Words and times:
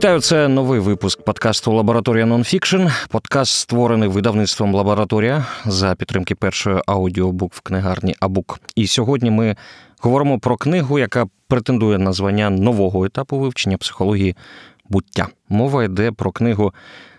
Вітаю, 0.00 0.20
це 0.20 0.48
новий 0.48 0.80
випуск 0.80 1.22
подкасту 1.22 1.72
Лабораторія 1.72 2.26
Нонфікшн. 2.26 2.86
Подкаст 3.08 3.52
створений 3.52 4.08
видавництвом 4.08 4.74
Лабораторія 4.74 5.46
за 5.64 5.94
підтримки 5.94 6.34
першої 6.34 6.80
аудіобуккнигарні 6.86 8.14
Абук. 8.20 8.60
І 8.76 8.86
сьогодні 8.86 9.30
ми 9.30 9.56
говоримо 9.98 10.38
про 10.38 10.56
книгу, 10.56 10.98
яка 10.98 11.26
претендує 11.48 11.98
на 11.98 12.12
звання 12.12 12.50
нового 12.50 13.04
етапу 13.04 13.38
вивчення 13.38 13.76
психології 13.76 14.36
буття. 14.88 15.28
Мова 15.48 15.84
йде 15.84 16.12
про 16.12 16.32
книгу 16.32 16.74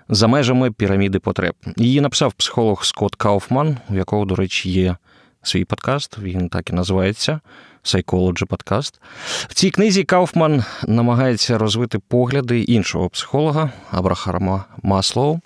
за 0.10 0.28
межами 0.28 0.72
піраміди 0.72 1.20
потреб. 1.20 1.54
Її 1.78 2.02
написав 2.02 2.34
психолог 2.34 2.86
Скотт 2.86 3.16
Кауфман, 3.16 3.78
у 3.90 3.96
якого, 3.96 4.26
до 4.26 4.36
речі, 4.36 4.70
є 4.70 4.96
свій 5.44 5.66
подкаст. 5.66 6.18
Він 6.20 6.50
так 6.50 6.70
і 6.70 6.74
називається. 6.74 7.40
Psychology 7.84 8.46
подкаст. 8.46 9.02
В 9.48 9.54
цій 9.54 9.72
книзі 9.72 10.04
Кауфман 10.04 10.64
намагається 10.88 11.58
розвити 11.58 12.00
погляди 12.00 12.60
іншого 12.60 13.10
психолога 13.10 13.72
Абрахама 13.92 14.66
Маслоу, 14.84 15.40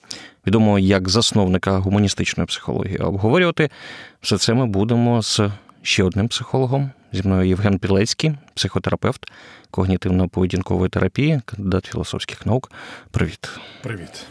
відомого 0.48 0.80
як 0.80 1.10
засновника 1.10 1.78
гуманістичної 1.78 2.48
психології. 2.48 2.98
Обговорювати 2.98 3.70
все 4.22 4.38
це 4.38 4.54
ми 4.54 4.66
будемо 4.66 5.22
з 5.22 5.42
ще 5.82 6.04
одним 6.04 6.28
психологом. 6.28 6.92
Зі 7.12 7.22
мною 7.24 7.50
Євген 7.50 7.80
Пілецький, 7.80 8.36
психотерапевт 8.54 9.32
когнітивно-поведінкової 9.72 10.90
терапії, 10.90 11.42
кандидат 11.46 11.86
філософських 11.86 12.46
наук. 12.46 12.72
Привіт. 13.12 13.50
Привіт. 13.84 14.26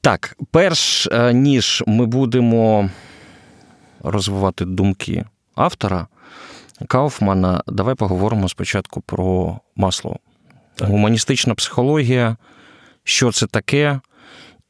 Так, 0.00 0.36
перш 0.50 1.06
е, 1.06 1.32
ніж 1.32 1.84
ми 1.86 2.06
будемо 2.06 2.90
розвивати 4.02 4.64
думки 4.64 5.24
автора. 5.54 6.06
Кауфмана, 6.88 7.62
давай 7.66 7.94
поговоримо 7.94 8.48
спочатку 8.48 9.00
про 9.00 9.60
масло. 9.76 10.18
Так. 10.74 10.88
Гуманістична 10.88 11.54
психологія, 11.54 12.36
що 13.04 13.32
це 13.32 13.46
таке? 13.46 14.00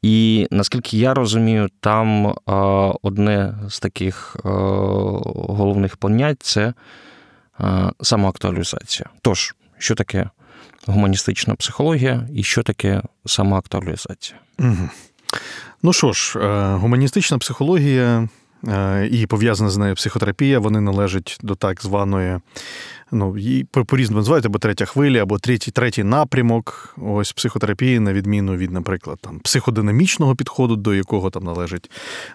І 0.01 0.47
наскільки 0.51 0.97
я 0.97 1.13
розумію, 1.13 1.69
там 1.79 2.35
а, 2.45 2.55
одне 3.01 3.55
з 3.69 3.79
таких 3.79 4.35
а, 4.43 4.49
головних 5.33 5.97
понять 5.97 6.43
це 6.43 6.73
а, 7.57 7.91
самоактуалізація. 8.01 9.09
Тож, 9.21 9.55
що 9.77 9.95
таке 9.95 10.29
гуманістична 10.85 11.55
психологія 11.55 12.27
і 12.33 12.43
що 12.43 12.63
таке 12.63 13.01
самоактуалізація? 13.25 14.39
Угу. 14.59 14.89
Ну 15.83 15.93
що 15.93 16.13
ж, 16.13 16.39
е, 16.39 16.75
гуманістична 16.75 17.37
психологія 17.37 18.03
Е, 18.05 18.27
і 19.11 19.25
пов'язана 19.25 19.69
з 19.69 19.77
нею 19.77 19.95
психотерапія, 19.95 20.59
вони 20.59 20.81
належать 20.81 21.37
до 21.41 21.55
так 21.55 21.81
званої, 21.81 22.39
ну, 23.11 23.37
її 23.37 23.63
по-різному 23.63 24.19
називають, 24.19 24.45
або 24.45 24.59
третя 24.59 24.85
хвиля, 24.85 25.21
або 25.21 25.39
третій 25.39 25.71
третій 25.71 26.03
напрямок 26.03 26.95
ось 27.01 27.33
психотерапії, 27.33 27.99
на 27.99 28.13
відміну 28.13 28.55
від, 28.55 28.71
наприклад, 28.71 29.17
там, 29.21 29.39
психодинамічного 29.39 30.35
підходу, 30.35 30.75
до 30.75 30.93
якого 30.93 31.29
там 31.29 31.43
належить 31.43 31.91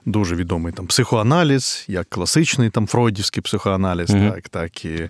дуже 0.07 0.35
відомий 0.35 0.73
там, 0.73 0.87
психоаналіз, 0.87 1.85
як 1.89 2.11
класичний 2.11 2.71
там 2.71 2.87
фройдівський 2.87 3.43
психоаналіз, 3.43 4.11
mm-hmm. 4.11 4.33
так, 4.33 4.49
так 4.49 4.85
і 4.85 5.09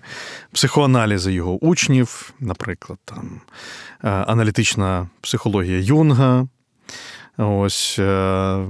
психоаналізи 0.53 1.33
його 1.33 1.65
учнів, 1.65 2.33
наприклад, 2.39 2.99
там, 3.05 3.41
е, 4.03 4.09
аналітична 4.09 5.07
психологія 5.21 5.79
Юнга. 5.79 6.47
Ось 7.41 7.99
е, 7.99 8.65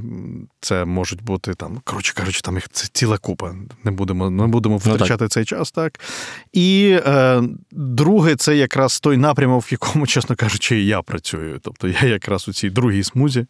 це 0.59 0.85
можуть 0.85 1.24
бути 1.24 1.53
там, 1.53 1.81
коротше 1.84 2.13
кажучи, 2.13 2.41
там 2.41 2.56
їх 2.56 2.69
це 2.69 2.88
ціла 2.94 3.18
купа. 3.18 3.56
Не 3.84 3.91
будемо 3.91 4.30
не 4.30 4.47
будемо 4.47 4.81
ну, 4.85 4.94
втрачати 4.94 5.24
ну, 5.24 5.28
цей 5.28 5.46
час, 5.46 5.72
так. 5.72 6.00
І 6.53 7.00
е, 7.06 7.44
друге, 7.72 8.35
це 8.35 8.58
якраз 8.58 9.00
той 9.00 9.18
напрямок, 9.18 9.63
в 9.63 9.72
якому, 9.72 10.08
чесно 10.08 10.35
кажучи, 10.35 10.81
я 10.81 11.02
працюю. 11.02 11.59
Тобто 11.62 11.88
я 11.88 12.03
якраз 12.03 12.47
у 12.47 12.53
цій 12.53 12.69
другій 12.69 13.03
смузі. 13.03 13.46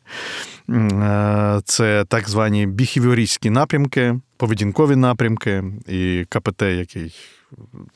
Е, 0.70 1.62
Це 1.66 2.06
так 2.08 2.30
звані 2.30 2.66
біхівіористські 2.66 3.50
напрямки, 3.50 4.20
поведінкові 4.38 4.96
напрямки 4.96 5.64
і 5.88 6.26
КПТ, 6.30 6.62
який. 6.62 7.16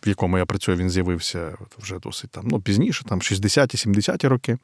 В 0.06 0.09
якому 0.09 0.38
я 0.38 0.45
працюю, 0.45 0.78
він 0.78 0.89
з'явився 0.89 1.57
вже 1.78 2.00
досить 2.00 2.31
там, 2.31 2.44
ну, 2.47 2.62
пізніше, 2.62 3.03
там 3.03 3.19
60-70-ті 3.19 4.28
роки. 4.28 4.57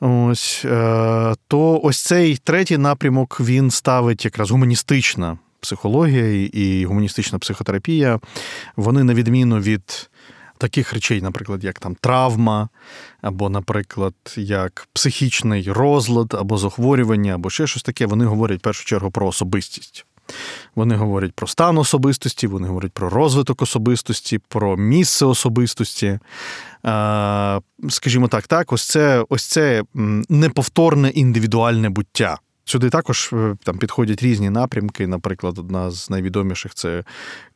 Ось 0.00 0.62
е, 0.64 1.34
то 1.48 1.80
ось 1.82 2.02
цей 2.02 2.36
третій 2.36 2.78
напрямок 2.78 3.40
він 3.40 3.70
ставить 3.70 4.24
якраз 4.24 4.50
гуманістична 4.50 5.38
психологія 5.60 6.48
і 6.52 6.84
гуманістична 6.84 7.38
психотерапія. 7.38 8.20
Вони, 8.76 9.04
на 9.04 9.14
відміну 9.14 9.58
від 9.58 10.10
таких 10.58 10.92
речей, 10.92 11.22
наприклад, 11.22 11.64
як 11.64 11.78
там 11.78 11.94
травма, 11.94 12.68
або, 13.20 13.50
наприклад, 13.50 14.14
як 14.36 14.88
психічний 14.92 15.72
розлад, 15.72 16.34
або 16.34 16.58
захворювання, 16.58 17.34
або 17.34 17.50
ще 17.50 17.66
щось 17.66 17.82
таке, 17.82 18.06
вони 18.06 18.24
говорять 18.24 18.58
в 18.58 18.62
першу 18.62 18.84
чергу 18.84 19.10
про 19.10 19.26
особистість. 19.26 20.06
Вони 20.74 20.96
говорять 20.96 21.32
про 21.32 21.46
стан 21.46 21.78
особистості, 21.78 22.46
вони 22.46 22.68
говорять 22.68 22.92
про 22.92 23.08
розвиток 23.08 23.62
особистості, 23.62 24.38
про 24.48 24.76
місце 24.76 25.26
особистості. 25.26 26.18
Скажімо 27.88 28.28
так, 28.28 28.46
так, 28.46 28.72
ось 28.72 28.84
це 28.84 29.24
ось 29.28 29.46
це 29.46 29.82
неповторне 30.28 31.08
індивідуальне 31.08 31.88
буття. 31.90 32.38
Сюди 32.68 32.90
також 32.90 33.30
е, 33.32 33.56
там 33.64 33.78
підходять 33.78 34.22
різні 34.22 34.50
напрямки. 34.50 35.06
Наприклад, 35.06 35.58
одна 35.58 35.90
з 35.90 36.10
найвідоміших 36.10 36.74
це 36.74 37.04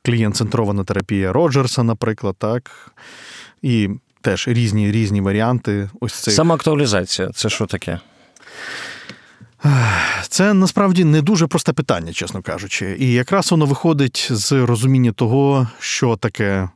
клієнт-центрована 0.03 0.85
терапія 0.85 1.33
Роджерса, 1.33 1.83
наприклад, 1.83 2.37
так. 2.39 2.93
І 3.63 3.89
теж 4.21 4.49
різні 4.49 4.93
різні 4.93 5.21
варіанти. 5.21 5.91
Ось 6.01 6.15
цих. 6.15 6.35
Самоактуалізація 6.35 7.31
це 7.35 7.49
що 7.49 7.67
таке? 7.67 8.01
Це 10.29 10.55
насправді 10.55 11.05
не 11.05 11.23
дуже 11.23 11.47
просте 11.47 11.73
питання, 11.73 12.13
чесно 12.13 12.43
кажучи. 12.43 12.97
І 12.99 13.13
якраз 13.13 13.51
воно 13.51 13.67
виходить 13.67 14.29
з 14.31 14.53
розуміння 14.53 15.13
того, 15.13 15.69
що 15.79 16.17
таке 16.17 16.69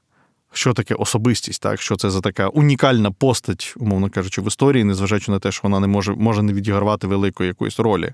що 0.57 0.73
таке 0.73 0.95
особистість, 0.95 1.63
так? 1.63 1.81
що 1.81 1.97
це 1.97 2.11
за 2.11 2.21
така 2.21 2.49
унікальна 2.49 3.11
постать, 3.11 3.75
умовно 3.77 4.11
кажучи, 4.11 4.43
в 4.43 4.47
історії, 4.47 4.85
незважаючи 4.85 5.31
на 5.31 5.39
те, 5.39 5.53
що 5.53 5.61
вона 5.63 5.81
не 5.81 5.87
може 5.87 6.15
може 6.15 6.43
не 6.43 6.53
відігравати 6.53 7.07
великої 7.07 7.49
якоїсь 7.49 7.81
ролі. 7.81 8.13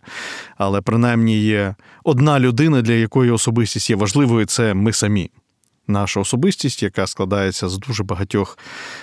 Але 0.58 0.80
принаймні 0.80 1.38
є 1.38 1.74
одна 2.04 2.40
людина, 2.40 2.82
для 2.82 2.92
якої 2.92 3.30
особистість 3.30 3.90
є 3.90 3.96
важливою, 3.96 4.46
це 4.46 4.74
ми 4.74 4.92
самі 4.92 5.30
наша 5.86 6.20
особистість, 6.20 6.82
яка 6.82 7.06
складається 7.06 7.68
з 7.68 7.78
дуже 7.78 8.04
багатьох, 8.04 8.58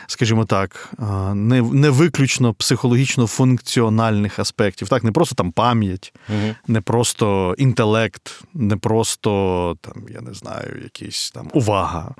скажімо 0.07 0.45
так, 0.45 0.93
не 1.33 1.61
не 1.61 1.89
виключно 1.89 2.53
психологічно-функціональних 2.53 4.39
аспектів. 4.39 4.89
Так, 4.89 5.03
не 5.03 5.11
просто 5.11 5.35
там 5.35 5.51
пам'ять, 5.51 6.13
угу. 6.29 6.55
не 6.67 6.81
просто 6.81 7.55
інтелект, 7.57 8.41
не 8.53 8.77
просто 8.77 9.77
там, 9.81 9.93
я 10.09 10.21
не 10.21 10.33
знаю, 10.33 10.81
якісь 10.83 11.31
там 11.31 11.49
увага 11.53 12.15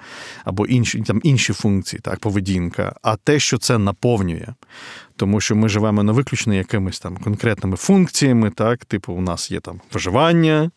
або 0.45 0.65
інші 0.65 1.01
там 1.01 1.21
інші 1.23 1.53
функції, 1.53 1.99
так, 1.99 2.19
поведінка, 2.19 2.95
а 3.01 3.15
те, 3.15 3.39
що 3.39 3.57
це 3.57 3.77
наповнює 3.77 4.47
тому 5.17 5.41
що 5.41 5.55
ми 5.55 5.69
живемо 5.69 6.03
не 6.03 6.11
виключно 6.11 6.53
якимись 6.53 6.99
там 6.99 7.17
конкретними 7.17 7.77
функціями. 7.77 8.49
Так, 8.49 8.85
типу, 8.85 9.13
у 9.13 9.21
нас 9.21 9.51
є 9.51 9.59
там 9.59 9.81
виживання, 9.93 10.71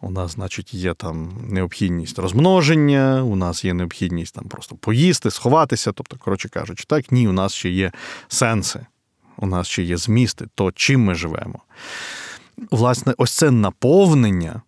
у 0.00 0.10
нас, 0.10 0.32
значить, 0.32 0.74
є 0.74 0.94
там 0.94 1.32
необхідність 1.48 2.18
розмноження, 2.18 3.22
у 3.22 3.36
нас 3.36 3.64
є 3.64 3.74
необхідність 3.74 4.34
там 4.34 4.44
просто 4.44 4.76
поїсти, 4.76 5.30
сховатися. 5.30 5.92
Тобто, 5.92 6.16
коротше 6.16 6.48
кажучи, 6.48 6.84
так, 6.86 7.12
ні, 7.12 7.28
у 7.28 7.32
нас 7.32 7.54
ще 7.54 7.70
є 7.70 7.92
сенси, 8.28 8.86
у 9.36 9.46
нас 9.46 9.68
ще 9.68 9.82
є 9.82 9.96
змісти, 9.96 10.46
то 10.54 10.72
чим 10.72 11.04
ми 11.04 11.14
живемо. 11.14 11.58
Власне, 12.70 13.14
ось 13.16 13.32
це 13.32 13.50
наповнення, 13.50 14.62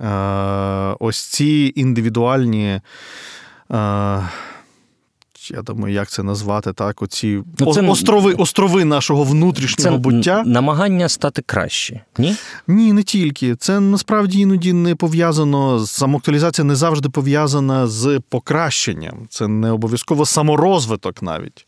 е, 0.00 0.96
ось 1.00 1.26
ці 1.26 1.72
індивідуальні. 1.76 2.80
Я 5.50 5.62
думаю, 5.62 5.94
як 5.94 6.10
це 6.10 6.22
назвати, 6.22 6.72
так, 6.72 7.02
оці 7.02 7.42
ну, 7.58 7.74
це... 7.74 7.82
острови 7.82 8.32
острови 8.32 8.84
нашого 8.84 9.24
внутрішнього 9.24 9.96
це 9.96 10.02
буття. 10.02 10.42
Намагання 10.46 11.08
стати 11.08 11.42
краще. 11.42 12.00
Ні? 12.18 12.36
Ні, 12.68 12.92
не 12.92 13.02
тільки. 13.02 13.56
Це 13.56 13.80
насправді 13.80 14.40
іноді 14.40 14.72
не 14.72 14.94
пов'язано. 14.94 15.86
Самоактуалізація 15.86 16.64
не 16.64 16.74
завжди 16.74 17.08
пов'язана 17.08 17.86
з 17.86 18.20
покращенням. 18.28 19.26
Це 19.28 19.48
не 19.48 19.70
обов'язково 19.70 20.26
саморозвиток 20.26 21.22
навіть. 21.22 21.66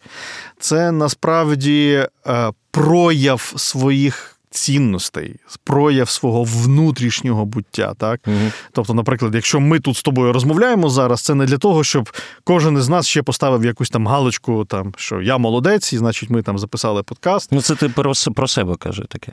Це 0.58 0.93
насправді 0.93 2.06
е, 2.26 2.50
прояв 2.70 3.52
своїх 3.56 4.31
цінностей, 4.53 5.37
прояв 5.65 6.09
свого 6.09 6.45
внутрішнього 6.45 7.45
буття. 7.45 7.95
Так? 7.99 8.21
Угу. 8.27 8.53
Тобто, 8.73 8.95
наприклад, 8.95 9.35
якщо 9.35 9.61
ми 9.61 9.81
тут 9.81 9.97
з 9.97 10.03
тобою 10.03 10.33
розмовляємо 10.33 10.89
зараз, 10.89 11.23
це 11.23 11.35
не 11.35 11.45
для 11.45 11.59
того, 11.59 11.85
щоб 11.85 12.11
кожен 12.45 12.79
із 12.79 12.89
нас 12.89 13.07
ще 13.07 13.23
поставив 13.23 13.65
якусь 13.65 13.91
там 13.91 14.09
галочку, 14.09 14.65
там, 14.65 14.93
що 14.97 15.21
я 15.21 15.39
молодець, 15.39 15.93
і 15.93 15.99
значить 15.99 16.31
ми 16.31 16.43
там 16.43 16.59
записали 16.59 17.03
подкаст. 17.03 17.53
Ну, 17.53 17.63
це 17.63 17.75
ти 17.75 17.89
про, 17.89 18.13
про 18.35 18.49
себе 18.49 18.75
каже 18.77 19.03
таке. 19.09 19.33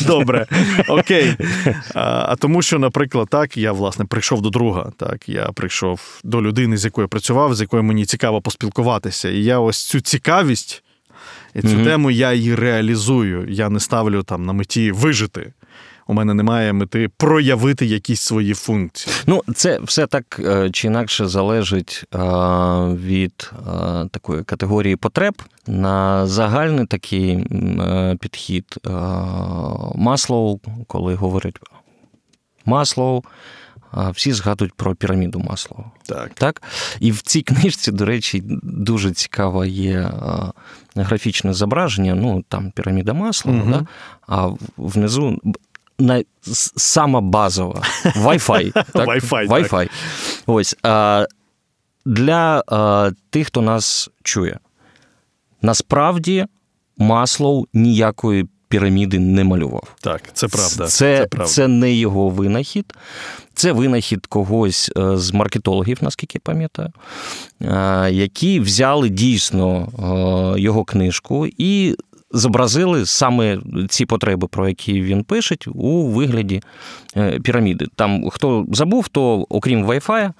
Добре, 0.06 0.46
окей. 0.88 1.36
А, 1.94 2.26
а 2.28 2.36
тому, 2.36 2.62
що, 2.62 2.78
наприклад, 2.78 3.28
так, 3.30 3.56
я 3.56 3.72
власне 3.72 4.04
прийшов 4.04 4.42
до 4.42 4.50
друга, 4.50 4.92
так, 4.96 5.28
я 5.28 5.44
прийшов 5.44 6.20
до 6.24 6.42
людини, 6.42 6.76
з 6.76 6.84
якою 6.84 7.08
працював, 7.08 7.54
з 7.54 7.60
якою 7.60 7.82
мені 7.82 8.04
цікаво 8.04 8.40
поспілкуватися. 8.40 9.28
І 9.28 9.42
я 9.42 9.58
ось 9.58 9.84
цю 9.86 10.00
цікавість 10.00 10.83
І 11.54 11.62
цю 11.62 11.68
mm 11.68 11.84
тему 11.84 12.10
я 12.10 12.32
її 12.32 12.54
реалізую. 12.54 13.46
Я 13.48 13.68
не 13.68 13.80
ставлю 13.80 14.22
там 14.22 14.46
на 14.46 14.52
меті 14.52 14.92
вижити. 14.92 15.52
У 16.06 16.14
мене 16.14 16.34
немає 16.34 16.72
мети 16.72 17.10
проявити 17.16 17.86
якісь 17.86 18.20
свої 18.20 18.54
функції. 18.54 19.16
Ну, 19.26 19.42
це 19.54 19.78
все 19.82 20.06
так 20.06 20.40
е, 20.44 20.70
чи 20.70 20.86
інакше 20.86 21.26
залежить 21.26 22.04
е, 22.14 22.18
від 22.94 23.50
е, 23.52 24.08
такої 24.10 24.42
категорії 24.44 24.96
потреб 24.96 25.34
на 25.66 26.26
загальний 26.26 26.86
такий 26.86 27.46
підхід 28.20 28.78
Маслоу, 29.94 30.60
коли 30.86 31.14
говорять 31.14 31.58
Маслоу, 32.64 33.22
всі 33.94 34.32
згадують 34.32 34.74
про 34.74 34.94
піраміду 34.94 35.38
Маслова. 35.38 35.84
Так. 36.06 36.30
так. 36.34 36.62
І 37.00 37.12
в 37.12 37.22
цій 37.22 37.42
книжці, 37.42 37.92
до 37.92 38.04
речі, 38.04 38.42
дуже 38.62 39.12
цікаве 39.12 39.68
є 39.68 40.10
графічне 40.96 41.54
зображення. 41.54 42.14
Ну, 42.14 42.44
там 42.48 42.70
піраміда 42.70 43.12
Маслова, 43.12 43.58
угу. 43.58 43.70
да? 43.70 43.86
а 44.28 44.50
внизу. 44.76 45.40
На 45.98 46.22
сама 46.76 47.20
базова 47.20 47.82
Wi-Fi. 48.04 48.72
Так? 48.92 49.08
Wi-Fi, 49.08 49.48
Wi-Fi. 49.48 49.70
Так. 49.70 49.90
Ось 50.46 50.76
а, 50.82 51.26
для 52.04 52.64
а, 52.66 53.10
тих, 53.30 53.46
хто 53.46 53.60
нас 53.60 54.10
чує, 54.22 54.58
насправді 55.62 56.46
Маслоу 56.98 57.66
ніякої 57.72 58.48
піраміди 58.68 59.18
не 59.18 59.44
малював. 59.44 59.94
Так, 60.00 60.22
це 60.32 60.48
правда. 60.48 60.86
Це, 60.86 60.88
це, 60.88 61.26
правда. 61.26 61.52
це 61.52 61.68
не 61.68 61.92
його 61.92 62.28
винахід, 62.28 62.94
це 63.54 63.72
винахід 63.72 64.26
когось 64.26 64.90
е, 64.98 65.16
з 65.16 65.32
маркетологів, 65.32 65.98
наскільки 66.00 66.36
я 66.36 66.40
пам'ятаю, 66.44 66.92
е, 67.60 68.12
які 68.12 68.60
взяли 68.60 69.08
дійсно 69.08 69.88
е, 70.56 70.60
його 70.60 70.84
книжку 70.84 71.46
і 71.58 71.96
зобразили 72.30 73.06
саме 73.06 73.58
ці 73.88 74.06
потреби, 74.06 74.48
про 74.48 74.68
які 74.68 75.02
він 75.02 75.24
пише, 75.24 75.56
у 75.74 76.06
вигляді 76.06 76.62
піраміди. 77.42 77.86
Там 77.94 78.30
хто 78.30 78.66
забув, 78.72 79.08
то 79.08 79.46
окрім 79.48 79.86
Wi-Fi, 79.86 80.32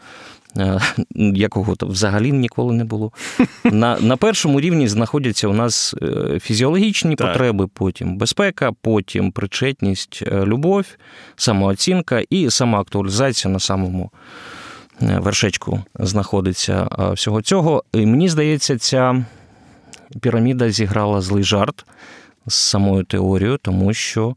якого 1.34 1.76
то 1.76 1.86
взагалі 1.86 2.32
ніколи 2.32 2.74
не 2.74 2.84
було. 2.84 3.12
На 3.64 4.00
на 4.00 4.16
першому 4.16 4.60
рівні 4.60 4.88
знаходяться 4.88 5.48
у 5.48 5.52
нас 5.52 5.94
е, 6.02 6.38
фізіологічні 6.40 7.16
так. 7.16 7.26
потреби, 7.26 7.66
потім 7.66 8.16
безпека, 8.16 8.72
потім 8.72 9.32
причетність, 9.32 10.24
е, 10.26 10.44
любов, 10.46 10.86
самооцінка 11.36 12.22
і 12.30 12.50
самоактуалізація 12.50 13.52
на 13.52 13.60
самому 13.60 14.10
вершечку 15.00 15.82
знаходиться 15.94 16.88
всього 17.12 17.42
цього. 17.42 17.84
І 17.92 18.06
Мені 18.06 18.28
здається, 18.28 18.78
ця 18.78 19.24
піраміда 20.20 20.70
зіграла 20.70 21.20
злий 21.20 21.44
жарт 21.44 21.84
з 22.46 22.54
самою 22.54 23.04
теорією, 23.04 23.58
тому 23.62 23.94
що. 23.94 24.36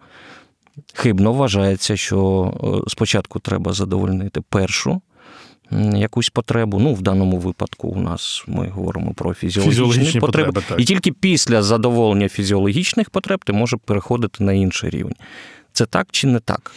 Хибно 0.94 1.34
вважається, 1.34 1.98
що 1.98 2.84
спочатку 2.88 3.40
треба 3.40 3.74
задовольнити 3.74 4.42
першу 4.42 5.02
якусь 5.96 6.30
потребу. 6.30 6.80
Ну, 6.80 6.94
в 6.94 7.02
даному 7.02 7.38
випадку 7.38 7.88
у 7.88 8.00
нас 8.00 8.44
ми 8.48 8.68
говоримо 8.68 9.14
про 9.14 9.34
фізіологічні, 9.34 9.72
фізіологічні 9.72 10.20
потреби. 10.20 10.48
потреби 10.48 10.68
так. 10.70 10.80
І 10.80 10.86
тільки 10.86 11.12
після 11.12 11.64
задоволення 11.64 12.30
фізіологічних 12.30 13.10
потреб 13.10 13.46
ти 13.46 13.54
можеш 13.54 13.80
переходити 13.86 14.44
на 14.44 14.54
інший 14.54 14.90
рівень. 14.90 15.16
Це 15.74 15.86
так 15.86 16.08
чи 16.12 16.28
не 16.28 16.40
так? 16.40 16.72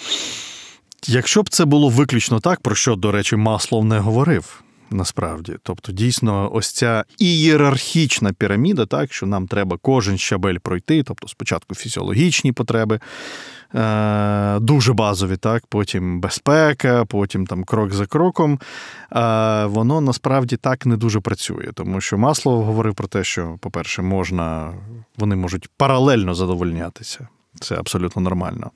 Якщо 1.06 1.42
б 1.42 1.48
це 1.48 1.64
було 1.64 1.88
виключно 1.88 2.40
так, 2.40 2.60
про 2.60 2.74
що, 2.74 2.96
до 2.96 3.12
речі, 3.12 3.36
Маслов 3.36 3.84
не 3.84 3.98
говорив. 3.98 4.62
Насправді, 4.90 5.56
тобто, 5.62 5.92
дійсно, 5.92 6.50
ось 6.54 6.72
ця 6.72 7.04
ієрархічна 7.18 8.32
піраміда, 8.32 8.86
так 8.86 9.12
що 9.12 9.26
нам 9.26 9.46
треба 9.46 9.78
кожен 9.82 10.18
щабель 10.18 10.58
пройти, 10.58 11.02
тобто 11.02 11.28
спочатку 11.28 11.74
фізіологічні 11.74 12.52
потреби, 12.52 13.00
Е, 13.74 14.58
дуже 14.60 14.92
базові, 14.92 15.36
так, 15.36 15.66
потім 15.66 16.20
безпека, 16.20 17.04
потім 17.04 17.46
там 17.46 17.64
крок 17.64 17.92
за 17.92 18.06
кроком. 18.06 18.58
Воно 19.64 20.00
насправді 20.00 20.56
так 20.56 20.86
не 20.86 20.96
дуже 20.96 21.20
працює, 21.20 21.68
тому 21.74 22.00
що 22.00 22.18
масло 22.18 22.62
говорив 22.64 22.94
про 22.94 23.08
те, 23.08 23.24
що, 23.24 23.56
по-перше, 23.60 24.02
можна, 24.02 24.74
вони 25.18 25.36
можуть 25.36 25.70
паралельно 25.76 26.34
задовольнятися. 26.34 27.28
Це 27.60 27.74
абсолютно 27.74 28.22
нормально. 28.22 28.70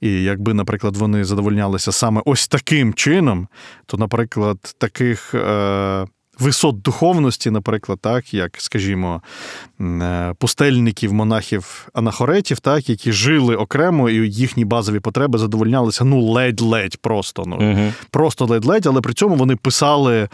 І 0.00 0.22
якби, 0.22 0.54
наприклад, 0.54 0.96
вони 0.96 1.24
задовольнялися 1.24 1.92
саме 1.92 2.22
ось 2.24 2.48
таким 2.48 2.94
чином, 2.94 3.48
то, 3.86 3.96
наприклад, 3.96 4.74
таких. 4.78 5.34
Е- 5.34 6.06
висот 6.38 6.82
духовності, 6.82 7.50
наприклад, 7.50 7.98
так, 8.00 8.34
як, 8.34 8.50
скажімо, 8.58 9.22
е, 9.80 10.34
пустельників, 10.38 11.12
монахів, 11.12 11.88
анахоретів, 11.92 12.60
так, 12.60 12.88
які 12.88 13.12
жили 13.12 13.56
окремо, 13.56 14.10
і 14.10 14.14
їхні 14.14 14.64
базові 14.64 15.00
потреби 15.00 15.38
задовольнялися 15.38 16.04
ну, 16.04 16.20
ледь-ледь 16.20 16.96
просто. 16.96 17.42
Ну, 17.46 17.56
угу. 17.56 17.92
Просто 18.10 18.46
ледь-ледь, 18.46 18.86
але 18.86 19.00
при 19.00 19.12
цьому 19.12 19.34
вони 19.34 19.56
писали 19.56 20.28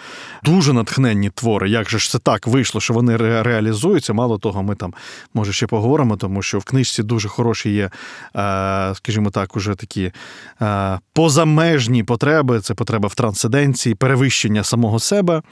дуже 0.44 0.72
натхненні 0.72 1.30
твори. 1.30 1.70
Як 1.70 1.90
же 1.90 1.98
ж 1.98 2.10
це 2.10 2.18
так 2.18 2.46
вийшло, 2.46 2.80
що 2.80 2.94
вони 2.94 3.16
ре- 3.16 3.42
реалізуються? 3.42 4.12
Мало 4.12 4.38
того, 4.38 4.62
ми 4.62 4.74
там, 4.74 4.94
може, 5.34 5.52
ще 5.52 5.66
поговоримо, 5.66 6.16
тому 6.16 6.42
що 6.42 6.58
в 6.58 6.64
книжці 6.64 7.02
дуже 7.02 7.28
хороші 7.28 7.70
є, 7.70 7.84
е, 7.84 7.90
скажімо 8.94 9.30
так, 9.30 9.56
уже 9.56 9.74
такі 9.74 10.12
е, 10.62 10.98
позамежні 11.12 12.04
потреби. 12.04 12.60
Це 12.60 12.74
потреба 12.74 13.08
в 13.08 13.14
трансценденції, 13.14 13.94
перевищення 13.94 14.64
самого 14.64 14.98
себе. 14.98 15.42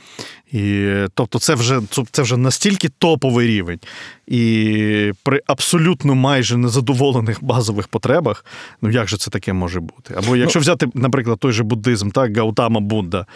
І 0.52 0.94
тобто, 1.14 1.38
це 1.38 1.54
вже 1.54 1.81
це 2.10 2.22
вже 2.22 2.37
настільки 2.37 2.88
топовий 2.88 3.46
рівень. 3.46 3.78
І 4.26 5.12
при 5.22 5.40
абсолютно 5.46 6.14
майже 6.14 6.56
незадоволених 6.56 7.44
базових 7.44 7.88
потребах, 7.88 8.44
ну 8.82 8.90
як 8.90 9.08
же 9.08 9.16
це 9.16 9.31
таке 9.31 9.52
може 9.52 9.81
бути? 9.81 10.14
Або 10.16 10.37
якщо 10.37 10.58
ну, 10.58 10.60
взяти, 10.60 10.87
наприклад, 10.94 11.38
той 11.38 11.52
же 11.52 11.62
буддизм, 11.62 12.10
так, 12.10 12.37
Гаутама 12.37 12.81
Будда, 12.81 13.26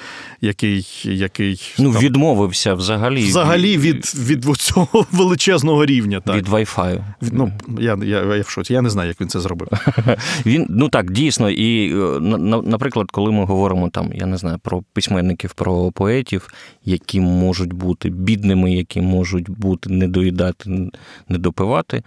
який 0.41 0.87
який 1.05 1.75
ну, 1.79 1.93
там, 1.93 2.03
відмовився 2.03 2.75
взагалі 2.75 3.25
Взагалі 3.25 3.79
від 3.79 4.15
від, 4.15 4.47
від 4.47 4.57
цього 4.57 5.07
величезного 5.13 5.87
рівня. 5.87 6.21
Так. 6.21 6.37
Від 6.37 6.49
Wi-Fi. 6.49 7.05
Ну, 7.21 7.53
я 7.79 7.99
я, 8.03 8.35
я 8.35 8.43
в 8.43 8.49
шоці, 8.49 8.73
я 8.73 8.83
не 8.83 8.91
знаю, 8.91 9.09
як 9.09 9.21
він 9.21 9.29
це 9.29 9.41
зробив. 9.41 9.69
Він, 10.47 10.67
Ну 10.71 10.89
так, 10.89 11.11
дійсно. 11.11 11.51
І, 11.51 11.95
е, 11.95 12.21
наприклад, 12.65 13.11
коли 13.11 13.33
ми 13.33 13.45
говоримо 13.45 13.89
там, 13.91 14.11
я 14.15 14.27
не 14.27 14.37
знаю, 14.37 14.59
про 14.63 14.83
письменників, 14.93 15.53
про 15.53 15.93
поетів, 15.93 16.49
які 16.85 17.06
можуть 17.15 17.73
бути 17.73 18.09
бідними, 18.09 18.73
які 18.73 19.01
можуть 19.01 19.51
бути 19.51 19.91
недоїдати 19.91 20.91
не 21.29 21.39
допивати, 21.39 22.03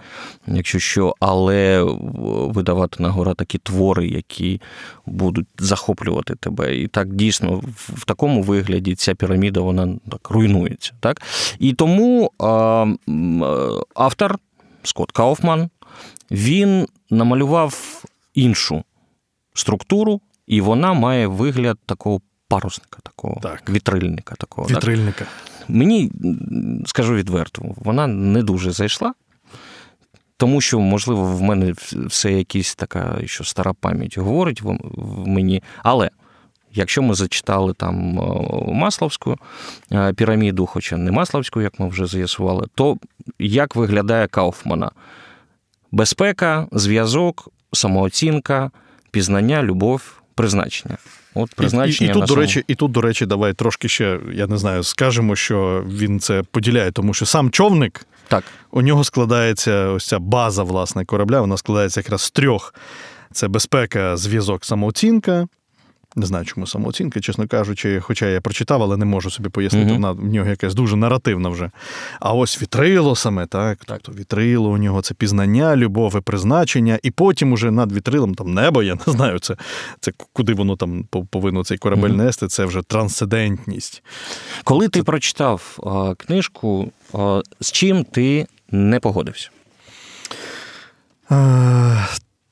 якщо 0.48 0.80
що, 0.80 1.16
але 1.20 1.84
видавати 2.54 3.04
на 3.04 3.10
гора 3.10 3.34
такі 3.34 3.58
твори, 3.58 4.08
які 4.08 4.62
будуть 5.06 5.48
захоплювати 5.60 6.36
тебе. 6.36 6.76
І 6.76 6.88
так 6.88 7.14
дійсно 7.14 7.62
в 7.76 8.06
такому 8.06 8.44
вигляді 8.44 8.96
ця 8.96 9.16
піраміда 9.16 9.60
вона 9.60 9.96
так 10.12 10.30
руйнується. 10.30 10.94
Так? 11.00 11.22
І 11.60 11.74
тому 11.74 12.32
автор 13.96 14.40
Скотт 14.84 15.12
Кауфман 15.12 15.70
він 16.32 16.88
намалював 17.10 18.04
іншу 18.34 18.84
структуру, 19.54 20.22
і 20.48 20.62
вона 20.62 20.94
має 20.94 21.28
вигляд 21.28 21.78
такого 21.86 22.22
парусника, 22.50 23.00
такого 23.04 23.40
так. 23.42 23.70
вітрильника. 23.70 24.36
такого. 24.36 24.68
Вітрильника. 24.68 25.20
Так? 25.20 25.70
Мені 25.70 26.12
скажу 26.86 27.16
відверто, 27.16 27.62
вона 27.78 28.08
не 28.08 28.44
дуже 28.44 28.72
зайшла. 28.72 29.14
Тому 30.38 30.62
що, 30.62 30.80
можливо, 30.80 31.24
в 31.24 31.42
мене 31.42 31.74
все 32.06 32.32
якась 32.32 32.76
така 32.76 33.20
що 33.26 33.44
стара 33.44 33.74
пам'ять 33.74 34.18
говорить 34.18 34.62
в 34.62 34.78
мені. 35.28 35.64
Але 35.84 36.10
якщо 36.74 37.02
ми 37.02 37.14
зачитали 37.14 37.74
там 37.74 37.96
Масловську 38.68 39.38
е, 39.92 40.14
піраміду, 40.14 40.66
хоча 40.66 40.98
не 40.98 41.12
Масловську, 41.12 41.62
як 41.62 41.80
ми 41.80 41.88
вже 41.88 42.06
з'ясували, 42.06 42.68
то 42.76 42.98
як 43.40 43.76
виглядає 43.76 44.28
Кауфмана? 44.28 44.92
Безпека, 45.92 46.68
зв'язок, 46.72 47.50
самооцінка, 47.74 48.72
пізнання, 49.12 49.64
любов, 49.64 50.22
призначення. 50.36 50.98
От 51.36 51.56
призначення 51.56 52.12
і, 52.12 52.14
і, 52.14 52.18
і 52.18 52.20
тут, 52.20 52.28
до 52.28 52.36
речі, 52.36 52.64
і 52.68 52.76
тут, 52.76 52.92
до 52.92 53.02
речі, 53.02 53.26
давай 53.26 53.54
трошки 53.54 53.88
ще, 53.88 54.20
я 54.34 54.48
не 54.48 54.58
знаю, 54.58 54.84
скажемо, 54.84 55.36
що 55.36 55.84
він 55.88 56.20
це 56.20 56.44
поділяє, 56.52 56.92
тому 56.92 57.14
що 57.14 57.26
сам 57.26 57.52
човник, 57.52 58.06
так. 58.28 58.44
у 58.72 58.82
нього 58.82 59.04
складається 59.04 59.88
ось 59.88 60.08
ця 60.08 60.20
база 60.20 60.64
власне 60.64 61.06
корабля, 61.06 61.42
вона 61.42 61.58
складається 61.58 62.00
якраз 62.00 62.22
з 62.22 62.32
трьох: 62.32 62.74
це 63.32 63.48
безпека, 63.48 64.18
зв'язок, 64.18 64.66
самооцінка. 64.66 65.48
Не 66.20 66.26
знаю, 66.26 66.46
чому 66.46 66.68
самооцінка, 66.68 67.20
чесно 67.20 67.48
кажучи, 67.48 68.00
хоча 68.00 68.26
я 68.26 68.42
прочитав, 68.42 68.84
але 68.84 68.98
не 68.98 69.06
можу 69.06 69.30
собі 69.30 69.50
пояснити. 69.50 69.94
Вона 69.94 70.12
в 70.12 70.26
нього 70.26 70.50
якась 70.50 70.76
дуже 70.76 70.96
наративна 70.96 71.50
вже. 71.50 71.72
А 72.20 72.34
ось 72.34 72.62
вітрило 72.62 73.16
саме, 73.16 73.46
так? 73.46 73.86
так. 73.86 74.00
Тобто 74.02 74.22
вітрило 74.22 74.70
у 74.70 74.78
нього 74.78 75.02
це 75.02 75.14
пізнання, 75.14 75.76
любов 75.76 76.16
і 76.18 76.22
призначення, 76.22 77.00
і 77.04 77.12
потім 77.12 77.52
уже 77.52 77.72
над 77.72 77.92
вітрилом 77.92 78.36
там 78.36 78.54
небо, 78.54 78.84
я 78.84 78.96
не 79.08 79.14
знаю, 79.14 79.40
це 79.40 79.56
це 80.00 80.12
куди 80.34 80.54
воно 80.54 80.76
там 80.76 81.04
повинно 81.30 81.64
цей 81.64 81.78
корабель 81.78 82.10
нести, 82.10 82.48
це 82.48 82.66
вже 82.66 82.82
трансцендентність. 82.82 84.04
Коли 84.64 84.88
ти 84.88 85.04
прочитав 85.04 85.80
а, 85.84 86.16
книжку, 86.16 86.92
а, 87.14 87.42
з 87.60 87.72
чим 87.72 88.04
ти 88.04 88.48
не 88.72 89.00
погодився? 89.00 89.50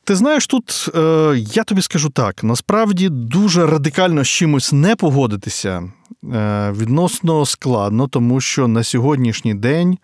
Ти 0.07 0.15
знаєш, 0.15 0.47
тут 0.47 0.89
е, 0.95 1.33
я 1.37 1.63
тобі 1.63 1.81
скажу 1.81 2.09
так: 2.09 2.43
насправді 2.43 3.09
дуже 3.09 3.65
радикально 3.65 4.23
з 4.23 4.27
чимось 4.27 4.73
не 4.73 4.95
погодитися 4.95 5.91
е, 6.33 6.71
відносно 6.77 7.45
складно, 7.45 8.07
тому 8.07 8.41
що 8.41 8.67
на 8.67 8.83
сьогоднішній 8.83 9.53
день 9.53 9.97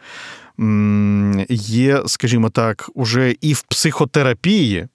є, 1.50 2.04
скажімо 2.06 2.50
так, 2.50 2.90
уже 2.94 3.36
і 3.42 3.54
в 3.54 3.62
психотерапії. 3.62 4.88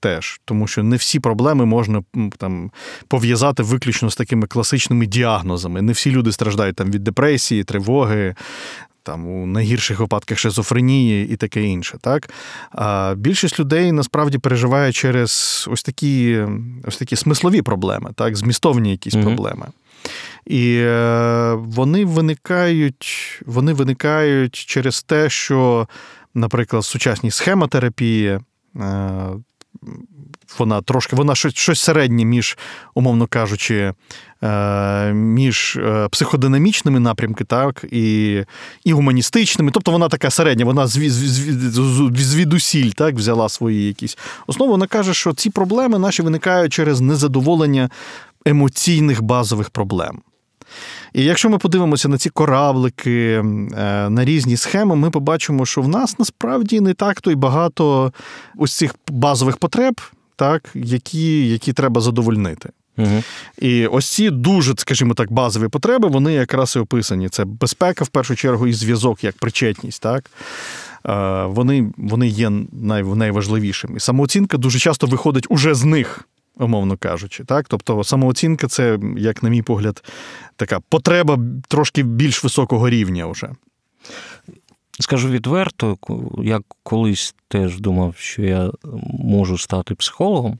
Теж, 0.00 0.40
тому 0.44 0.66
що 0.66 0.82
не 0.82 0.96
всі 0.96 1.20
проблеми 1.20 1.66
можна 1.66 2.02
там 2.38 2.70
пов'язати 3.08 3.62
виключно 3.62 4.10
з 4.10 4.16
такими 4.16 4.46
класичними 4.46 5.06
діагнозами. 5.06 5.82
Не 5.82 5.92
всі 5.92 6.10
люди 6.10 6.32
страждають 6.32 6.76
там 6.76 6.90
від 6.90 7.04
депресії, 7.04 7.64
тривоги, 7.64 8.34
там 9.04 9.26
у 9.26 9.46
найгірших 9.46 10.00
випадках 10.00 10.38
шизофренії 10.38 11.28
і 11.28 11.36
таке 11.36 11.62
інше. 11.62 11.98
Так? 12.00 12.30
А 12.70 13.14
Більшість 13.16 13.60
людей 13.60 13.92
насправді 13.92 14.38
переживає 14.38 14.92
через 14.92 15.64
ось 15.70 15.82
такі 15.82 16.44
ось 16.84 16.96
такі 16.96 17.16
смислові 17.16 17.62
проблеми, 17.62 18.10
так, 18.14 18.36
змістовні 18.36 18.90
якісь 18.90 19.14
mm-hmm. 19.14 19.24
проблеми. 19.24 19.66
І 20.46 20.76
е, 20.76 21.52
вони 21.54 22.04
виникають, 22.04 23.42
вони 23.46 23.72
виникають 23.72 24.54
через 24.54 25.02
те, 25.02 25.30
що, 25.30 25.88
наприклад, 26.34 26.84
сучасні 26.84 27.30
схемотерапії. 27.30 28.28
Е, 28.28 28.40
вона 30.58 30.82
трошки, 30.82 31.16
вона 31.16 31.34
щось 31.34 31.54
щось 31.54 31.80
середнє 31.80 32.24
між, 32.24 32.58
умовно 32.94 33.26
кажучи, 33.26 33.92
е, 34.42 35.12
між 35.12 35.76
е, 35.76 36.08
психодинамічними 36.08 37.00
напрямки, 37.00 37.44
так, 37.44 37.84
і 37.90 38.38
і 38.84 38.92
гуманістичними. 38.92 39.70
Тобто 39.70 39.90
вона 39.90 40.08
така 40.08 40.30
середня, 40.30 40.64
вона 40.64 40.86
звідусіль 42.16 42.90
так, 42.90 43.14
взяла 43.14 43.48
свої 43.48 43.86
якісь 43.86 44.18
основи. 44.46 44.72
Вона 44.72 44.86
каже, 44.86 45.14
що 45.14 45.32
ці 45.32 45.50
проблеми 45.50 45.98
наші 45.98 46.22
виникають 46.22 46.72
через 46.72 47.00
незадоволення 47.00 47.90
емоційних 48.44 49.22
базових 49.22 49.70
проблем. 49.70 50.22
І 51.12 51.24
якщо 51.24 51.50
ми 51.50 51.58
подивимося 51.58 52.08
на 52.08 52.18
ці 52.18 52.30
кораблики, 52.30 53.30
е, 53.30 53.42
на 54.10 54.24
різні 54.24 54.56
схеми, 54.56 54.96
ми 54.96 55.10
побачимо, 55.10 55.66
що 55.66 55.82
в 55.82 55.88
нас 55.88 56.18
насправді 56.18 56.80
не 56.80 56.94
так 56.94 57.20
то 57.20 57.30
й 57.30 57.34
багато 57.34 58.12
ось 58.58 58.76
цих 58.76 58.94
базових 59.08 59.56
потреб, 59.56 60.00
так, 60.36 60.70
які, 60.74 61.48
які 61.48 61.72
треба 61.72 62.00
задовольнити. 62.00 62.70
Угу. 62.98 63.22
І 63.58 63.86
ось 63.86 64.10
ці 64.10 64.30
дуже, 64.30 64.74
скажімо 64.76 65.14
так, 65.14 65.32
базові 65.32 65.68
потреби, 65.68 66.08
вони 66.08 66.32
якраз 66.32 66.76
і 66.76 66.78
описані. 66.78 67.28
Це 67.28 67.44
безпека, 67.44 68.04
в 68.04 68.08
першу 68.08 68.36
чергу, 68.36 68.66
і 68.66 68.72
зв'язок 68.72 69.24
як 69.24 69.38
причетність. 69.38 70.02
так. 70.02 70.30
Е, 71.06 71.44
вони 71.46 71.92
вони 71.96 72.28
є 72.28 72.52
най, 72.72 73.02
найважливішими. 73.02 73.96
І 73.96 74.00
самооцінка 74.00 74.56
дуже 74.56 74.78
часто 74.78 75.06
виходить 75.06 75.46
уже 75.48 75.74
з 75.74 75.84
них 75.84 76.28
умовно 76.56 76.96
кажучи. 76.96 77.44
Так? 77.44 77.68
Тобто 77.68 78.04
самооцінка 78.04 78.66
це, 78.66 78.98
як 79.16 79.42
на 79.42 79.48
мій 79.48 79.62
погляд, 79.62 80.04
така 80.56 80.80
потреба 80.80 81.38
трошки 81.68 82.02
більш 82.02 82.44
високого 82.44 82.90
рівня 82.90 83.26
вже. 83.26 83.50
Скажу 85.00 85.28
відверто, 85.28 85.96
я 86.42 86.60
колись 86.82 87.34
теж 87.48 87.80
думав, 87.80 88.14
що 88.18 88.42
я 88.42 88.70
можу 89.18 89.58
стати 89.58 89.94
психологом. 89.94 90.58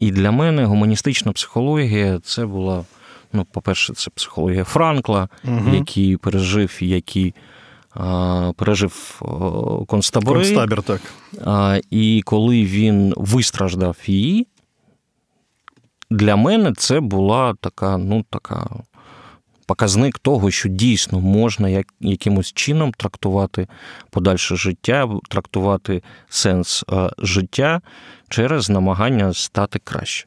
І 0.00 0.10
для 0.10 0.30
мене 0.30 0.64
гуманістична 0.64 1.32
психологія 1.32 2.20
це 2.24 2.46
була, 2.46 2.84
ну, 3.32 3.46
по-перше, 3.52 3.94
це 3.94 4.10
психологія 4.10 4.64
Франкла, 4.64 5.28
угу. 5.44 5.74
який 5.74 6.16
пережив, 6.16 6.78
який 6.80 7.34
а, 7.94 8.52
пережив 8.56 9.22
концтабори. 9.88 10.40
Концтабір, 10.40 10.82
так. 10.82 11.00
А, 11.44 11.80
І 11.90 12.22
коли 12.24 12.64
він 12.64 13.14
вистраждав 13.16 13.96
її, 14.06 14.46
для 16.10 16.36
мене 16.36 16.72
це 16.72 17.00
була 17.00 17.54
така, 17.60 17.98
ну, 17.98 18.24
така 18.30 18.66
показник 19.66 20.18
того, 20.18 20.50
що 20.50 20.68
дійсно 20.68 21.20
можна 21.20 21.68
як, 21.68 21.86
якимось 22.00 22.52
чином 22.52 22.92
трактувати 22.96 23.68
подальше 24.10 24.56
життя, 24.56 25.08
трактувати 25.28 26.02
сенс 26.28 26.84
е, 26.92 27.10
життя 27.18 27.80
через 28.28 28.70
намагання 28.70 29.34
стати 29.34 29.80
краще. 29.84 30.26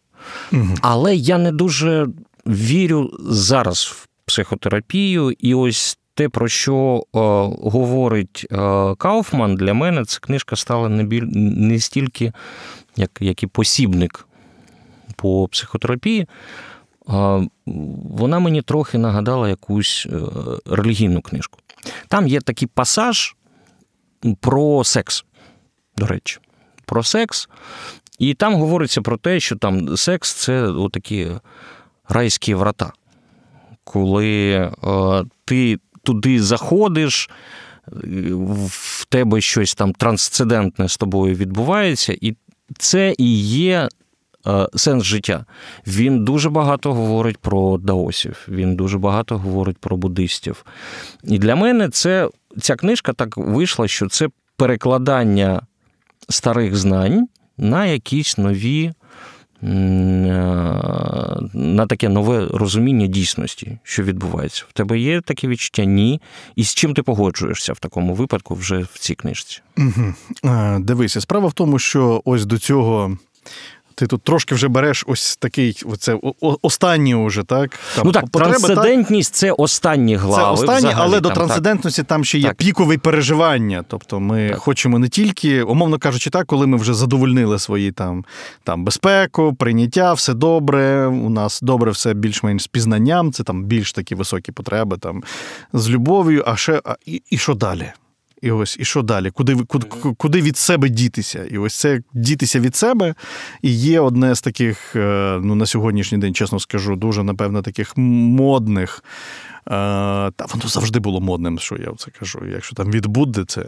Угу. 0.53 0.75
Але 0.81 1.15
я 1.15 1.37
не 1.37 1.51
дуже 1.51 2.07
вірю 2.47 3.11
зараз 3.19 3.85
в 3.85 4.07
психотерапію, 4.25 5.31
і 5.31 5.53
ось 5.53 5.97
те, 6.13 6.29
про 6.29 6.47
що 6.47 7.03
е, 7.03 7.19
говорить 7.69 8.47
е, 8.51 8.55
Кауфман, 8.97 9.55
для 9.55 9.73
мене 9.73 10.05
ця 10.05 10.19
книжка 10.19 10.55
стала 10.55 10.89
не 10.89 11.03
біль 11.03 11.25
не 11.33 11.79
стільки 11.79 12.33
як, 12.95 13.11
як 13.21 13.43
і 13.43 13.47
посібник 13.47 14.27
по 15.15 15.47
психотерапії, 15.47 16.27
вона 17.65 18.39
мені 18.39 18.61
трохи 18.61 18.97
нагадала 18.97 19.49
якусь 19.49 20.07
е, 20.11 20.17
релігійну 20.65 21.21
книжку. 21.21 21.59
Там 22.07 22.27
є 22.27 22.41
такий 22.41 22.67
пасаж 22.67 23.35
про 24.39 24.83
секс, 24.83 25.25
до 25.97 26.07
речі, 26.07 26.39
про 26.85 27.03
секс. 27.03 27.49
І 28.19 28.33
там 28.33 28.55
говориться 28.55 29.01
про 29.01 29.17
те, 29.17 29.39
що 29.39 29.55
там 29.55 29.97
секс 29.97 30.33
це 30.33 30.61
отакі 30.63 31.27
райські 32.09 32.53
врата, 32.53 32.91
коли 33.83 34.51
е, 34.53 34.71
ти 35.45 35.77
туди 36.03 36.43
заходиш, 36.43 37.29
в 37.87 39.05
тебе 39.05 39.41
щось 39.41 39.75
там 39.75 39.93
трансцендентне 39.93 40.89
з 40.89 40.97
тобою 40.97 41.35
відбувається, 41.35 42.17
і 42.21 42.35
це 42.77 43.15
і 43.17 43.39
є 43.43 43.79
Е, 43.79 44.00
сенс 44.75 45.03
життя. 45.03 45.45
Він 45.87 46.25
дуже 46.25 46.49
багато 46.49 46.93
говорить 46.93 47.37
про 47.37 47.77
даосів, 47.77 48.45
він 48.47 48.75
дуже 48.75 48.97
багато 48.97 49.37
говорить 49.37 49.77
про 49.77 49.97
буддистів. 49.97 50.65
І 51.23 51.37
для 51.37 51.55
мене 51.55 51.89
це 51.89 52.29
ця 52.61 52.75
книжка 52.75 53.13
так 53.13 53.37
вийшла, 53.37 53.87
що 53.87 54.07
це 54.07 54.27
перекладання 54.57 55.61
старих 56.29 56.75
знань 56.75 57.27
на 57.57 57.85
якісь 57.85 58.37
нові. 58.37 58.91
Е, 59.63 59.67
на 61.53 61.85
таке 61.85 62.09
нове 62.09 62.47
розуміння 62.53 63.07
дійсності, 63.07 63.77
що 63.83 64.03
відбувається. 64.03 64.65
В 64.69 64.73
тебе 64.73 64.99
є 64.99 65.21
таке 65.21 65.47
відчуття? 65.47 65.85
Ні. 65.85 66.21
І 66.55 66.63
з 66.63 66.73
чим 66.73 66.93
ти 66.93 67.03
погоджуєшся 67.03 67.73
в 67.73 67.79
такому 67.79 68.13
випадку 68.13 68.55
вже 68.55 68.79
в 68.79 68.99
цій 68.99 69.15
книжці? 69.15 69.61
Угу. 69.77 70.13
Дивися, 70.79 71.21
справа 71.21 71.47
в 71.47 71.53
тому, 71.53 71.79
що 71.79 72.21
ось 72.25 72.45
до 72.45 72.57
цього 72.57 73.17
ти 74.01 74.07
тут 74.07 74.23
трошки 74.23 74.55
вже 74.55 74.67
береш 74.67 75.03
ось 75.07 75.37
такий, 75.37 75.81
оце 75.85 76.19
останній 76.61 77.15
уже, 77.15 77.43
так? 77.43 77.79
Там, 77.95 78.05
ну 78.05 78.11
так, 78.11 78.29
потреби, 78.29 78.51
трансцендентність 78.51 79.35
це 79.35 79.51
останні 79.51 80.15
глави. 80.15 80.43
Це 80.43 80.51
останні, 80.51 80.77
взагалі, 80.77 81.01
але 81.01 81.21
там, 81.21 81.21
до 81.21 81.29
трансцендентності 81.29 82.01
так. 82.01 82.07
там 82.07 82.25
ще 82.25 82.37
є 82.37 82.47
так. 82.47 82.57
пікові 82.57 82.97
переживання. 82.97 83.83
Тобто 83.87 84.19
ми 84.19 84.49
так. 84.49 84.57
хочемо 84.57 84.99
не 84.99 85.09
тільки, 85.09 85.63
умовно 85.63 85.99
кажучи, 85.99 86.29
так, 86.29 86.47
коли 86.47 86.67
ми 86.67 86.77
вже 86.77 86.93
задовольнили 86.93 87.59
свої 87.59 87.91
там 87.91 88.25
там 88.63 88.83
безпеку, 88.83 89.53
прийняття, 89.53 90.13
все 90.13 90.33
добре. 90.33 91.07
У 91.07 91.29
нас 91.29 91.59
добре 91.61 91.91
все 91.91 92.13
більш-менш 92.13 92.63
з 92.63 92.67
пізнанням, 92.67 93.31
це 93.31 93.43
там 93.43 93.63
більш 93.63 93.93
такі 93.93 94.15
високі 94.15 94.51
потреби, 94.51 94.97
там 94.97 95.23
з 95.73 95.89
любов'ю, 95.89 96.43
а 96.47 96.55
ще 96.55 96.81
а, 96.85 96.95
і, 97.05 97.21
і 97.29 97.37
що 97.37 97.53
далі? 97.53 97.91
І 98.41 98.51
ось 98.51 98.77
і 98.79 98.85
що 98.85 99.01
далі? 99.01 99.31
Куди 99.31 99.55
куди, 99.55 99.87
куди 100.17 100.41
від 100.41 100.57
себе 100.57 100.89
дітися? 100.89 101.45
І 101.45 101.57
ось 101.57 101.75
це 101.75 102.01
дітися 102.13 102.59
від 102.59 102.75
себе 102.75 103.15
і 103.61 103.71
є 103.71 103.99
одне 103.99 104.35
з 104.35 104.41
таких, 104.41 104.95
е, 104.95 105.39
ну 105.43 105.55
на 105.55 105.65
сьогоднішній 105.65 106.17
день, 106.17 106.33
чесно 106.33 106.59
скажу, 106.59 106.95
дуже 106.95 107.23
напевно 107.23 107.61
таких 107.61 107.97
модних. 107.97 109.03
Е, 109.67 109.71
та 110.31 110.45
воно 110.53 110.67
завжди 110.67 110.99
було 110.99 111.21
модним, 111.21 111.59
що 111.59 111.75
я 111.75 111.93
це 111.97 112.11
кажу. 112.19 112.39
Якщо 112.53 112.75
там 112.75 112.91
від 112.91 113.05
Будди, 113.05 113.45
це 113.45 113.65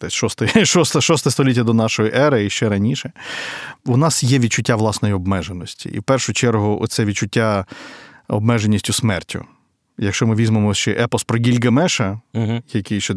десь 0.00 0.12
шосте, 0.12 0.64
шосте, 0.64 1.00
шосте 1.00 1.30
століття 1.30 1.62
до 1.62 1.74
нашої 1.74 2.12
ери 2.14 2.44
і 2.44 2.50
ще 2.50 2.68
раніше. 2.68 3.12
У 3.84 3.96
нас 3.96 4.22
є 4.22 4.38
відчуття 4.38 4.76
власної 4.76 5.14
обмеженості. 5.14 5.88
І 5.88 5.98
в 5.98 6.02
першу 6.02 6.32
чергу, 6.32 6.78
оце 6.82 7.04
відчуття 7.04 7.66
обмеженістю 8.28 8.92
смертю. 8.92 9.44
Якщо 9.98 10.26
ми 10.26 10.34
візьмемо 10.34 10.74
ще 10.74 10.90
епос 10.90 11.24
про 11.24 11.38
Гільгамеша, 11.38 12.20
Угу. 12.34 12.62
який 12.72 13.00
ще 13.00 13.14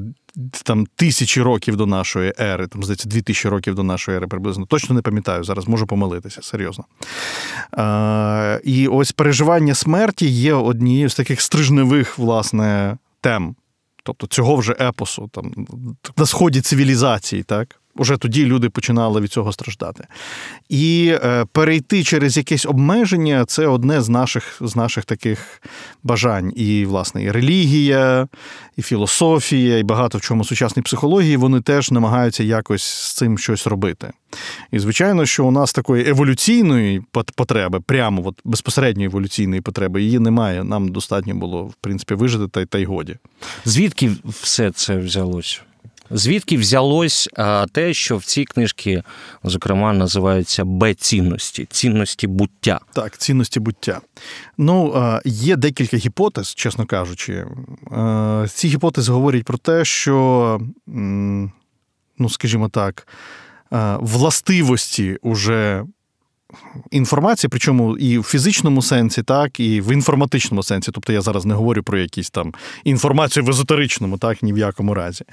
там 0.64 0.86
тисячі 0.96 1.42
років 1.42 1.76
до 1.76 1.86
нашої 1.86 2.34
ери, 2.40 2.68
там, 2.68 2.84
здається, 2.84 3.10
дві 3.10 3.22
тисячі 3.22 3.50
років 3.50 3.76
до 3.76 3.84
нашої 3.84 4.18
ери 4.18 4.28
приблизно. 4.28 4.66
Точно 4.66 4.96
не 4.96 5.02
пам'ятаю, 5.02 5.44
зараз 5.44 5.68
можу 5.68 5.88
помилитися, 5.88 6.42
серйозно. 6.42 6.86
А, 7.72 8.60
І 8.64 8.88
ось 8.88 9.12
переживання 9.12 9.76
смерті 9.76 10.28
є 10.28 10.54
однією 10.54 11.10
з 11.10 11.16
таких 11.16 11.42
стрижневих, 11.42 12.18
власне, 12.18 12.98
тем. 13.22 13.56
Тобто 14.04 14.28
цього 14.28 14.56
вже 14.56 14.76
епосу, 14.80 15.30
там, 15.34 15.68
на 16.18 16.26
сході 16.26 16.62
цивілізації, 16.62 17.44
так? 17.44 17.80
Уже 17.98 18.18
тоді 18.18 18.46
люди 18.46 18.70
починали 18.70 19.22
від 19.22 19.32
цього 19.32 19.54
страждати. 19.54 20.08
І 20.70 21.16
е, 21.24 21.46
перейти 21.52 22.04
через 22.04 22.38
якесь 22.38 22.66
обмеження 22.66 23.46
це 23.46 23.68
одне 23.68 24.02
з 24.02 24.10
наших 24.10 24.58
з 24.62 24.76
наших 24.76 25.06
таких 25.06 25.62
бажань. 26.04 26.54
І, 26.56 26.86
власне, 26.86 27.24
і 27.24 27.32
релігія, 27.32 28.28
і 28.78 28.82
філософія, 28.82 29.78
і 29.78 29.84
багато 29.84 30.18
в 30.18 30.22
чому 30.22 30.46
сучасній 30.46 30.84
психології 30.84 31.38
вони 31.38 31.62
теж 31.62 31.92
намагаються 31.92 32.44
якось 32.44 32.84
з 32.84 33.14
цим 33.14 33.38
щось 33.38 33.68
робити. 33.68 34.12
І, 34.72 34.80
звичайно, 34.80 35.26
що 35.26 35.46
у 35.46 35.52
нас 35.52 35.74
такої 35.74 36.10
еволюційної 36.10 37.04
потреби, 37.36 37.80
прямо 37.80 38.28
от 38.28 38.42
безпосередньої 38.44 39.08
еволюційної 39.08 39.62
потреби, 39.62 40.04
її 40.04 40.20
немає. 40.20 40.64
Нам 40.64 40.90
достатньо 40.90 41.36
було, 41.36 41.64
в 41.64 41.74
принципі, 41.82 42.14
вижити 42.14 42.48
та 42.48 42.62
й 42.62 42.66
та 42.66 42.78
й 42.78 42.86
годі. 42.86 43.18
Звідки 43.66 44.12
все 44.26 44.72
це 44.72 44.98
взялося? 44.98 45.62
Звідки 46.12 46.58
взялось 46.58 47.30
те, 47.72 47.94
що 47.94 48.18
в 48.18 48.24
цій 48.24 48.46
книжці, 48.46 49.04
зокрема, 49.44 49.94
називаються 49.94 50.66
Б-цінності, 50.66 51.68
цінності 51.70 52.28
буття? 52.28 52.80
Так, 52.94 53.18
цінності 53.18 53.60
буття. 53.60 54.02
Ну, 54.58 55.04
є 55.26 55.56
декілька 55.56 55.98
гіпотез, 55.98 56.54
чесно 56.54 56.86
кажучи. 56.86 57.46
Ці 58.48 58.68
гіпотези 58.68 59.12
говорять 59.12 59.44
про 59.44 59.58
те, 59.58 59.86
що, 59.86 60.60
ну, 62.18 62.30
скажімо 62.30 62.70
так, 62.70 63.08
властивості 64.00 65.18
уже 65.22 65.84
інформації, 66.92 67.50
причому 67.50 67.98
і 67.98 68.18
в 68.18 68.24
фізичному 68.24 68.82
сенсі, 68.82 69.24
так, 69.24 69.60
і 69.60 69.82
в 69.82 69.94
інформатичному 69.94 70.64
сенсі. 70.64 70.92
Тобто 70.92 71.14
я 71.14 71.22
зараз 71.22 71.46
не 71.46 71.54
говорю 71.54 71.84
про 71.84 72.00
якісь 72.00 72.30
там 72.30 72.54
інформацію 72.84 73.46
в 73.46 73.50
езотеричному, 73.50 74.18
так, 74.18 74.44
ні 74.44 74.54
в 74.54 74.58
якому 74.58 74.94
разі. 74.94 75.26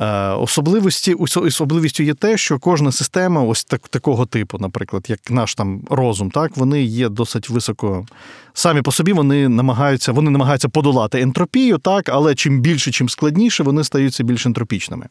Е, 0.00 0.06
особливості, 0.30 1.14
Особливістю 1.14 2.02
є 2.02 2.14
те, 2.14 2.36
що 2.36 2.58
кожна 2.58 2.92
система, 2.92 3.42
ось 3.42 3.64
так, 3.64 3.88
такого 3.88 4.26
типу, 4.26 4.58
наприклад, 4.58 5.06
як 5.08 5.30
наш 5.30 5.54
там 5.54 5.80
розум, 5.90 6.30
так, 6.30 6.56
вони 6.56 6.82
є 6.82 7.08
досить 7.08 7.50
високо. 7.50 8.06
Самі 8.54 8.82
по 8.82 8.92
собі 8.92 9.12
вони 9.12 9.48
намагаються 9.48 10.12
вони 10.12 10.30
намагаються 10.30 10.68
подолати 10.68 11.20
ентропію, 11.20 11.78
так, 11.78 12.08
але 12.08 12.34
чим 12.34 12.60
більше, 12.60 12.90
чим 12.90 13.08
складніше, 13.08 13.62
вони 13.62 13.84
стаються 13.84 14.24
більш 14.24 14.46
ентропічними. 14.46 15.06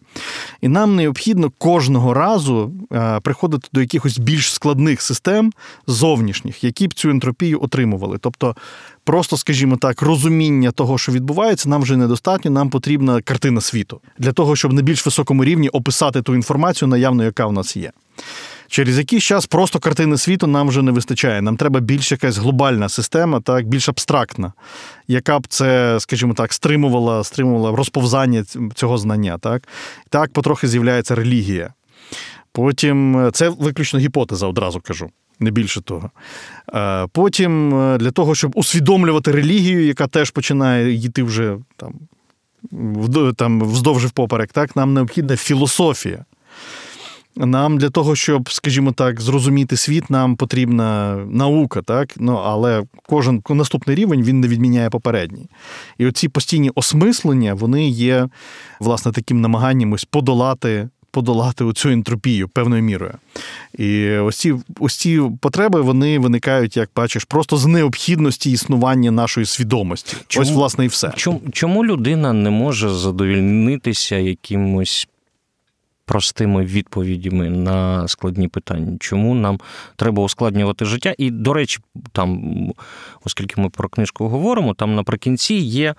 І 0.61 0.67
нам 0.67 0.95
необхідно 0.95 1.51
кожного 1.57 2.13
разу 2.13 2.71
е, 2.93 3.19
приходити 3.19 3.67
до 3.73 3.81
якихось 3.81 4.17
більш 4.17 4.53
складних 4.53 5.01
систем 5.01 5.53
зовнішніх, 5.87 6.63
які 6.63 6.87
б 6.87 6.93
цю 6.93 7.09
ентропію 7.09 7.63
отримували. 7.63 8.17
Тобто 8.21 8.55
просто, 9.03 9.37
скажімо 9.37 9.77
так, 9.77 10.01
розуміння 10.01 10.71
того, 10.71 10.97
що 10.97 11.11
відбувається, 11.11 11.69
нам 11.69 11.81
вже 11.81 11.97
недостатньо. 11.97 12.51
Нам 12.51 12.69
потрібна 12.69 13.21
картина 13.21 13.61
світу 13.61 14.01
для 14.19 14.31
того, 14.31 14.55
щоб 14.55 14.66
на 14.73 14.81
більш 14.81 15.05
високому 15.05 15.43
рівні 15.43 15.69
описати 15.69 16.21
ту 16.21 16.35
інформацію, 16.35 16.89
наявно, 16.89 17.23
яка 17.23 17.45
в 17.45 17.53
нас 17.53 17.77
є. 17.77 17.91
Через 18.67 18.97
якийсь 18.97 19.23
час 19.23 19.45
просто 19.45 19.79
картини 19.79 20.17
світу 20.17 20.47
нам 20.47 20.67
вже 20.67 20.81
не 20.81 20.91
вистачає. 20.91 21.41
Нам 21.41 21.57
треба 21.57 21.79
більш 21.79 22.11
якась 22.11 22.37
глобальна 22.37 22.89
система, 22.89 23.39
так, 23.39 23.67
більш 23.67 23.89
абстрактна, 23.89 24.53
яка 25.07 25.39
б 25.39 25.47
це, 25.47 25.97
скажімо 25.99 26.33
так, 26.33 26.53
стримувала 26.53 27.23
стримувала 27.23 27.75
розповзання 27.75 28.43
цього 28.75 28.97
знання. 28.97 29.37
Так, 29.37 29.67
так 30.09 30.33
потрохи 30.33 30.67
з'являється 30.67 31.15
релігія. 31.15 31.73
Потім 32.51 33.17
е, 33.17 33.31
це 33.31 33.49
виключно 33.49 33.99
гіпотеза, 33.99 34.47
одразу 34.47 34.81
кажу 34.81 35.09
не 35.39 35.51
більше 35.51 35.81
того. 35.81 36.11
Потім 37.11 37.79
е, 37.79 37.97
для 37.97 38.11
того, 38.11 38.35
щоб 38.35 38.51
усвідомлювати 38.55 39.31
релігію, 39.31 39.85
яка 39.85 40.07
теж 40.07 40.31
починає 40.31 40.93
йти 40.93 41.23
вже 41.23 41.57
там, 41.77 41.93
там 43.35 43.61
вздовж 43.61 44.03
і 44.03 44.07
впоперек, 44.07 44.53
так, 44.53 44.75
нам 44.75 44.93
необхідна 44.93 45.35
філософія. 45.35 46.25
Нам 47.45 47.77
для 47.77 47.89
того, 47.89 48.15
щоб, 48.15 48.51
скажімо 48.51 48.91
так, 48.91 49.21
зрозуміти 49.21 49.77
світ, 49.77 50.09
нам 50.09 50.35
потрібна 50.35 51.15
наука, 51.15 51.81
так? 51.81 52.13
Ну, 52.17 52.33
але 52.33 52.83
кожен 53.05 53.43
наступний 53.49 53.95
рівень 53.95 54.23
він 54.23 54.39
не 54.39 54.47
відміняє 54.47 54.89
попередній. 54.89 55.49
І 55.97 56.05
оці 56.05 56.29
постійні 56.29 56.71
осмислення, 56.75 57.53
вони 57.53 57.89
є, 57.89 58.29
власне, 58.79 59.11
таким 59.11 59.41
намаганням 59.41 59.91
ось 59.93 60.05
подолати 60.05 60.89
подолати 61.17 61.63
оцю 61.63 61.89
ентропію 61.89 62.47
певною 62.47 62.83
мірою. 62.83 63.13
І 63.77 64.09
ось 64.09 64.37
ці 64.37 64.53
ось 64.79 64.95
ці 64.95 65.21
потреби 65.41 65.81
вони 65.81 66.19
виникають, 66.19 66.77
як 66.77 66.89
бачиш, 66.95 67.23
просто 67.23 67.57
з 67.57 67.65
необхідності 67.65 68.51
існування 68.51 69.11
нашої 69.11 69.45
свідомості. 69.45 70.17
Чому, 70.27 70.45
ось, 70.45 70.51
власне, 70.51 70.85
і 70.85 70.87
все. 70.87 71.11
Чому, 71.15 71.41
чому 71.51 71.85
людина 71.85 72.33
не 72.33 72.49
може 72.49 72.89
задовільнитися 72.89 74.15
якимось 74.15 75.07
простими 76.07 76.65
відповідями 76.65 77.49
на 77.49 78.07
складні 78.07 78.47
питання, 78.47 78.97
чому 78.99 79.35
нам 79.35 79.59
треба 79.95 80.23
ускладнювати 80.23 80.85
життя. 80.85 81.15
І, 81.17 81.31
до 81.31 81.53
речі, 81.53 81.79
там, 82.11 82.53
оскільки 83.25 83.61
ми 83.61 83.69
про 83.69 83.89
книжку 83.89 84.27
говоримо, 84.27 84.73
там 84.73 84.95
наприкінці 84.95 85.53
є 85.53 85.95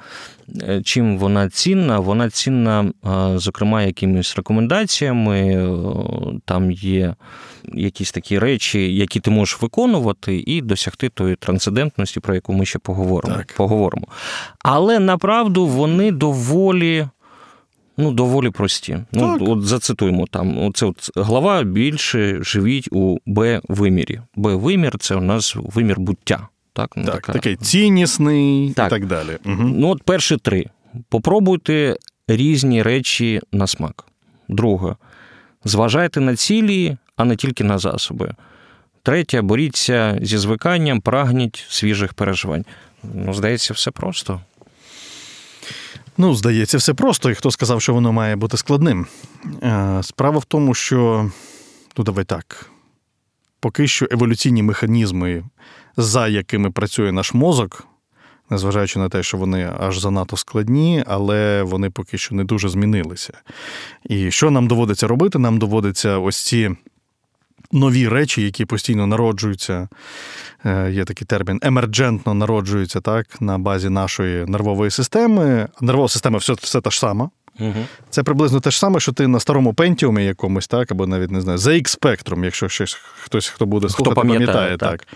е, 0.62 0.82
чим 0.82 1.18
вона 1.18 1.50
цінна. 1.50 1.98
Вона 1.98 2.30
цінна, 2.30 2.82
е, 2.82 3.38
зокрема, 3.38 3.82
якимись 3.82 4.36
рекомендаціями. 4.36 5.38
Е, 5.38 6.40
там 6.44 6.70
є 6.70 7.14
якісь 7.74 8.12
такі 8.12 8.38
речі, 8.38 8.96
які 8.96 9.20
ти 9.20 9.30
можеш 9.30 9.62
виконувати, 9.62 10.44
і 10.46 10.60
досягти 10.60 11.08
тої 11.08 11.36
трансцендентності, 11.36 12.20
про 12.20 12.34
яку 12.34 12.52
ми 12.52 12.66
ще 12.66 12.78
поговоримо. 12.78 13.36
Так. 13.36 13.54
поговоримо. 13.56 14.06
Але 14.64 14.98
направду 14.98 15.66
вони 15.66 16.12
доволі 16.12 17.06
ну, 17.98 18.12
доволі 18.12 18.50
прості. 18.50 18.98
Ну, 19.12 19.38
От 19.40 19.62
зацитуємо 19.62 20.26
там. 20.26 20.58
Оце 20.58 20.86
от 20.86 21.10
глава 21.16 21.62
більше 21.62 22.38
живіть 22.42 22.88
у 22.92 23.18
Б-вимірі. 23.26 24.20
Б-вимір 24.36 24.98
це 24.98 25.14
у 25.14 25.20
нас 25.20 25.56
вимір 25.56 26.00
буття. 26.00 26.48
Так, 26.72 26.92
ну, 26.96 27.04
так 27.04 27.14
така. 27.14 27.32
такий 27.32 27.56
ціннісний 27.56 28.72
так. 28.72 28.86
і 28.86 28.90
так 28.90 29.06
далі. 29.06 29.38
Угу. 29.44 29.62
Ну, 29.62 29.88
от 29.88 30.02
перші 30.02 30.36
три. 30.36 30.66
Попробуйте 31.08 31.96
різні 32.28 32.82
речі 32.82 33.40
на 33.52 33.66
смак. 33.66 34.04
Друге, 34.48 34.96
зважайте 35.64 36.20
на 36.20 36.36
цілі, 36.36 36.96
а 37.16 37.24
не 37.24 37.36
тільки 37.36 37.64
на 37.64 37.78
засоби. 37.78 38.34
Третє, 39.02 39.42
боріться 39.42 40.18
зі 40.22 40.38
звиканням, 40.38 41.00
прагніть 41.00 41.64
свіжих 41.68 42.14
переживань. 42.14 42.64
Ну, 43.14 43.34
здається, 43.34 43.74
все 43.74 43.90
просто. 43.90 44.40
Ну, 46.20 46.34
здається, 46.34 46.78
все 46.78 46.94
просто, 46.94 47.30
і 47.30 47.34
хто 47.34 47.50
сказав, 47.50 47.82
що 47.82 47.94
воно 47.94 48.12
має 48.12 48.36
бути 48.36 48.56
складним. 48.56 49.06
Е, 49.62 50.00
справа 50.02 50.38
в 50.38 50.44
тому, 50.44 50.74
що, 50.74 51.30
ну, 51.96 52.04
давай 52.04 52.24
так, 52.24 52.70
поки 53.60 53.88
що 53.88 54.06
еволюційні 54.10 54.62
механізми, 54.62 55.44
за 55.96 56.28
якими 56.28 56.70
працює 56.70 57.12
наш 57.12 57.34
мозок, 57.34 57.86
незважаючи 58.50 58.98
на 58.98 59.08
те, 59.08 59.22
що 59.22 59.36
вони 59.36 59.72
аж 59.80 59.98
занадто 59.98 60.36
складні, 60.36 61.04
але 61.06 61.62
вони 61.62 61.90
поки 61.90 62.18
що 62.18 62.34
не 62.34 62.44
дуже 62.44 62.68
змінилися. 62.68 63.32
І 64.04 64.30
що 64.30 64.50
нам 64.50 64.68
доводиться 64.68 65.06
робити? 65.08 65.38
Нам 65.38 65.58
доводиться 65.58 66.18
ось 66.18 66.36
ці 66.36 66.76
нові 67.72 68.08
речі, 68.08 68.42
які 68.42 68.64
постійно 68.64 69.06
народжуються. 69.06 69.88
Е, 70.64 70.90
є 70.92 71.04
такий 71.04 71.26
термін, 71.26 71.60
емерджентно 71.62 72.34
народжуються 72.34 73.00
так, 73.00 73.40
на 73.40 73.58
базі 73.58 73.88
нашої 73.88 74.44
нервової 74.44 74.90
системи. 74.90 75.68
Нервова 75.80 76.08
система 76.08 76.38
все 76.38 76.52
все 76.52 76.80
та 76.80 76.90
ж 76.90 76.98
сама. 76.98 77.30
Угу. 77.60 77.86
Це 78.10 78.22
приблизно 78.22 78.60
те 78.60 78.70
ж 78.70 78.78
саме, 78.78 79.00
що 79.00 79.12
ти 79.12 79.26
на 79.26 79.40
старому 79.40 79.74
пентіумі 79.74 80.24
якомусь, 80.24 80.68
так, 80.68 80.92
або 80.92 81.06
навіть 81.06 81.30
не 81.30 81.40
знаю, 81.40 81.58
ZX 81.58 82.00
Spectrum, 82.00 82.44
якщо 82.44 82.68
щось 82.68 82.94
хтось, 82.94 83.48
хто 83.48 83.66
буде 83.66 83.88
слухати, 83.88 84.10
хто 84.10 84.20
пам'ятає, 84.20 84.46
пам'ятає 84.46 84.76
так. 84.76 85.06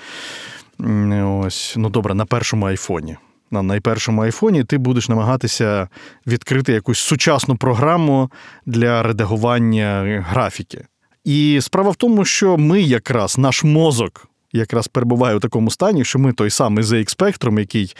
так. 0.78 1.44
Ось, 1.44 1.74
Ну 1.76 1.90
добре, 1.90 2.14
на 2.14 2.24
першому 2.24 2.66
айфоні. 2.66 3.16
На 3.50 3.62
найпершому 3.62 4.22
айфоні 4.22 4.64
ти 4.64 4.78
будеш 4.78 5.08
намагатися 5.08 5.88
відкрити 6.26 6.72
якусь 6.72 6.98
сучасну 6.98 7.56
програму 7.56 8.30
для 8.66 9.02
редагування 9.02 10.24
графіки. 10.28 10.86
І 11.24 11.58
справа 11.62 11.90
в 11.90 11.96
тому, 11.96 12.24
що 12.24 12.56
ми 12.56 12.82
якраз 12.82 13.38
наш 13.38 13.64
мозок. 13.64 14.28
Якраз 14.52 14.88
перебуває 14.88 15.36
у 15.36 15.40
такому 15.40 15.70
стані, 15.70 16.04
що 16.04 16.18
ми 16.18 16.32
той 16.32 16.50
самий 16.50 16.84
ZX 16.84 17.18
Spectrum, 17.18 17.58
який 17.58 17.96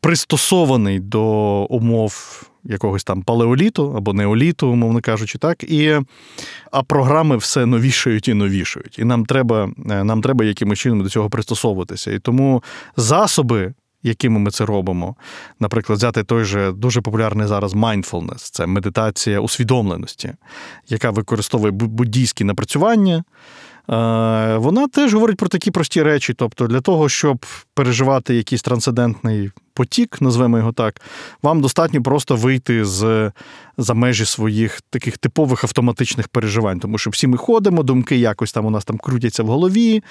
пристосований 0.00 1.00
до 1.00 1.22
умов 1.64 2.42
якогось 2.64 3.04
там 3.04 3.22
палеоліту 3.22 3.94
або 3.96 4.12
неоліту, 4.12 4.68
умовно 4.68 5.00
кажучи, 5.00 5.38
так, 5.38 5.64
і, 5.64 6.00
а 6.70 6.82
програми 6.82 7.36
все 7.36 7.66
новішають 7.66 8.28
і 8.28 8.34
новішають. 8.34 8.98
І 8.98 9.04
нам 9.04 9.26
треба 9.26 9.70
нам 9.86 10.22
треба 10.22 10.44
якимось 10.44 10.78
чином 10.78 11.02
до 11.02 11.08
цього 11.08 11.30
пристосовуватися. 11.30 12.12
І 12.12 12.18
тому 12.18 12.62
засоби 12.96 13.72
якими 14.02 14.38
ми 14.38 14.50
це 14.50 14.64
робимо. 14.64 15.16
Наприклад, 15.60 15.96
взяти 15.98 16.24
той 16.24 16.44
же 16.44 16.72
дуже 16.72 17.00
популярний 17.00 17.46
зараз 17.46 17.74
mindfulness– 17.74 18.50
це 18.52 18.66
медитація 18.66 19.40
усвідомленості, 19.40 20.32
яка 20.88 21.10
використовує 21.10 21.70
буддійські 21.70 22.44
напрацювання. 22.44 23.24
Е, 23.90 24.56
вона 24.56 24.88
теж 24.88 25.14
говорить 25.14 25.36
про 25.36 25.48
такі 25.48 25.70
прості 25.70 26.02
речі. 26.02 26.34
Тобто, 26.34 26.66
для 26.66 26.80
того, 26.80 27.08
щоб 27.08 27.46
переживати 27.74 28.34
якийсь 28.34 28.62
трансцендентний 28.62 29.50
потік, 29.74 30.20
назвемо 30.20 30.58
його 30.58 30.72
так, 30.72 31.00
вам 31.42 31.60
достатньо 31.60 32.02
просто 32.02 32.36
вийти 32.36 32.84
з 32.84 33.32
за 33.78 33.94
межі 33.94 34.24
своїх 34.24 34.80
таких 34.90 35.18
типових 35.18 35.64
автоматичних 35.64 36.28
переживань. 36.28 36.80
Тому 36.80 36.98
що 36.98 37.10
всі 37.10 37.26
ми 37.26 37.36
ходимо, 37.36 37.82
думки 37.82 38.16
якось 38.16 38.52
там 38.52 38.66
у 38.66 38.70
нас 38.70 38.84
там 38.84 38.98
крутяться 38.98 39.42
в 39.42 39.46
голові. 39.46 40.02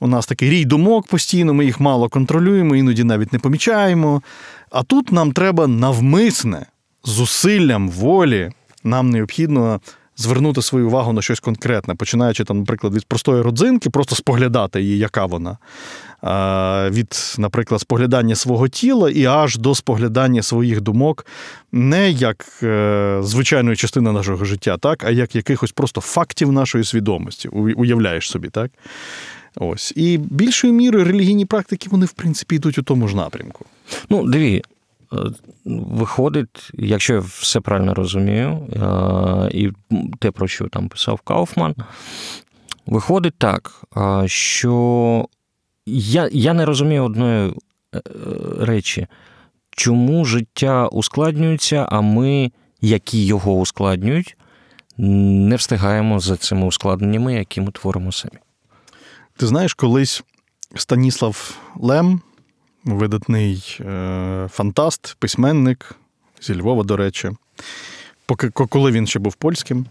У 0.00 0.06
нас 0.06 0.26
такий 0.26 0.50
рій 0.50 0.64
думок 0.64 1.06
постійно, 1.06 1.54
ми 1.54 1.64
їх 1.64 1.80
мало 1.80 2.08
контролюємо, 2.08 2.76
іноді 2.76 3.04
навіть 3.04 3.32
не 3.32 3.38
помічаємо. 3.38 4.22
А 4.70 4.82
тут 4.82 5.12
нам 5.12 5.32
треба 5.32 5.66
навмисне 5.66 6.66
зусиллям 7.04 7.88
волі, 7.88 8.50
нам 8.84 9.10
необхідно 9.10 9.80
звернути 10.16 10.62
свою 10.62 10.86
увагу 10.86 11.12
на 11.12 11.22
щось 11.22 11.40
конкретне, 11.40 11.94
починаючи 11.94 12.44
там, 12.44 12.58
наприклад, 12.58 12.94
від 12.94 13.04
простої 13.04 13.42
родзинки, 13.42 13.90
просто 13.90 14.14
споглядати 14.14 14.82
її, 14.82 14.98
яка 14.98 15.26
вона. 15.26 15.58
Від, 16.90 17.34
наприклад, 17.38 17.80
споглядання 17.80 18.34
свого 18.34 18.68
тіла 18.68 19.10
і 19.10 19.24
аж 19.24 19.56
до 19.56 19.74
споглядання 19.74 20.42
своїх 20.42 20.80
думок, 20.80 21.26
не 21.72 22.10
як 22.10 22.46
е, 22.62 23.18
звичайної 23.22 23.76
частини 23.76 24.12
нашого 24.12 24.44
життя, 24.44 24.76
так, 24.76 25.04
а 25.04 25.10
як 25.10 25.36
якихось 25.36 25.72
просто 25.72 26.00
фактів 26.00 26.52
нашої 26.52 26.84
свідомості. 26.84 27.48
Уявляєш 27.48 28.30
собі, 28.30 28.48
так? 28.48 28.70
Ось. 29.56 29.92
І 29.96 30.18
більшою 30.18 30.72
мірою 30.72 31.04
релігійні 31.04 31.44
практики, 31.44 31.88
вони, 31.90 32.06
в 32.06 32.12
принципі, 32.12 32.54
йдуть 32.54 32.78
у 32.78 32.82
тому 32.82 33.08
ж 33.08 33.16
напрямку. 33.16 33.64
Ну, 34.10 34.26
диві, 34.28 34.62
виходить, 35.64 36.70
якщо 36.74 37.14
я 37.14 37.20
все 37.20 37.60
правильно 37.60 37.94
розумію, 37.94 38.48
е, 38.50 39.50
і 39.52 39.70
те, 40.18 40.30
про 40.30 40.48
що 40.48 40.68
там 40.68 40.88
писав 40.88 41.20
Кауфман, 41.20 41.74
виходить 42.86 43.38
так, 43.38 43.82
е, 43.96 44.28
що 44.28 45.28
я, 45.86 46.28
я 46.32 46.54
не 46.54 46.64
розумію 46.64 47.04
одної 47.04 47.54
речі, 48.60 49.06
чому 49.70 50.24
життя 50.24 50.86
ускладнюється, 50.86 51.86
а 51.90 52.00
ми, 52.00 52.52
які 52.80 53.26
його 53.26 53.52
ускладнюють, 53.52 54.36
не 54.98 55.56
встигаємо 55.56 56.20
за 56.20 56.36
цими 56.36 56.66
ускладненнями, 56.66 57.34
які 57.34 57.60
ми 57.60 57.70
творимо 57.70 58.12
самі. 58.12 58.38
Ти 59.36 59.46
знаєш, 59.46 59.74
колись 59.74 60.24
Станіслав 60.74 61.58
Лем 61.76 62.20
видатний 62.86 63.78
е, 63.80 64.48
фантаст, 64.52 65.16
письменник 65.18 65.94
зі 66.42 66.60
Львова, 66.60 66.84
до 66.84 66.96
речі, 66.96 67.30
поки 68.26 68.50
коли 68.50 68.90
він 68.90 69.06
ще 69.06 69.18
був 69.18 69.34
польським. 69.34 69.86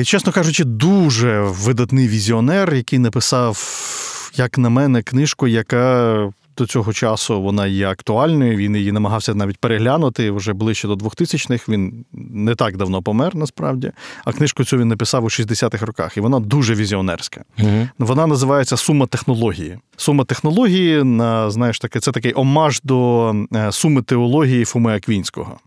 І, 0.00 0.04
чесно 0.04 0.32
кажучи, 0.32 0.64
дуже 0.64 1.40
видатний 1.40 2.08
візіонер, 2.08 2.74
який 2.74 2.98
написав, 2.98 3.58
як 4.34 4.58
на 4.58 4.68
мене, 4.68 5.02
книжку, 5.02 5.46
яка 5.46 6.32
до 6.56 6.66
цього 6.66 6.92
часу 6.92 7.42
вона 7.42 7.66
є 7.66 7.88
актуальною. 7.88 8.56
Він 8.56 8.76
її 8.76 8.92
намагався 8.92 9.34
навіть 9.34 9.58
переглянути 9.58 10.30
вже 10.30 10.52
ближче 10.52 10.88
до 10.88 10.94
2000-х. 10.94 11.68
Він 11.68 12.04
не 12.12 12.54
так 12.54 12.76
давно 12.76 13.02
помер, 13.02 13.36
насправді. 13.36 13.92
А 14.24 14.32
книжку 14.32 14.64
цю 14.64 14.78
він 14.78 14.88
написав 14.88 15.24
у 15.24 15.28
60-х 15.28 15.86
роках, 15.86 16.16
і 16.16 16.20
вона 16.20 16.40
дуже 16.40 16.74
візіонерська. 16.74 17.44
Угу. 17.58 17.88
Вона 17.98 18.26
називається 18.26 18.76
Сума 18.76 19.06
технології. 19.06 19.78
Сума 19.96 20.24
технології, 20.24 21.04
на, 21.04 21.50
знаєш, 21.50 21.78
таке, 21.78 22.00
це 22.00 22.12
такий 22.12 22.32
омаж 22.32 22.80
до 22.82 23.34
е, 23.54 23.72
суми 23.72 24.02
теології 24.02 24.64
Фуми 24.64 24.96
Аквінського. 24.96 25.58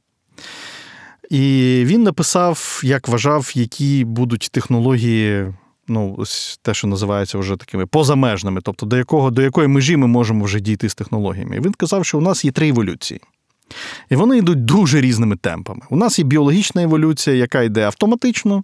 І 1.29 1.83
він 1.85 2.03
написав, 2.03 2.81
як 2.83 3.07
вважав, 3.07 3.51
які 3.55 4.05
будуть 4.05 4.49
технології 4.51 5.53
ну, 5.87 6.15
ось 6.17 6.59
те, 6.61 6.73
що 6.73 6.87
називається 6.87 7.37
вже 7.37 7.55
такими 7.55 7.85
позамежними, 7.85 8.61
тобто 8.63 8.85
до 8.85 8.97
якого, 8.97 9.31
до 9.31 9.41
якої 9.41 9.67
межі 9.67 9.97
ми 9.97 10.07
можемо 10.07 10.45
вже 10.45 10.59
дійти 10.59 10.89
з 10.89 10.95
технологіями. 10.95 11.59
Він 11.59 11.73
казав, 11.73 12.05
що 12.05 12.17
у 12.17 12.21
нас 12.21 12.45
є 12.45 12.51
три 12.51 12.67
еволюції. 12.67 13.21
І 14.09 14.15
вони 14.15 14.37
йдуть 14.37 14.65
дуже 14.65 15.01
різними 15.01 15.35
темпами. 15.35 15.81
У 15.89 15.95
нас 15.95 16.19
є 16.19 16.25
біологічна 16.25 16.83
еволюція, 16.83 17.35
яка 17.35 17.61
йде 17.61 17.83
автоматично. 17.83 18.63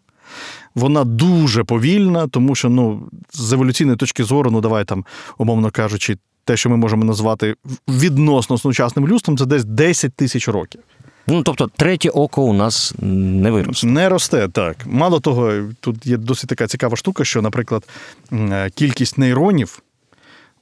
Вона 0.75 1.03
дуже 1.03 1.63
повільна, 1.63 2.27
тому 2.27 2.55
що 2.55 2.69
ну, 2.69 3.09
з 3.31 3.53
еволюційної 3.53 3.97
точки 3.97 4.23
зору, 4.23 4.51
ну 4.51 4.61
давай 4.61 4.85
там, 4.85 5.05
умовно 5.37 5.71
кажучи, 5.71 6.17
те, 6.45 6.57
що 6.57 6.69
ми 6.69 6.77
можемо 6.77 7.05
назвати 7.05 7.55
відносно 7.87 8.57
сучасним 8.57 9.07
людством, 9.07 9.37
це 9.37 9.45
десь 9.45 9.65
10 9.65 10.13
тисяч 10.13 10.47
років. 10.47 10.81
Ну, 11.27 11.43
тобто, 11.43 11.69
третє 11.77 12.09
око 12.09 12.43
у 12.43 12.53
нас 12.53 12.93
не 12.99 13.51
виросте. 13.51 13.87
Не 13.87 14.09
росте, 14.09 14.47
так. 14.47 14.77
Мало 14.85 15.19
того, 15.19 15.51
тут 15.79 16.05
є 16.05 16.17
досить 16.17 16.49
така 16.49 16.67
цікава 16.67 16.95
штука, 16.95 17.25
що, 17.25 17.41
наприклад, 17.41 17.83
е, 18.31 18.69
кількість 18.75 19.17
нейронів 19.17 19.81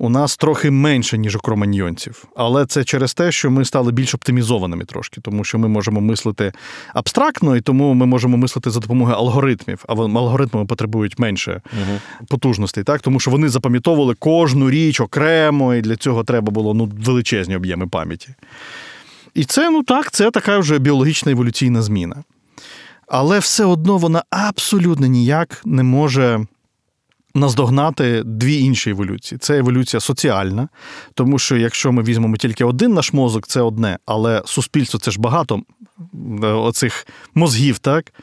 у 0.02 0.10
нас 0.10 0.38
трохи 0.38 0.71
менше, 0.71 1.17
ніж 1.17 1.36
у 1.36 1.39
кроманьйонців. 1.39 2.26
Але 2.36 2.65
це 2.65 2.84
через 2.84 3.13
те, 3.13 3.32
що 3.32 3.52
ми 3.52 3.65
стали 3.65 3.91
більш 3.91 4.15
оптимізованими 4.15 4.86
трошки, 4.86 5.21
тому 5.21 5.43
що 5.43 5.60
ми 5.60 5.67
можемо 5.67 6.02
мислити 6.02 6.52
абстрактно, 6.93 7.56
і 7.56 7.62
тому 7.62 7.93
ми 7.93 8.06
можемо 8.06 8.38
мислити 8.38 8.69
за 8.69 8.80
допомогою 8.80 9.17
алгоритмів. 9.17 9.86
А 9.88 9.93
алгоритми 9.93 10.65
потребують 10.65 11.19
менше 11.19 11.62
угу. 11.74 12.00
потужностей, 12.28 12.84
так? 12.84 13.02
тому 13.02 13.19
що 13.19 13.32
вони 13.32 13.50
запам'ятовували 13.50 14.15
кожну 14.19 14.69
річ 14.69 15.02
окремо, 15.02 15.76
і 15.76 15.82
для 15.82 15.95
цього 15.95 16.24
треба 16.24 16.52
було 16.52 16.74
ну, 16.74 16.91
величезні 17.06 17.56
об'єми 17.56 17.88
пам'яті. 17.88 18.30
І 19.33 19.45
це, 19.45 19.69
ну 19.69 19.83
так, 19.83 20.11
це 20.11 20.31
така 20.31 20.57
вже 20.57 20.79
біологічна 20.79 21.31
еволюційна 21.31 21.81
зміна. 21.81 22.23
Але 23.07 23.39
все 23.39 23.65
одно 23.65 23.97
вона 23.97 24.23
абсолютно 24.29 25.07
ніяк 25.07 25.61
не 25.65 25.83
може 25.83 26.45
наздогнати 27.35 28.23
дві 28.25 28.59
інші 28.59 28.89
еволюції. 28.89 29.39
Це 29.39 29.57
еволюція 29.57 29.99
соціальна, 29.99 30.67
тому 31.13 31.39
що 31.39 31.57
якщо 31.57 31.91
ми 31.91 32.03
візьмемо 32.03 32.37
тільки 32.37 32.63
один 32.63 32.93
наш 32.93 33.13
мозок, 33.13 33.47
це 33.47 33.61
одне, 33.61 33.97
але 34.05 34.43
суспільство 34.45 34.99
це 34.99 35.11
ж 35.11 35.19
багато 35.19 35.61
е, 36.43 36.47
оцих 36.47 37.07
мозгів, 37.35 37.79
так? 37.79 38.13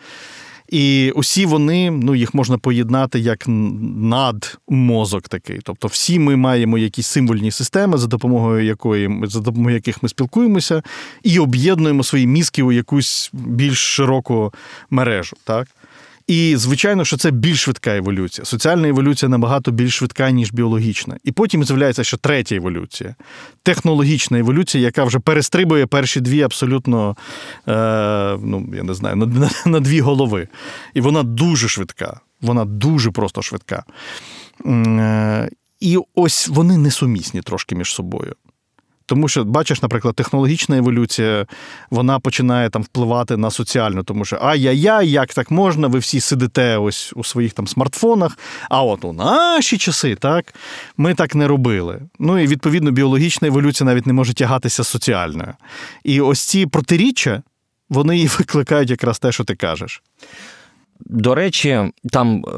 І 0.68 1.12
усі 1.16 1.46
вони, 1.46 1.90
ну 1.90 2.14
їх 2.14 2.35
можна 2.35 2.59
поєднати 2.59 3.18
як 3.18 3.44
надмозок 3.48 5.28
такий. 5.28 5.61
Тобто, 5.62 5.88
всі 5.88 6.18
ми 6.18 6.37
маємо 6.37 6.78
якісь 6.78 7.07
символьні 7.07 7.50
системи, 7.50 7.98
за 7.98 8.07
допомогою 8.07 8.64
якої 8.64 9.20
за 9.24 9.40
допомогою 9.40 9.74
яких 9.74 10.02
ми 10.02 10.09
спілкуємося, 10.09 10.83
і 11.22 11.38
об'єднуємо 11.38 12.04
свої 12.04 12.26
мізки 12.26 12.62
у 12.62 12.72
якусь 12.72 13.31
більш 13.33 13.78
широку 13.78 14.52
мережу. 14.90 15.37
так? 15.44 15.68
І, 16.28 16.56
звичайно, 16.56 17.04
що 17.04 17.16
це 17.16 17.30
більш 17.30 17.60
швидка 17.60 17.96
еволюція. 17.96 18.44
Соціальна 18.44 18.88
еволюція 18.88 19.28
набагато 19.28 19.70
більш 19.70 19.94
швидка, 19.94 20.30
ніж 20.30 20.52
біологічна. 20.52 21.16
І 21.24 21.32
потім 21.32 21.64
з'являється 21.64 22.04
ще 22.04 22.16
третя 22.16 22.54
еволюція 22.56 23.14
технологічна 23.62 24.38
еволюція, 24.38 24.84
яка 24.84 25.04
вже 25.04 25.18
перестрибує 25.18 25.86
перші 25.86 26.20
дві 26.20 26.42
абсолютно, 26.42 27.16
е, 27.68 27.72
ну, 28.42 28.68
я 28.74 28.82
не 28.82 28.94
знаю, 28.94 29.16
на, 29.16 29.26
на, 29.26 29.50
на 29.66 29.80
дві 29.80 30.00
голови. 30.00 30.48
І 30.94 31.00
вона 31.00 31.22
дуже 31.22 31.68
швидка. 31.68 32.20
Вона 32.40 32.64
дуже 32.64 33.10
просто 33.10 33.42
швидка. 33.42 33.84
Е, 34.66 35.48
і 35.80 35.98
ось 36.14 36.48
вони 36.48 36.76
несумісні 36.76 37.42
трошки 37.42 37.74
між 37.74 37.94
собою. 37.94 38.34
Тому 39.08 39.28
що, 39.28 39.44
бачиш, 39.44 39.82
наприклад, 39.82 40.14
технологічна 40.14 40.76
еволюція 40.76 41.46
вона 41.90 42.18
починає 42.18 42.70
там 42.70 42.82
впливати 42.82 43.36
на 43.36 43.50
соціальну, 43.50 44.02
тому 44.02 44.24
що 44.24 44.38
ай-яй-яй, 44.42 45.10
як 45.10 45.34
так 45.34 45.50
можна, 45.50 45.88
ви 45.88 45.98
всі 45.98 46.20
сидите 46.20 46.76
ось 46.76 47.12
у 47.16 47.24
своїх 47.24 47.52
там 47.52 47.66
смартфонах. 47.66 48.38
А 48.70 48.82
от 48.82 49.04
у 49.04 49.12
наші 49.12 49.78
часи, 49.78 50.14
так, 50.14 50.54
ми 50.96 51.14
так 51.14 51.34
не 51.34 51.48
робили. 51.48 52.00
Ну 52.18 52.38
і 52.38 52.46
відповідно 52.46 52.90
біологічна 52.90 53.48
еволюція 53.48 53.86
навіть 53.86 54.06
не 54.06 54.12
може 54.12 54.34
тягатися 54.34 54.84
з 54.84 54.88
соціальною. 54.88 55.54
І 56.04 56.20
ось 56.20 56.40
ці 56.40 56.66
протиріччя, 56.66 57.42
вони 57.88 58.18
і 58.18 58.26
викликають 58.38 58.90
якраз 58.90 59.18
те, 59.18 59.32
що 59.32 59.44
ти 59.44 59.54
кажеш. 59.54 60.02
До 61.00 61.34
речі, 61.34 61.92
там 62.12 62.37
е, 62.37 62.50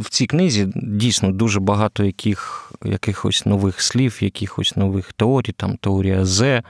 в 0.00 0.10
цій 0.10 0.26
книзі 0.26 0.72
дійсно 0.74 1.32
дуже 1.32 1.60
багато 1.60 2.04
яких, 2.04 2.72
якихось 2.84 3.46
нових 3.46 3.82
слів, 3.82 4.18
якихось 4.20 4.76
нових 4.76 5.12
теорій, 5.12 5.52
там 5.52 5.76
теорія 5.76 6.24
З, 6.24 6.62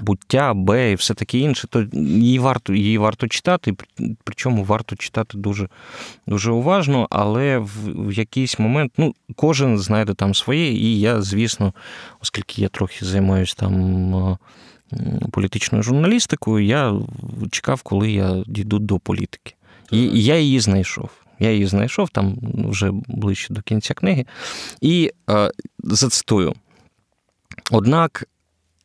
буття, 0.00 0.54
Б 0.54 0.92
і 0.92 0.94
все 0.94 1.14
таке 1.14 1.38
інше. 1.38 1.68
То 1.68 1.86
її 1.92 2.38
варто 2.38 2.74
її 2.74 2.98
варто 2.98 3.28
читати, 3.28 3.76
причому 4.24 4.64
варто 4.64 4.96
читати 4.96 5.38
дуже 5.38 5.68
дуже 6.26 6.52
уважно, 6.52 7.06
але 7.10 7.58
в, 7.58 7.70
в 7.86 8.12
якийсь 8.12 8.58
момент 8.58 8.92
ну, 8.96 9.14
кожен 9.36 9.78
знайде 9.78 10.14
там 10.14 10.34
своє, 10.34 10.72
і 10.72 11.00
я, 11.00 11.22
звісно, 11.22 11.72
оскільки 12.20 12.62
я 12.62 12.68
трохи 12.68 13.04
займаюся 13.04 13.54
там. 13.58 14.14
Е, 14.14 14.36
політичною 15.32 15.82
журналістикою, 15.82 16.64
я 16.64 16.94
чекав, 17.50 17.82
коли 17.82 18.10
я 18.10 18.44
дійду 18.46 18.78
до 18.78 18.98
політики. 18.98 19.54
І 19.90 20.22
я 20.24 20.38
її 20.38 20.60
знайшов. 20.60 21.10
Я 21.38 21.50
її 21.52 21.66
знайшов 21.66 22.08
там 22.08 22.36
вже 22.68 22.90
ближче 23.08 23.54
до 23.54 23.62
кінця 23.62 23.94
книги. 23.94 24.26
І 24.80 25.12
е, 25.30 25.50
зацитую: 25.78 26.54
Однак 27.70 28.24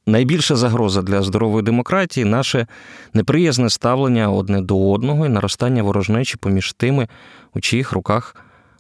найбільша 0.05 0.55
загроза 0.55 1.01
для 1.01 1.21
здорової 1.21 1.63
демократії 1.63 2.25
наше 2.25 2.67
неприязне 3.13 3.69
ставлення 3.69 4.29
одне 4.29 4.61
до 4.61 4.91
одного 4.91 5.25
і 5.25 5.29
наростання 5.29 5.83
ворожнечі 5.83 6.37
поміж 6.37 6.73
тими, 6.73 7.07
у 7.53 7.59
чиїх 7.59 7.91
руках 7.91 8.35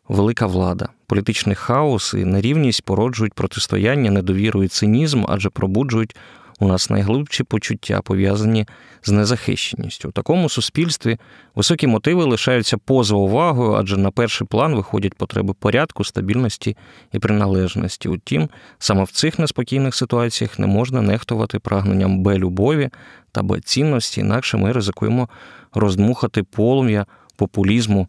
велика 0.07 0.47
влада. 0.47 0.89
Політичний 1.07 1.55
хаос 1.55 2.13
і 2.13 2.25
нерівність 2.25 2.85
породжують 2.85 3.33
протистояння, 3.33 4.11
недовіру 4.11 4.63
і 4.63 4.67
цинізм, 4.67 5.23
адже 5.27 5.49
пробуджують 5.49 6.15
у 6.59 6.67
нас 6.67 6.89
найглибші 6.89 7.43
почуття, 7.43 8.01
пов'язані 8.01 8.65
з 9.03 9.11
незахищеністю. 9.11 10.09
У 10.09 10.11
такому 10.11 10.49
суспільстві 10.49 11.17
високі 11.55 11.87
мотиви 11.87 12.23
лишаються 12.23 12.77
поза 12.77 13.15
увагою, 13.15 13.73
адже 13.73 13.97
на 13.97 14.11
перший 14.11 14.47
план 14.47 14.75
виходять 14.75 15.13
потреби 15.13 15.53
порядку, 15.53 16.03
стабільності 16.03 16.77
і 17.11 17.19
приналежності. 17.19 18.09
Утім, 18.09 18.49
саме 18.79 19.03
в 19.03 19.11
цих 19.11 19.39
неспокійних 19.39 19.95
ситуаціях 19.95 20.59
не 20.59 20.67
можна 20.67 21.01
нехтувати 21.01 21.59
прагненням 21.59 22.23
Б 22.23 22.37
любові 22.37 22.89
та 23.31 23.43
Б 23.43 23.59
цінності, 23.59 24.21
інакше 24.21 24.57
ми 24.57 24.71
ризикуємо 24.71 25.29
роздмухати 25.73 26.43
полум'я 26.43 27.05
популізму 27.35 28.07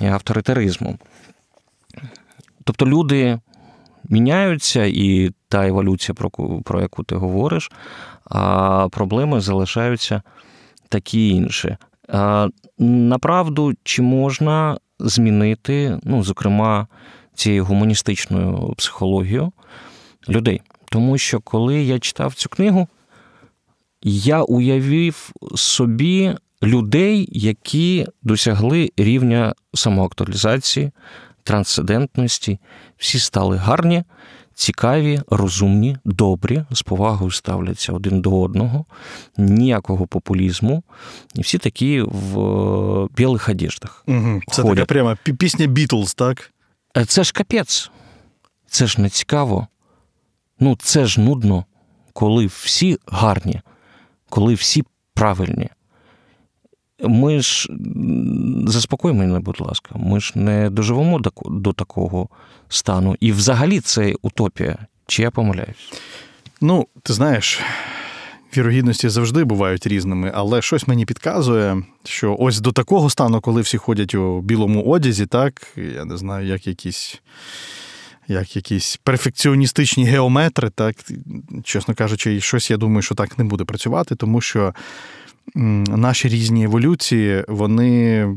і 0.00 0.06
авторитаризму. 0.06 0.98
Тобто 2.64 2.86
люди 2.86 3.38
міняються, 4.08 4.84
і 4.84 5.30
та 5.54 5.66
еволюція, 5.66 6.14
про, 6.64 6.80
яку 6.80 7.02
ти 7.02 7.14
говориш, 7.14 7.70
а 8.30 8.88
проблеми 8.88 9.40
залишаються 9.40 10.22
такі 10.88 11.28
інші. 11.28 11.76
Направду, 12.78 13.72
чи 13.82 14.02
можна 14.02 14.78
змінити, 14.98 15.98
ну, 16.02 16.24
зокрема, 16.24 16.86
цією 17.34 17.64
гуманістичною 17.64 18.74
психологією 18.76 19.52
людей? 20.28 20.60
Тому 20.84 21.18
що 21.18 21.40
коли 21.40 21.82
я 21.82 21.98
читав 21.98 22.34
цю 22.34 22.48
книгу, 22.48 22.88
я 24.02 24.42
уявив 24.42 25.32
собі 25.54 26.34
людей, 26.62 27.28
які 27.32 28.06
досягли 28.22 28.90
рівня 28.96 29.54
самоактуалізації, 29.74 30.90
трансцендентності, 31.42 32.58
всі 32.96 33.18
стали 33.18 33.56
гарні, 33.56 34.04
цікаві, 34.54 35.20
розумні, 35.30 35.96
добрі, 36.04 36.64
з 36.70 36.82
повагою 36.82 37.30
ставляться 37.30 37.92
один 37.92 38.20
до 38.20 38.40
одного, 38.40 38.84
ніякого 39.36 40.06
популізму. 40.06 40.82
І 41.34 41.40
всі 41.40 41.58
такі 41.58 42.02
в 42.02 42.40
е, 42.40 43.08
білих 43.16 43.48
одеждах. 43.48 44.04
Угу. 44.06 44.40
Це 44.48 44.62
ходять. 44.62 44.76
така 44.76 44.86
прямо 44.86 45.16
пісня 45.38 45.66
Бітлз, 45.66 46.14
так? 46.14 46.52
Е, 46.96 47.04
це 47.04 47.24
ж 47.24 47.32
капець. 47.32 47.90
Це 48.66 48.86
ж 48.86 49.00
не 49.00 49.08
цікаво. 49.08 49.66
Ну, 50.60 50.76
це 50.80 51.06
ж 51.06 51.20
нудно, 51.20 51.64
коли 52.12 52.46
всі 52.46 52.98
гарні, 53.06 53.60
коли 54.28 54.54
всі 54.54 54.84
правильні. 55.14 55.68
Ми 57.08 57.40
ж 57.40 57.68
заспокой 58.66 59.12
мене, 59.12 59.40
будь 59.40 59.60
ласка, 59.60 59.94
ми 59.98 60.20
ж 60.20 60.32
не 60.34 60.70
доживемо 60.70 61.20
до, 61.44 61.72
такого 61.72 62.28
стану. 62.68 63.16
І 63.20 63.32
взагалі 63.32 63.80
це 63.80 64.14
утопія. 64.22 64.78
Чи 65.06 65.22
я 65.22 65.30
помиляюсь? 65.30 65.92
Ну, 66.60 66.86
ти 67.02 67.12
знаєш, 67.12 67.60
вірогідності 68.56 69.08
завжди 69.08 69.44
бувають 69.44 69.86
різними, 69.86 70.32
але 70.34 70.62
щось 70.62 70.88
мені 70.88 71.06
підказує, 71.06 71.82
що 72.04 72.36
ось 72.38 72.60
до 72.60 72.72
такого 72.72 73.10
стану, 73.10 73.40
коли 73.40 73.60
всі 73.60 73.78
ходять 73.78 74.14
у 74.14 74.40
білому 74.40 74.82
одязі, 74.82 75.26
так, 75.26 75.66
я 75.94 76.04
не 76.04 76.16
знаю, 76.16 76.46
як 76.46 76.66
якісь. 76.66 77.20
Як 78.28 78.56
якісь 78.56 79.00
перфекціоністичні 79.02 80.04
геометри, 80.04 80.70
так, 80.70 80.96
чесно 81.64 81.94
кажучи, 81.94 82.40
щось 82.40 82.70
я 82.70 82.76
думаю, 82.76 83.02
що 83.02 83.14
так 83.14 83.38
не 83.38 83.44
буде 83.44 83.64
працювати, 83.64 84.14
тому 84.14 84.40
що 84.40 84.74
наші 85.54 86.28
різні 86.28 86.64
еволюції, 86.64 87.44
вони 87.48 88.28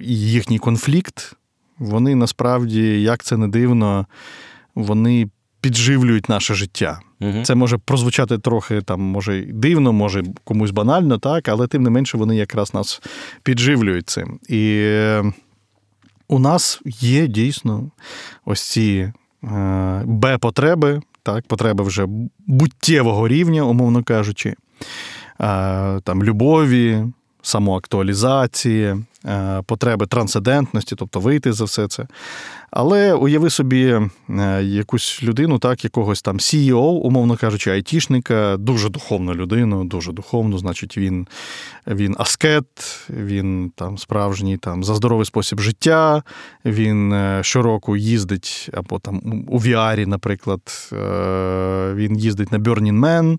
їхній 0.00 0.58
конфлікт, 0.58 1.36
вони 1.78 2.14
насправді, 2.14 3.02
як 3.02 3.22
це 3.24 3.36
не 3.36 3.48
дивно, 3.48 4.06
вони 4.74 5.28
підживлюють 5.60 6.28
наше 6.28 6.54
життя. 6.54 7.00
Угу. 7.20 7.42
Це 7.44 7.54
може 7.54 7.78
прозвучати 7.78 8.38
трохи 8.38 8.82
там, 8.82 9.00
може 9.00 9.44
дивно, 9.48 9.92
може 9.92 10.24
комусь 10.44 10.70
банально, 10.70 11.18
так, 11.18 11.48
але 11.48 11.66
тим 11.66 11.82
не 11.82 11.90
менше 11.90 12.18
вони 12.18 12.36
якраз 12.36 12.74
нас 12.74 13.02
підживлюють 13.42 14.08
цим. 14.08 14.38
І 14.48 14.78
е, 14.82 15.32
у 16.28 16.38
нас 16.38 16.80
є 17.00 17.26
дійсно 17.26 17.90
ось 18.44 18.62
ці 18.62 19.12
е, 19.44 20.02
Б-потреби, 20.04 21.00
так, 21.22 21.46
потреби 21.46 21.84
вже 21.84 22.06
буттєвого 22.46 23.28
рівня, 23.28 23.62
умовно 23.62 24.02
кажучи. 24.04 24.54
Е, 25.40 26.00
там 26.00 26.24
любові, 26.24 27.04
самоактуалізації, 27.42 28.96
е, 29.26 29.62
потреби 29.66 30.06
трансцендентності, 30.06 30.96
тобто 30.96 31.20
вийти 31.20 31.52
за 31.52 31.64
все 31.64 31.88
це. 31.88 32.06
Але 32.70 33.14
уяви 33.14 33.50
собі 33.50 34.00
е, 34.30 34.62
якусь 34.62 35.22
людину, 35.22 35.58
так, 35.58 35.84
якогось 35.84 36.22
там 36.22 36.36
CEO, 36.36 36.76
умовно 36.76 37.36
кажучи, 37.36 37.70
айтішника, 37.70 38.56
дуже 38.56 38.88
духовну 38.88 39.34
людину, 39.34 39.84
дуже 39.84 40.12
духовну, 40.12 40.58
значить, 40.58 40.98
він 40.98 41.26
він 41.86 42.14
аскет, 42.18 42.66
він 43.10 43.72
там 43.76 43.98
справжній 43.98 44.56
там 44.56 44.84
за 44.84 44.94
здоровий 44.94 45.26
спосіб 45.26 45.60
життя, 45.60 46.22
він 46.64 47.14
щороку 47.42 47.96
їздить 47.96 48.70
або 48.72 48.98
там 48.98 49.44
у 49.48 49.58
VR, 49.58 50.06
наприклад, 50.06 50.60
він 51.94 52.18
їздить 52.18 52.52
на 52.52 52.58
Burning 52.58 53.00
Man, 53.00 53.38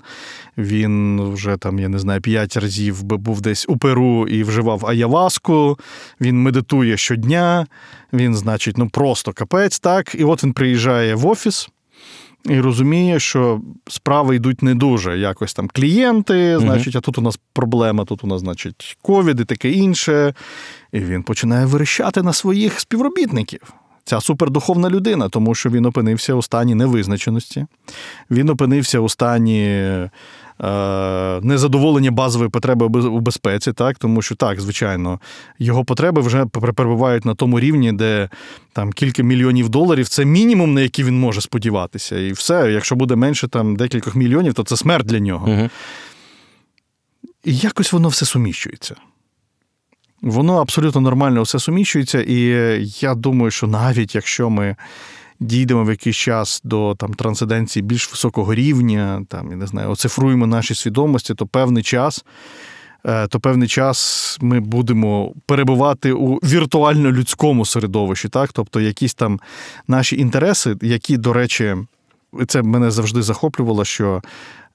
він 0.57 1.21
вже 1.31 1.57
там, 1.57 1.79
я 1.79 1.89
не 1.89 1.99
знаю, 1.99 2.21
п'ять 2.21 2.57
разів 2.57 3.03
був 3.03 3.41
десь 3.41 3.65
у 3.69 3.77
Перу 3.77 4.27
і 4.27 4.43
вживав 4.43 4.85
аяваску, 4.85 5.79
він 6.21 6.41
медитує 6.41 6.97
щодня, 6.97 7.65
він, 8.13 8.35
значить, 8.35 8.77
ну 8.77 8.89
просто 8.89 9.33
капець, 9.33 9.79
так. 9.79 10.15
І 10.15 10.23
от 10.23 10.43
він 10.43 10.53
приїжджає 10.53 11.15
в 11.15 11.27
офіс. 11.27 11.69
І 12.45 12.59
розуміє, 12.59 13.19
що 13.19 13.61
справи 13.87 14.35
йдуть 14.35 14.63
не 14.63 14.75
дуже. 14.75 15.19
Якось 15.19 15.53
там 15.53 15.69
клієнти, 15.73 16.59
значить, 16.59 16.95
а 16.95 16.99
тут 16.99 17.17
у 17.17 17.21
нас 17.21 17.39
проблема, 17.53 18.05
тут 18.05 18.23
у 18.23 18.27
нас, 18.27 18.41
значить, 18.41 18.97
ковід 19.01 19.39
і 19.39 19.45
таке 19.45 19.71
інше. 19.71 20.33
І 20.91 20.99
він 20.99 21.23
починає 21.23 21.65
верещати 21.65 22.23
на 22.23 22.33
своїх 22.33 22.79
співробітників. 22.79 23.73
Ця 24.03 24.21
супердуховна 24.21 24.89
людина, 24.89 25.29
тому 25.29 25.55
що 25.55 25.69
він 25.69 25.85
опинився 25.85 26.33
у 26.33 26.41
стані 26.41 26.75
невизначеності, 26.75 27.65
він 28.31 28.49
опинився 28.49 28.99
у 28.99 29.09
стані 29.09 29.89
незадоволення 31.41 32.11
базової 32.11 32.49
потреби 32.49 32.85
у 32.85 33.19
безпеці, 33.19 33.73
так 33.73 33.97
тому 33.97 34.21
що 34.21 34.35
так, 34.35 34.61
звичайно, 34.61 35.19
його 35.59 35.85
потреби 35.85 36.21
вже 36.21 36.45
перебувають 36.45 37.25
на 37.25 37.35
тому 37.35 37.59
рівні, 37.59 37.91
де 37.91 38.29
там 38.73 38.91
кілька 38.91 39.23
мільйонів 39.23 39.69
доларів 39.69 40.07
це 40.07 40.25
мінімум, 40.25 40.73
на 40.73 40.81
який 40.81 41.05
він 41.05 41.19
може 41.19 41.41
сподіватися. 41.41 42.19
І 42.19 42.31
все, 42.31 42.71
якщо 42.71 42.95
буде 42.95 43.15
менше 43.15 43.47
там 43.47 43.75
декількох 43.75 44.15
мільйонів, 44.15 44.53
то 44.53 44.63
це 44.63 44.77
смерть 44.77 45.05
для 45.05 45.19
нього. 45.19 45.51
Угу. 45.51 45.69
І 47.43 47.57
якось 47.57 47.93
воно 47.93 48.09
все 48.09 48.25
суміщується. 48.25 48.95
Воно 50.21 50.61
абсолютно 50.61 51.01
нормально 51.01 51.43
все 51.43 51.59
суміщується, 51.59 52.21
і 52.21 52.39
я 52.99 53.15
думаю, 53.15 53.51
що 53.51 53.67
навіть 53.67 54.15
якщо 54.15 54.49
ми 54.49 54.75
дійдемо 55.39 55.83
в 55.83 55.89
якийсь 55.89 56.15
час 56.15 56.61
до 56.63 56.95
там 56.95 57.13
трансценденції 57.13 57.83
більш 57.83 58.11
високого 58.11 58.53
рівня, 58.53 59.25
там 59.27 59.51
я 59.51 59.57
не 59.57 59.67
знаю, 59.67 59.89
оцифруємо 59.89 60.47
наші 60.47 60.75
свідомості, 60.75 61.33
то 61.33 61.47
певний 61.47 61.83
час. 61.83 62.25
Е, 63.05 63.27
то 63.27 63.39
певний 63.39 63.67
час 63.67 64.37
ми 64.41 64.59
будемо 64.59 65.33
перебувати 65.45 66.11
у 66.11 66.35
віртуально-людському 66.35 67.65
середовищі, 67.65 68.29
так? 68.29 68.53
Тобто 68.53 68.81
якісь 68.81 69.13
там 69.13 69.39
наші 69.87 70.19
інтереси, 70.19 70.75
які, 70.81 71.17
до 71.17 71.33
речі, 71.33 71.75
це 72.47 72.61
мене 72.61 72.91
завжди 72.91 73.21
захоплювало, 73.21 73.85
що 73.85 74.21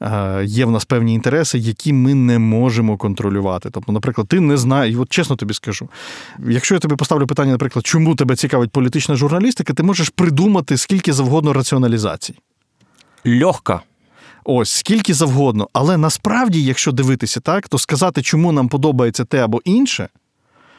Е, 0.02 0.44
є 0.44 0.64
в 0.64 0.70
нас 0.70 0.84
певні 0.84 1.14
інтереси, 1.14 1.58
які 1.58 1.92
ми 1.92 2.14
не 2.14 2.38
можемо 2.38 2.96
контролювати. 2.96 3.70
Тобто, 3.70 3.92
наприклад, 3.92 4.28
ти 4.28 4.40
не 4.40 4.56
знаєш, 4.56 4.96
от 4.98 5.08
чесно 5.08 5.36
тобі 5.36 5.54
скажу, 5.54 5.88
якщо 6.48 6.74
я 6.74 6.78
тобі 6.78 6.96
поставлю 6.96 7.26
питання, 7.26 7.52
наприклад, 7.52 7.86
чому 7.86 8.14
тебе 8.14 8.36
цікавить 8.36 8.70
політична 8.70 9.16
журналістика, 9.16 9.74
ти 9.74 9.82
можеш 9.82 10.08
придумати 10.08 10.76
скільки 10.76 11.12
завгодно 11.12 11.52
раціоналізацій. 11.52 12.34
Льохка. 13.26 13.80
Ось 14.44 14.70
скільки 14.70 15.14
завгодно. 15.14 15.68
Але 15.72 15.96
насправді, 15.96 16.64
якщо 16.64 16.92
дивитися 16.92 17.40
так, 17.40 17.68
то 17.68 17.78
сказати, 17.78 18.22
чому 18.22 18.52
нам 18.52 18.68
подобається 18.68 19.24
те 19.24 19.44
або 19.44 19.60
інше, 19.64 20.08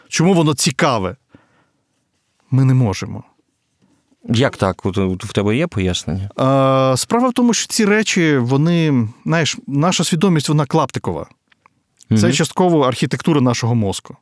чому 0.08 0.34
воно 0.34 0.54
цікаве, 0.54 1.16
ми 2.52 2.66
не 2.66 2.74
можемо. 2.74 3.24
Як 4.30 4.58
так? 4.58 4.86
В 4.86 5.34
тебе 5.34 5.56
є 5.56 5.68
пояснення? 5.68 6.30
Справа 6.98 7.30
в 7.30 7.34
тому, 7.34 7.54
що 7.54 7.68
ці 7.68 7.86
речі, 7.86 8.38
вони, 8.38 9.08
знаєш, 9.26 9.58
наша 9.68 10.04
свідомість, 10.04 10.50
вона 10.50 10.66
клаптикова. 10.66 11.28
Це 12.18 12.28
угу. 12.28 12.36
частково 12.36 12.82
архітектура 12.82 13.42
нашого 13.42 13.76
мозку. 13.76 14.18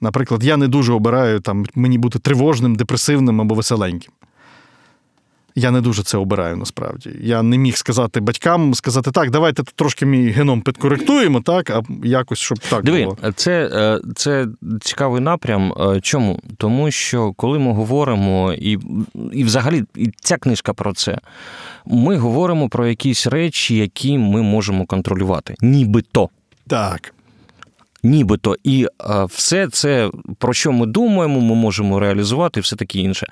Наприклад, 0.00 0.44
я 0.44 0.56
не 0.56 0.68
дуже 0.68 0.92
обираю 0.92 1.40
там, 1.40 1.66
мені 1.74 1.98
бути 1.98 2.18
тривожним, 2.18 2.74
депресивним 2.76 3.40
або 3.40 3.54
веселеньким. 3.54 4.12
Я 5.58 5.70
не 5.70 5.80
дуже 5.80 6.02
це 6.02 6.18
обираю 6.18 6.56
насправді. 6.56 7.10
Я 7.20 7.42
не 7.42 7.58
міг 7.58 7.76
сказати 7.76 8.20
батькам, 8.20 8.74
сказати 8.74 9.10
так, 9.10 9.30
давайте 9.30 9.62
тут 9.62 9.74
трошки 9.74 10.06
мій 10.06 10.28
геном 10.28 10.62
підкоректуємо, 10.62 11.40
так, 11.40 11.70
а 11.70 11.82
якось 12.04 12.38
щоб 12.38 12.58
так 12.58 12.84
Диви, 12.84 13.04
було. 13.04 13.18
Це, 13.36 13.70
е, 13.72 14.00
це 14.14 14.46
цікавий 14.80 15.20
напрям. 15.20 15.72
Е, 15.72 16.00
Чому? 16.00 16.40
Тому 16.56 16.90
що 16.90 17.32
коли 17.32 17.58
ми 17.58 17.72
говоримо, 17.72 18.52
і, 18.52 18.78
і 19.32 19.44
взагалі 19.44 19.84
і 19.94 20.10
ця 20.20 20.36
книжка 20.36 20.74
про 20.74 20.92
це, 20.92 21.18
ми 21.86 22.16
говоримо 22.16 22.68
про 22.68 22.86
якісь 22.86 23.26
речі, 23.26 23.76
які 23.76 24.18
ми 24.18 24.42
можемо 24.42 24.86
контролювати. 24.86 25.54
Нібито. 25.60 26.28
Так. 26.66 27.14
Нібито. 28.02 28.56
І 28.64 28.86
е, 29.10 29.24
все 29.24 29.68
це, 29.68 30.10
про 30.38 30.52
що 30.52 30.72
ми 30.72 30.86
думаємо, 30.86 31.40
ми 31.40 31.54
можемо 31.54 32.00
реалізувати 32.00 32.60
і 32.60 32.62
все 32.62 32.76
таке 32.76 32.98
інше. 32.98 33.26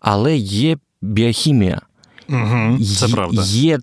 Але 0.00 0.36
є 0.36 0.76
біохімія. 1.02 1.80
Угу, 2.28 2.78
це 2.84 3.08
правда. 3.08 3.42
Є 3.44 3.78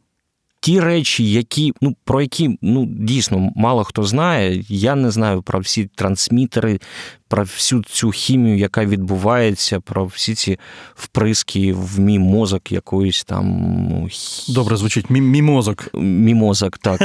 ті 0.64 0.80
речі, 0.80 1.32
які, 1.32 1.74
ну, 1.82 1.96
про 2.04 2.22
які 2.22 2.58
ну, 2.62 2.86
дійсно 2.86 3.52
мало 3.56 3.84
хто 3.84 4.04
знає. 4.04 4.64
Я 4.68 4.96
не 4.96 5.12
знаю 5.12 5.42
про 5.42 5.60
всі 5.60 5.90
трансмітери, 5.96 6.80
про 7.28 7.44
всю 7.44 7.84
цю 7.84 8.12
хімію, 8.12 8.58
яка 8.58 8.86
відбувається, 8.86 9.80
про 9.80 10.06
всі 10.06 10.36
ці 10.36 10.60
вприски 10.96 11.74
в 11.74 12.00
мій 12.00 12.20
мозок 12.20 12.72
якоїсь 12.72 13.24
там. 13.24 13.46
ну, 13.90 14.10
Добре 14.50 14.78
звучить. 14.78 15.06
Мі- 15.10 15.22
Мімозок. 15.22 15.90
Мімозок, 15.94 16.78
так. 16.78 17.02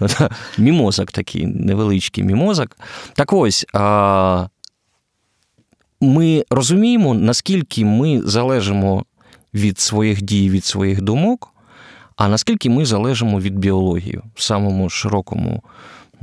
Мімозок 0.58 1.12
такий 1.12 1.46
невеличкий 1.46 2.24
мімозок. 2.24 2.76
Так 3.14 3.32
ось. 3.32 3.66
А... 3.72 4.48
Ми 6.00 6.44
розуміємо, 6.50 7.14
наскільки 7.14 7.84
ми 7.84 8.22
залежимо 8.24 9.04
від 9.54 9.78
своїх 9.78 10.22
дій, 10.22 10.50
від 10.50 10.64
своїх 10.64 11.00
думок, 11.00 11.54
а 12.16 12.28
наскільки 12.28 12.70
ми 12.70 12.84
залежимо 12.84 13.40
від 13.40 13.58
біології 13.58 14.20
в 14.34 14.42
самому 14.42 14.90
широкому 14.90 15.62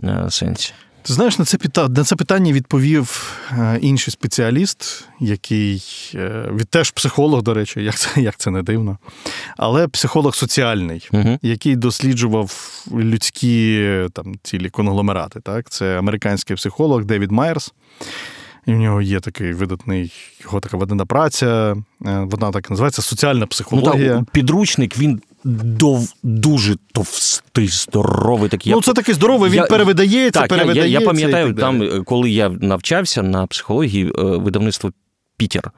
е, 0.03 0.25
сенсі. 0.29 0.73
Ти 1.05 1.13
знаєш, 1.13 1.39
на 1.39 1.45
це 1.45 1.57
на 1.89 2.03
це 2.03 2.15
питання 2.15 2.53
відповів 2.53 3.37
е, 3.51 3.79
інший 3.81 4.11
спеціаліст, 4.11 5.07
який 5.19 5.83
е, 6.15 6.49
від 6.55 6.69
теж 6.69 6.91
психолог, 6.91 7.43
до 7.43 7.53
речі, 7.53 7.83
як 7.83 7.95
це, 7.95 8.21
як 8.21 8.37
це 8.37 8.51
не 8.51 8.63
дивно, 8.63 8.97
але 9.57 9.87
психолог 9.87 10.35
соціальний, 10.35 11.09
Угу. 11.11 11.39
який 11.41 11.75
досліджував 11.75 12.83
людські 12.93 13.89
там 14.13 14.35
цілі 14.43 14.69
конгломерати. 14.69 15.39
Так, 15.39 15.69
це 15.69 15.99
американський 15.99 16.55
психолог 16.55 17.05
Девід 17.05 17.31
Майерс. 17.31 17.73
І 18.65 18.73
в 18.73 18.77
нього 18.77 19.01
є 19.01 19.19
такий 19.19 19.53
видатний, 19.53 20.13
його 20.43 20.59
така 20.59 20.77
видатна 20.77 21.05
праця. 21.05 21.75
е, 22.05 22.19
Вона 22.19 22.51
так 22.51 22.69
називається 22.69 23.01
соціальна 23.01 23.39
Ну, 23.39 23.47
психологія. 23.47 24.15
так, 24.15 24.29
підручник 24.31 24.97
він 24.99 25.21
дов, 25.43 26.13
дуже 26.23 26.75
товстий, 26.93 27.67
здоровий 27.67 28.49
такий. 28.49 28.71
Ну, 28.71 28.77
Я 28.77 28.81
це 28.81 28.93
такий 28.93 29.15
здоровий, 29.15 29.49
він 29.51 29.57
я- 29.57 29.65
перевидається, 29.65 30.47
Так, 30.47 30.51
я, 30.51 30.73
я, 30.73 30.85
я 30.85 31.01
пам'ятаю, 31.01 31.53
там, 31.53 32.03
коли 32.05 32.29
я 32.29 32.49
навчався 32.49 33.23
на 33.23 33.47
психології, 33.47 34.05
е, 34.07 34.11
видавництво 34.23 34.91
Пітер 35.37 35.71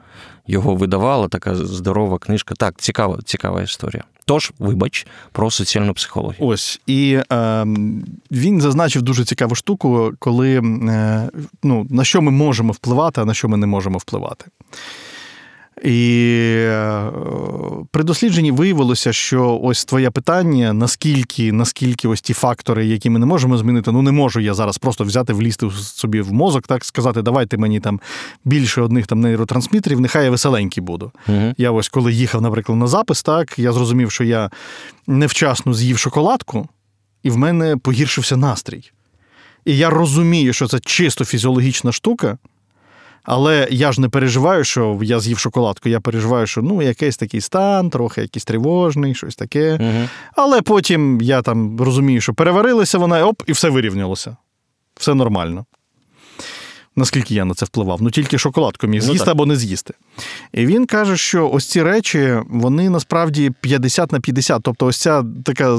його 0.46 0.74
видавало, 0.74 1.28
така 1.28 1.54
здорова 1.54 2.18
книжка. 2.18 2.54
Так, 2.54 2.74
цікава, 2.80 3.18
цікава 3.24 3.62
історія. 3.62 4.04
Тож, 4.28 4.52
вибач, 4.58 5.06
про 5.32 5.50
соціальну 5.50 5.94
психологію. 5.94 6.38
Ось 6.40 6.80
і 6.86 7.20
е, 7.32 7.66
він 8.30 8.60
зазначив 8.60 9.02
дуже 9.02 9.24
цікаву 9.24 9.54
штуку, 9.54 10.12
коли 10.18 10.58
е, 10.58 11.30
ну, 11.62 11.86
на 11.90 12.04
що 12.04 12.22
ми 12.22 12.30
можемо 12.30 12.72
впливати, 12.72 13.20
а 13.20 13.24
на 13.24 13.34
що 13.34 13.48
ми 13.48 13.56
не 13.56 13.66
можемо 13.66 13.98
впливати. 13.98 14.44
І 15.84 16.40
е, 16.58 17.10
при 17.90 18.04
дослідженні 18.04 18.50
виявилося, 18.52 19.12
що 19.12 19.60
ось 19.62 19.84
твоє 19.84 20.10
питання, 20.10 20.72
наскільки, 20.72 21.52
наскільки 21.52 22.08
ось 22.08 22.20
ті 22.20 22.34
фактори, 22.34 22.86
які 22.86 23.10
ми 23.10 23.18
не 23.18 23.26
можемо 23.26 23.58
змінити, 23.58 23.92
ну 23.92 24.02
не 24.02 24.12
можу 24.12 24.40
я 24.40 24.54
зараз 24.54 24.78
просто 24.78 25.04
взяти, 25.04 25.32
влізти 25.32 25.70
собі 25.70 26.20
в 26.20 26.32
мозок, 26.32 26.66
так 26.66 26.84
сказати, 26.84 27.22
давайте 27.22 27.56
мені 27.56 27.80
там 27.80 28.00
більше 28.44 28.82
одних 28.82 29.06
там 29.06 29.20
нейротрансмітерів, 29.20 30.00
нехай 30.00 30.24
я 30.24 30.30
веселенький 30.30 30.82
буду. 30.82 31.12
Угу. 31.28 31.54
Я 31.58 31.70
ось 31.70 31.88
коли 31.88 32.12
їхав, 32.12 32.42
наприклад, 32.42 32.78
на 32.78 32.86
запис, 32.86 33.22
так 33.22 33.58
я 33.58 33.72
зрозумів, 33.72 34.10
що 34.10 34.24
я 34.24 34.50
невчасно 35.06 35.74
з'їв 35.74 35.98
шоколадку, 35.98 36.68
і 37.22 37.30
в 37.30 37.36
мене 37.36 37.76
погіршився 37.76 38.36
настрій. 38.36 38.90
І 39.64 39.76
я 39.76 39.90
розумію, 39.90 40.52
що 40.52 40.66
це 40.66 40.80
чисто 40.80 41.24
фізіологічна 41.24 41.92
штука, 41.92 42.38
але 43.30 43.68
я 43.70 43.92
ж 43.92 44.00
не 44.00 44.08
переживаю, 44.08 44.64
що 44.64 44.98
я 45.02 45.20
з'їв 45.20 45.38
шоколадку. 45.38 45.88
Я 45.88 46.00
переживаю, 46.00 46.46
що 46.46 46.62
ну, 46.62 46.82
якийсь 46.82 47.16
такий 47.16 47.40
стан, 47.40 47.90
трохи 47.90 48.20
якийсь 48.20 48.44
тривожний, 48.44 49.14
щось 49.14 49.36
таке. 49.36 49.74
Угу. 49.74 50.08
Але 50.36 50.62
потім 50.62 51.20
я 51.20 51.42
там 51.42 51.80
розумію, 51.80 52.20
що 52.20 52.34
переварилася 52.34 52.98
вона, 52.98 53.26
оп, 53.26 53.42
і 53.46 53.52
все 53.52 53.68
вирівнялося. 53.68 54.36
Все 54.94 55.14
нормально. 55.14 55.64
Наскільки 56.98 57.34
я 57.34 57.44
на 57.44 57.54
це 57.54 57.66
впливав? 57.66 58.02
Ну 58.02 58.10
тільки 58.10 58.38
шоколадку 58.38 58.86
міг 58.86 59.00
Ну, 59.00 59.06
з'їсти 59.06 59.24
так. 59.24 59.32
або 59.32 59.46
не 59.46 59.56
з'їсти. 59.56 59.94
І 60.52 60.66
він 60.66 60.86
каже, 60.86 61.16
що 61.16 61.50
ось 61.50 61.66
ці 61.66 61.82
речі, 61.82 62.38
вони 62.50 62.90
насправді 62.90 63.52
50 63.60 64.12
на 64.12 64.20
50. 64.20 64.62
Тобто, 64.62 64.86
ось 64.86 64.96
ця 64.96 65.24
така, 65.44 65.78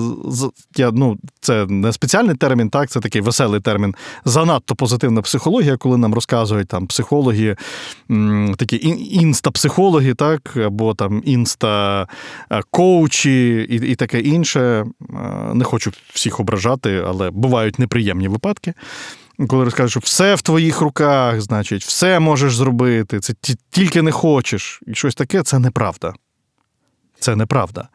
я, 0.77 0.91
ну, 0.91 1.17
це 1.41 1.65
не 1.65 1.93
спеціальний 1.93 2.35
термін, 2.35 2.69
так, 2.69 2.89
це 2.89 2.99
такий 2.99 3.21
веселий 3.21 3.61
термін. 3.61 3.95
Занадто 4.25 4.75
позитивна 4.75 5.21
психологія, 5.21 5.77
коли 5.77 5.97
нам 5.97 6.13
розказують 6.13 6.67
там 6.67 6.87
психологи, 6.87 7.55
такі 8.57 8.79
інста-психологи, 9.11 10.13
так, 10.13 10.57
або 10.57 10.93
там 10.93 11.21
інста-коучі 12.49 13.67
і, 13.69 13.75
і 13.91 13.95
таке 13.95 14.19
інше. 14.19 14.59
Е, 14.61 14.85
Не 15.53 15.63
хочу 15.63 15.91
всіх 16.13 16.39
ображати, 16.39 17.03
але 17.07 17.31
бувають 17.31 17.79
неприємні 17.79 18.27
випадки. 18.27 18.73
Коли 19.47 19.65
розкажуть, 19.65 19.91
що 19.91 19.99
все 19.99 20.35
в 20.35 20.41
твоїх 20.41 20.81
руках, 20.81 21.41
значить, 21.41 21.83
все 21.83 22.19
можеш 22.19 22.55
зробити, 22.55 23.19
це 23.19 23.33
тільки 23.69 24.01
не 24.01 24.11
хочеш. 24.11 24.81
І 24.87 24.95
щось 24.95 25.15
таке, 25.15 25.43
це 25.43 25.59
неправда. 25.59 26.13
Це 27.19 27.35
неправда. 27.35 27.87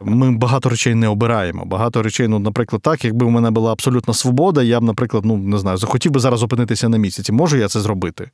Ми 0.00 0.30
багато 0.30 0.68
речей 0.68 0.94
не 0.94 1.08
обираємо. 1.08 1.64
Багато 1.64 2.02
речей, 2.02 2.28
ну, 2.28 2.38
наприклад, 2.38 2.82
так, 2.82 3.04
якби 3.04 3.26
у 3.26 3.30
мене 3.30 3.50
була 3.50 3.72
абсолютна 3.72 4.14
свобода, 4.14 4.62
я 4.62 4.80
б, 4.80 4.82
наприклад, 4.82 5.24
ну 5.24 5.36
не 5.36 5.58
знаю, 5.58 5.76
захотів 5.76 6.12
би 6.12 6.20
зараз 6.20 6.42
опинитися 6.42 6.88
на 6.88 6.98
місяці. 6.98 7.32
Можу 7.32 7.56
я 7.56 7.68
це 7.68 7.80
зробити? 7.80 8.30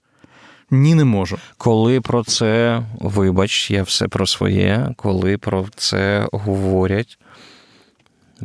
Ні, 0.70 0.94
не 0.94 1.04
можу. 1.04 1.38
Коли 1.58 2.00
про 2.00 2.24
це, 2.24 2.82
вибач, 3.00 3.70
я 3.70 3.82
все 3.82 4.08
про 4.08 4.26
своє, 4.26 4.94
коли 4.96 5.38
про 5.38 5.66
це 5.76 6.28
говорять 6.32 7.18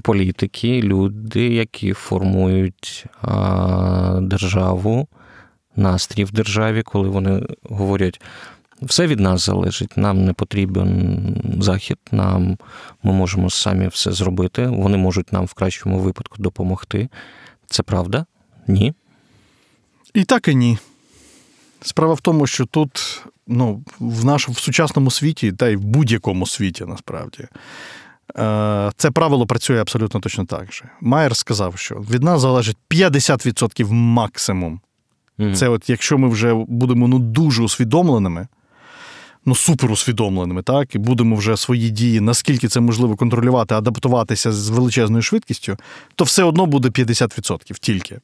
політики, 0.01 0.81
люди, 0.81 1.53
які 1.53 1.93
формують 1.93 3.05
а, 3.21 4.19
державу, 4.21 5.07
настрій 5.75 6.23
в 6.23 6.31
державі, 6.31 6.83
коли 6.83 7.09
вони 7.09 7.47
говорять, 7.63 8.21
все 8.81 9.07
від 9.07 9.19
нас 9.19 9.45
залежить, 9.45 9.97
нам 9.97 10.25
не 10.25 10.33
потрібен 10.33 11.57
захід, 11.59 11.97
нам 12.11 12.57
ми 13.03 13.13
можемо 13.13 13.49
самі 13.49 13.87
все 13.87 14.11
зробити, 14.11 14.67
вони 14.67 14.97
можуть 14.97 15.33
нам 15.33 15.45
в 15.45 15.53
кращому 15.53 15.99
випадку 15.99 16.35
допомогти. 16.39 17.09
Це 17.65 17.83
правда? 17.83 18.25
Ні. 18.67 18.93
І 20.13 20.23
так 20.23 20.47
і 20.47 20.55
ні. 20.55 20.77
Справа 21.81 22.13
в 22.13 22.21
тому, 22.21 22.47
що 22.47 22.65
тут, 22.65 23.23
ну, 23.47 23.83
в 23.99 24.25
нашому 24.25 24.55
в 24.55 24.59
сучасному 24.59 25.11
світі, 25.11 25.51
та 25.51 25.67
й 25.67 25.75
в 25.75 25.83
будь-якому 25.83 26.47
світі 26.47 26.85
насправді, 26.85 27.47
це 28.95 29.11
правило 29.13 29.47
працює 29.47 29.81
абсолютно 29.81 30.19
точно 30.19 30.45
так 30.45 30.73
же. 30.73 30.83
Майер 31.01 31.35
сказав, 31.35 31.77
що 31.77 31.95
від 31.95 32.23
нас 32.23 32.41
залежить 32.41 32.77
50% 32.89 33.91
максимум. 33.91 34.79
Мгм. 35.37 35.55
Це 35.55 35.69
от 35.69 35.89
якщо 35.89 36.17
ми 36.17 36.29
вже 36.29 36.53
будемо 36.67 37.07
ну, 37.07 37.19
дуже 37.19 37.63
усвідомленими, 37.63 38.47
ну 39.45 39.55
супер 39.55 39.91
усвідомленими, 39.91 40.63
так, 40.63 40.95
і 40.95 40.97
будемо 40.97 41.35
вже 41.35 41.57
свої 41.57 41.89
дії, 41.89 42.19
наскільки 42.19 42.67
це 42.67 42.79
можливо 42.79 43.15
контролювати, 43.15 43.75
адаптуватися 43.75 44.51
з 44.51 44.69
величезною 44.69 45.21
швидкістю, 45.21 45.77
то 46.15 46.23
все 46.23 46.43
одно 46.43 46.65
буде 46.65 46.89
50% 46.89 47.79
тільки. 47.79 48.19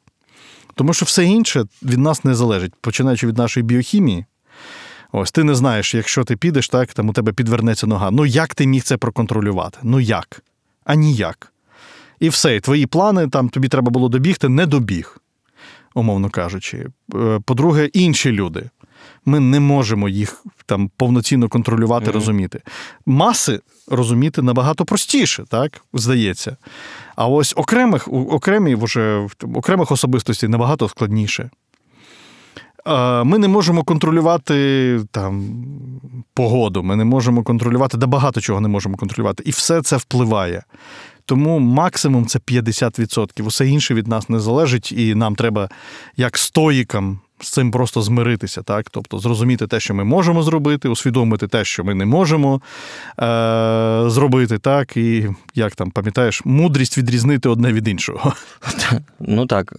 Тому 0.75 0.93
що 0.93 1.05
все 1.05 1.25
інше 1.25 1.65
від 1.83 1.99
нас 1.99 2.23
не 2.23 2.35
залежить, 2.35 2.73
починаючи 2.81 3.27
від 3.27 3.37
нашої 3.37 3.63
біохімії. 3.63 4.25
Ось 5.11 5.31
ти 5.31 5.43
не 5.43 5.55
знаєш, 5.55 5.95
якщо 5.95 6.23
ти 6.23 6.35
підеш, 6.35 6.69
так 6.69 6.93
там 6.93 7.09
у 7.09 7.13
тебе 7.13 7.33
підвернеться 7.33 7.87
нога. 7.87 8.11
Ну 8.11 8.25
як 8.25 8.55
ти 8.55 8.67
міг 8.67 8.83
це 8.83 8.97
проконтролювати? 8.97 9.79
Ну 9.83 9.99
як? 9.99 10.43
А 10.85 10.95
ніяк. 10.95 11.53
І 12.19 12.29
все, 12.29 12.55
і 12.55 12.59
твої 12.59 12.85
плани, 12.85 13.27
там 13.27 13.49
тобі 13.49 13.67
треба 13.67 13.91
було 13.91 14.09
добігти, 14.09 14.49
не 14.49 14.65
добіг, 14.65 15.17
умовно 15.95 16.29
кажучи. 16.29 16.87
Е, 17.15 17.39
По-друге, 17.45 17.85
інші 17.93 18.31
люди. 18.31 18.69
Ми 19.25 19.39
не 19.39 19.59
можемо 19.59 20.09
їх 20.09 20.43
там 20.65 20.91
повноцінно 20.97 21.49
контролювати, 21.49 22.05
Мгм. 22.05 22.13
розуміти. 22.13 22.61
Маси 23.05 23.59
розуміти 23.87 24.41
набагато 24.41 24.85
простіше, 24.85 25.43
так 25.49 25.81
здається. 25.93 26.57
А 27.15 27.27
ось 27.27 27.53
окремих 27.57 28.07
окремі 28.07 28.75
вже 28.75 29.27
окремих 29.55 29.91
особистостей 29.91 30.49
набагато 30.49 30.89
складніше. 30.89 31.49
Ми 33.25 33.37
не 33.37 33.47
можемо 33.47 33.83
контролювати 33.83 34.99
там 35.11 35.49
погоду, 36.33 36.83
ми 36.83 36.95
не 36.95 37.05
можемо 37.05 37.43
контролювати, 37.43 37.97
да 37.97 38.07
багато 38.07 38.41
чого 38.41 38.61
не 38.61 38.67
можемо 38.67 38.97
контролювати. 38.97 39.43
І 39.45 39.51
все 39.51 39.81
це 39.81 39.97
впливає. 39.97 40.63
Тому 41.25 41.59
максимум 41.59 42.25
це 42.25 42.39
50%. 42.39 43.43
Усе 43.43 43.67
інше 43.67 43.93
від 43.93 44.07
нас 44.07 44.29
не 44.29 44.39
залежить, 44.39 44.91
і 44.91 45.15
нам 45.15 45.35
треба, 45.35 45.69
як 46.17 46.37
стоїкам, 46.37 47.19
з 47.41 47.49
цим 47.49 47.71
просто 47.71 48.01
змиритися, 48.01 48.61
так? 48.61 48.89
Тобто 48.89 49.19
зрозуміти 49.19 49.67
те, 49.67 49.79
що 49.79 49.93
ми 49.93 50.03
можемо 50.03 50.43
зробити, 50.43 50.89
усвідомити 50.89 51.47
те, 51.47 51.65
що 51.65 51.83
ми 51.83 51.93
не 51.93 52.05
можемо 52.05 52.61
е- 53.19 54.03
зробити, 54.09 54.57
так, 54.59 54.97
і 54.97 55.29
як 55.55 55.75
там 55.75 55.91
пам'ятаєш, 55.91 56.41
мудрість 56.45 56.97
відрізнити 56.97 57.49
одне 57.49 57.73
від 57.73 57.87
іншого. 57.87 58.33
Ну 59.19 59.45
так. 59.45 59.73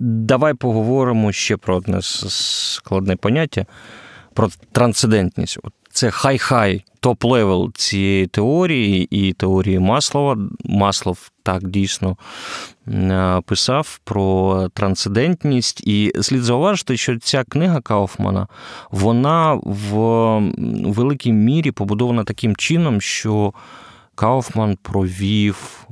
Давай 0.00 0.54
поговоримо 0.54 1.32
ще 1.32 1.56
про 1.56 1.76
одне 1.76 1.98
складне 2.02 3.16
поняття 3.16 3.66
про 4.34 4.50
трансцендентність. 4.72 5.58
Це 5.90 6.10
high-high 6.10 6.84
top 7.02 7.28
level 7.28 7.72
цієї 7.74 8.26
теорії 8.26 9.08
і 9.10 9.32
теорії 9.32 9.78
Маслова. 9.78 10.38
Маслоу 10.64 11.30
так 11.42 11.68
дійсно 11.68 12.16
е, 12.88 13.40
писав 13.46 14.00
про 14.04 14.68
трансцендентність. 14.74 15.80
І 15.86 16.12
слід 16.20 16.42
зауважити, 16.42 16.96
що 16.96 17.18
ця 17.18 17.44
книга 17.44 17.80
Кауфмана 17.80 18.48
вона 18.90 19.54
в 19.54 19.92
великій 20.86 21.32
мірі 21.32 21.70
побудована 21.70 22.24
таким 22.24 22.56
чином, 22.56 23.00
що 23.00 23.52
Кауфман 24.14 24.78
провів 24.82 25.86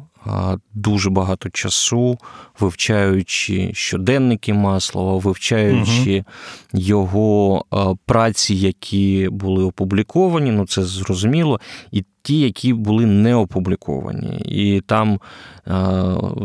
дуже 0.74 1.10
багато 1.10 1.50
часу, 1.50 2.18
вивчаючи 2.60 3.70
щоденники 3.74 4.54
Маслоу, 4.54 5.16
вивчаючи 5.18 6.16
угу. 6.16 6.82
його 6.82 7.64
праці, 8.06 8.54
які 8.54 9.28
були 9.32 9.64
опубліковані, 9.64 10.50
ну 10.50 10.66
це 10.66 10.82
зрозуміло, 10.82 11.60
і 11.92 12.04
ті, 12.22 12.40
які 12.40 12.72
були 12.72 13.06
не 13.06 13.34
опубліковані. 13.34 14.42
І 14.44 14.80
там 14.80 15.20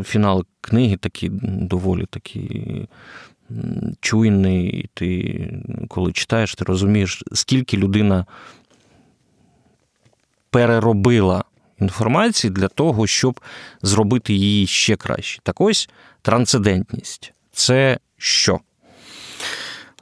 фінал 0.03 0.45
книги 0.61 0.97
такий 0.97 1.29
доволі 1.43 2.05
такий. 2.09 2.87
Чуйний, 3.99 4.67
і 4.67 4.89
ти, 4.93 5.59
коли 5.87 6.11
читаєш, 6.11 6.55
ти 6.55 6.65
розумієш, 6.65 7.23
скільки 7.33 7.77
людина 7.77 8.25
переробила 10.49 11.43
інформації 11.79 12.51
для 12.51 12.67
того, 12.67 13.07
щоб 13.07 13.39
зробити 13.81 14.33
її 14.33 14.67
ще 14.67 14.95
краще. 14.95 15.41
Так 15.43 15.61
ось 15.61 15.89
трансцендентність 16.21 17.33
це 17.51 17.97
що? 18.17 18.59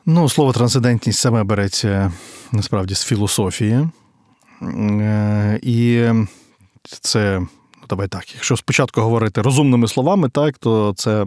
Ну, 0.06 0.30
слово 0.30 0.54
трансцендентність 0.54 1.20
саме 1.20 1.44
береться 1.44 2.12
насправді 2.52 2.96
з 2.96 3.04
філософії. 3.04 3.90
Е, 4.62 5.60
і 5.62 6.10
це 7.02 7.42
давай 7.90 8.08
так, 8.08 8.34
якщо 8.34 8.58
спочатку 8.58 9.02
говорити 9.02 9.42
розумними 9.42 9.88
словами, 9.88 10.30
так, 10.30 10.58
то 10.58 10.94
це 10.98 11.26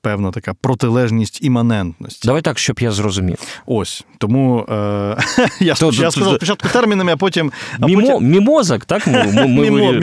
певна 0.00 0.30
така 0.30 0.54
протилежність 0.54 1.44
іманентності. 1.44 2.28
Давай 2.28 2.42
так, 2.42 2.58
щоб 2.58 2.80
я 2.80 2.90
зрозумів. 2.90 3.38
Ось. 3.66 4.04
Тому 4.18 4.66
е, 4.68 4.72
я, 5.60 5.74
то, 5.74 5.90
я 5.90 6.04
то, 6.04 6.10
сказав 6.10 6.34
спочатку 6.34 6.68
термінами, 6.68 7.12
а 7.12 7.16
потім. 7.16 7.52
А 7.80 7.86
Мімо, 7.86 8.02
потім... 8.02 8.28
Мімозок, 8.28 8.84
так? 8.84 9.06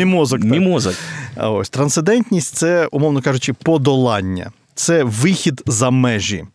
Мімозок. 0.04 0.42
Так. 0.42 0.50
Мімозок. 0.50 0.96
Ось 1.38 1.70
трансцендентність 1.70 2.56
це, 2.56 2.88
умовно 2.92 3.22
кажучи, 3.22 3.54
подолання, 3.54 4.52
це 4.76 5.04
вихід 5.04 5.62
за 5.66 5.90
межі. 5.90 6.46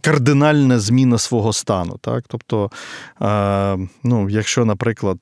Кардинальна 0.00 0.78
зміна 0.78 1.18
свого 1.18 1.52
стану. 1.52 1.98
Так? 2.00 2.24
Тобто, 2.28 2.70
е, 3.22 3.78
ну, 4.04 4.30
якщо, 4.30 4.64
наприклад, 4.64 5.18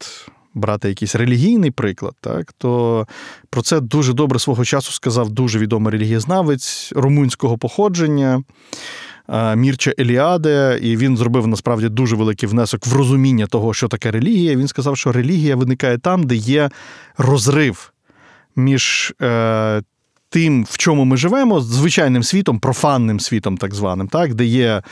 брати 0.58 0.88
якийсь 0.88 1.14
релігійний 1.14 1.70
приклад, 1.70 2.12
так 2.20 2.52
то 2.58 3.06
про 3.50 3.62
це 3.62 3.80
дуже 3.80 4.12
добре 4.12 4.38
свого 4.38 4.64
часу 4.64 4.92
сказав 4.92 5.30
дуже 5.30 5.58
відомий 5.58 5.92
релігієзнавець 5.92 6.92
румунського 6.96 7.58
походження. 7.58 8.42
Мірча 9.56 9.92
Еліаде, 9.98 10.78
і 10.82 10.96
він 10.96 11.16
зробив 11.16 11.46
насправді 11.46 11.88
дуже 11.88 12.16
великий 12.16 12.48
внесок 12.48 12.86
в 12.86 12.92
розуміння 12.96 13.46
того, 13.46 13.74
що 13.74 13.88
таке 13.88 14.10
релігія. 14.10 14.56
Він 14.56 14.68
сказав, 14.68 14.96
що 14.96 15.12
релігія 15.12 15.56
виникає 15.56 15.98
там, 15.98 16.22
де 16.22 16.34
є 16.34 16.70
розрив 17.18 17.92
між 18.56 19.14
е, 19.22 19.82
тим, 20.30 20.64
в 20.64 20.78
чому 20.78 21.04
ми 21.04 21.16
живемо, 21.16 21.60
звичайним 21.60 22.22
світом, 22.22 22.58
профанним 22.58 23.20
світом, 23.20 23.56
так 23.56 23.74
званим, 23.74 24.08
так, 24.08 24.34
де 24.34 24.44
є 24.44 24.82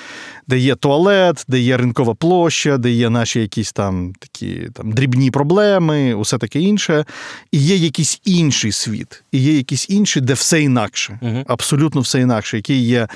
де 0.48 0.58
є 0.58 0.74
туалет, 0.74 1.44
де 1.48 1.60
є 1.60 1.76
ринкова 1.76 2.14
площа, 2.14 2.78
де 2.78 2.90
є 2.90 3.10
наші 3.10 3.40
якісь 3.40 3.72
там 3.72 4.12
такі 4.18 4.68
там 4.74 4.92
дрібні 4.92 5.30
проблеми, 5.30 6.14
усе 6.14 6.38
таке 6.38 6.60
інше. 6.60 7.04
І 7.52 7.58
є 7.58 7.76
якийсь 7.76 8.20
інший 8.24 8.72
світ, 8.72 9.24
і 9.32 9.38
є 9.38 9.56
якийсь 9.56 9.90
інший, 9.90 10.22
де 10.22 10.34
все 10.34 10.62
інакше, 10.62 11.18
угу. 11.22 11.44
абсолютно 11.46 12.00
все 12.00 12.20
інакше, 12.20 12.56
який 12.56 12.80
є. 12.80 13.08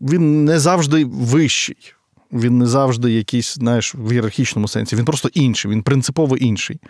Він 0.00 0.44
не 0.44 0.58
завжди 0.58 1.04
вищий. 1.04 1.76
Він 2.32 2.58
не 2.58 2.66
завжди 2.66 3.12
якийсь, 3.12 3.54
знаєш, 3.54 3.94
в 3.94 4.12
ієрархічному 4.12 4.68
сенсі. 4.68 4.96
Він 4.96 5.04
просто 5.04 5.28
інший, 5.34 5.70
він 5.70 5.82
принципово 5.82 6.36
інший. 6.36 6.80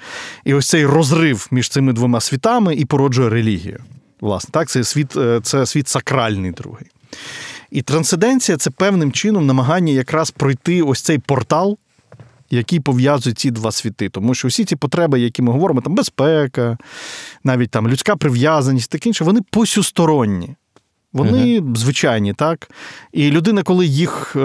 І 0.44 0.54
ось 0.54 0.68
цей 0.68 0.86
розрив 0.86 1.48
між 1.50 1.68
цими 1.68 1.92
двома 1.92 2.20
світами 2.20 2.74
і 2.74 2.84
породжує 2.84 3.28
релігію. 3.28 3.80
Власне, 4.24 4.50
так, 4.52 4.68
це 4.68 4.84
світ, 4.84 5.16
е, 5.16 5.40
це 5.42 5.66
світ 5.66 5.88
сакральний 5.88 6.50
другий. 6.50 6.86
І 7.70 7.82
трансценденція 7.82 8.58
це 8.58 8.70
певним 8.70 9.12
чином 9.12 9.46
намагання 9.46 9.92
якраз 9.92 10.30
пройти 10.30 10.82
ось 10.82 11.02
цей 11.02 11.18
портал, 11.18 11.78
який 12.50 12.80
пов'язує 12.80 13.34
ці 13.34 13.50
два 13.50 13.72
світи. 13.72 14.08
Тому 14.08 14.34
що 14.34 14.48
всі 14.48 14.64
ці 14.64 14.76
потреби, 14.76 15.20
які 15.20 15.42
ми 15.42 15.52
говоримо, 15.52 15.80
там 15.80 15.94
безпека, 15.94 16.78
навіть 17.44 17.70
там 17.70 17.88
людська 17.88 18.16
прив'язаність, 18.16 18.90
таке 18.90 19.08
інше, 19.08 19.24
вони 19.24 19.40
посюсторонні. 19.50 20.56
Вони 21.12 21.60
uh 21.60 21.76
звичайні, 21.76 22.34
так? 22.34 22.70
І 23.12 23.30
людина, 23.30 23.62
коли 23.62 23.86
їх 23.86 24.36
е, 24.36 24.40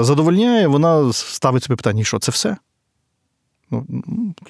задовольняє, 0.00 0.66
вона 0.66 1.12
ставить 1.12 1.62
собі 1.62 1.76
питання: 1.76 2.04
що 2.04 2.18
це 2.18 2.32
все? 2.32 2.56
Ну, 3.72 3.86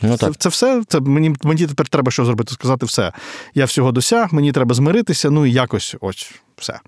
ну 0.02 0.16
Це 0.16 0.32
це 0.38 0.48
все. 0.48 0.82
Це 0.88 1.00
Мені 1.00 1.34
мені 1.44 1.66
тепер 1.66 1.88
треба 1.88 2.10
що 2.10 2.24
зробити? 2.24 2.54
Сказати 2.54 2.86
все. 2.86 3.12
Я 3.54 3.64
всього 3.64 3.92
досяг, 3.92 4.34
мені 4.34 4.52
треба 4.52 4.74
змиритися, 4.74 5.30
ну 5.30 5.46
і 5.46 5.52
якось 5.52 5.96
ось 6.00 6.32
все. 6.56 6.80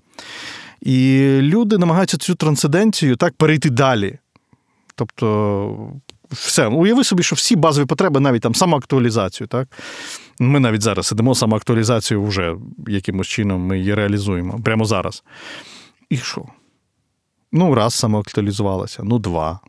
І 0.81 1.27
люди 1.41 1.77
намагаються 1.77 2.17
цю 2.17 2.35
трансценденцію 2.35 3.15
так 3.15 3.33
перейти 3.33 3.69
далі. 3.69 4.17
Тобто, 4.95 5.93
все. 6.31 6.67
Уяви 6.67 7.03
собі, 7.03 7.23
що 7.23 7.35
всі 7.35 7.55
базові 7.55 7.85
потреби, 7.85 8.19
навіть 8.19 8.41
там 8.41 8.55
самоактуалізацію, 8.55 9.47
так? 9.47 9.67
Ми 10.39 10.59
навіть 10.59 10.81
зараз 10.81 11.07
сидимо 11.07 11.35
самоактуалізацію 11.35 12.23
вже 12.23 12.55
якимось 12.87 13.27
чином 13.27 13.61
ми 13.61 13.79
її 13.79 13.93
реалізуємо 13.93 14.59
прямо 14.63 14.85
зараз. 14.85 15.23
І 16.09 16.17
що? 16.17 16.45
Ну, 17.51 17.75
раз 17.75 17.93
самоактуалізувалася, 17.93 19.03
ну, 19.03 19.19
два. 19.19 19.59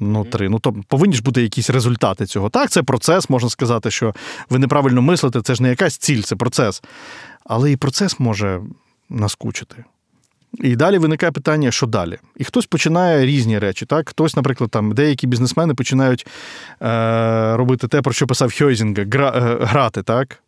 Ну, 0.00 0.24
три. 0.24 0.48
Ну, 0.48 0.58
то 0.58 0.74
повинні 0.88 1.14
ж 1.16 1.22
бути 1.22 1.42
якісь 1.42 1.70
результати 1.70 2.26
цього. 2.26 2.50
Так, 2.50 2.70
це 2.70 2.82
процес, 2.82 3.30
можна 3.30 3.50
сказати, 3.50 3.90
що 3.90 4.14
ви 4.50 4.58
неправильно 4.58 5.02
мислите, 5.02 5.42
це 5.42 5.54
ж 5.54 5.62
не 5.62 5.68
якась 5.68 5.96
ціль, 5.96 6.22
це 6.22 6.36
процес. 6.36 6.82
Але 7.44 7.72
і 7.72 7.76
процес 7.76 8.20
може 8.20 8.60
наскучити. 9.08 9.84
І 10.60 10.76
далі 10.76 10.98
виникає 10.98 11.32
питання, 11.32 11.70
що 11.70 11.86
далі? 11.86 12.18
І 12.36 12.44
хтось 12.44 12.66
починає 12.66 13.26
різні 13.26 13.58
речі. 13.58 13.86
Так? 13.86 14.08
Хтось, 14.08 14.36
наприклад, 14.36 14.70
там 14.70 14.92
деякі 14.92 15.26
бізнесмени 15.26 15.74
починають 15.74 16.26
е, 16.82 17.56
робити 17.56 17.88
те, 17.88 18.02
про 18.02 18.12
що 18.12 18.26
писав 18.26 18.52
Хьойзінга, 18.58 19.04
гра, 19.04 19.32
е, 19.36 19.64
грати, 19.64 20.02
так? 20.02 20.38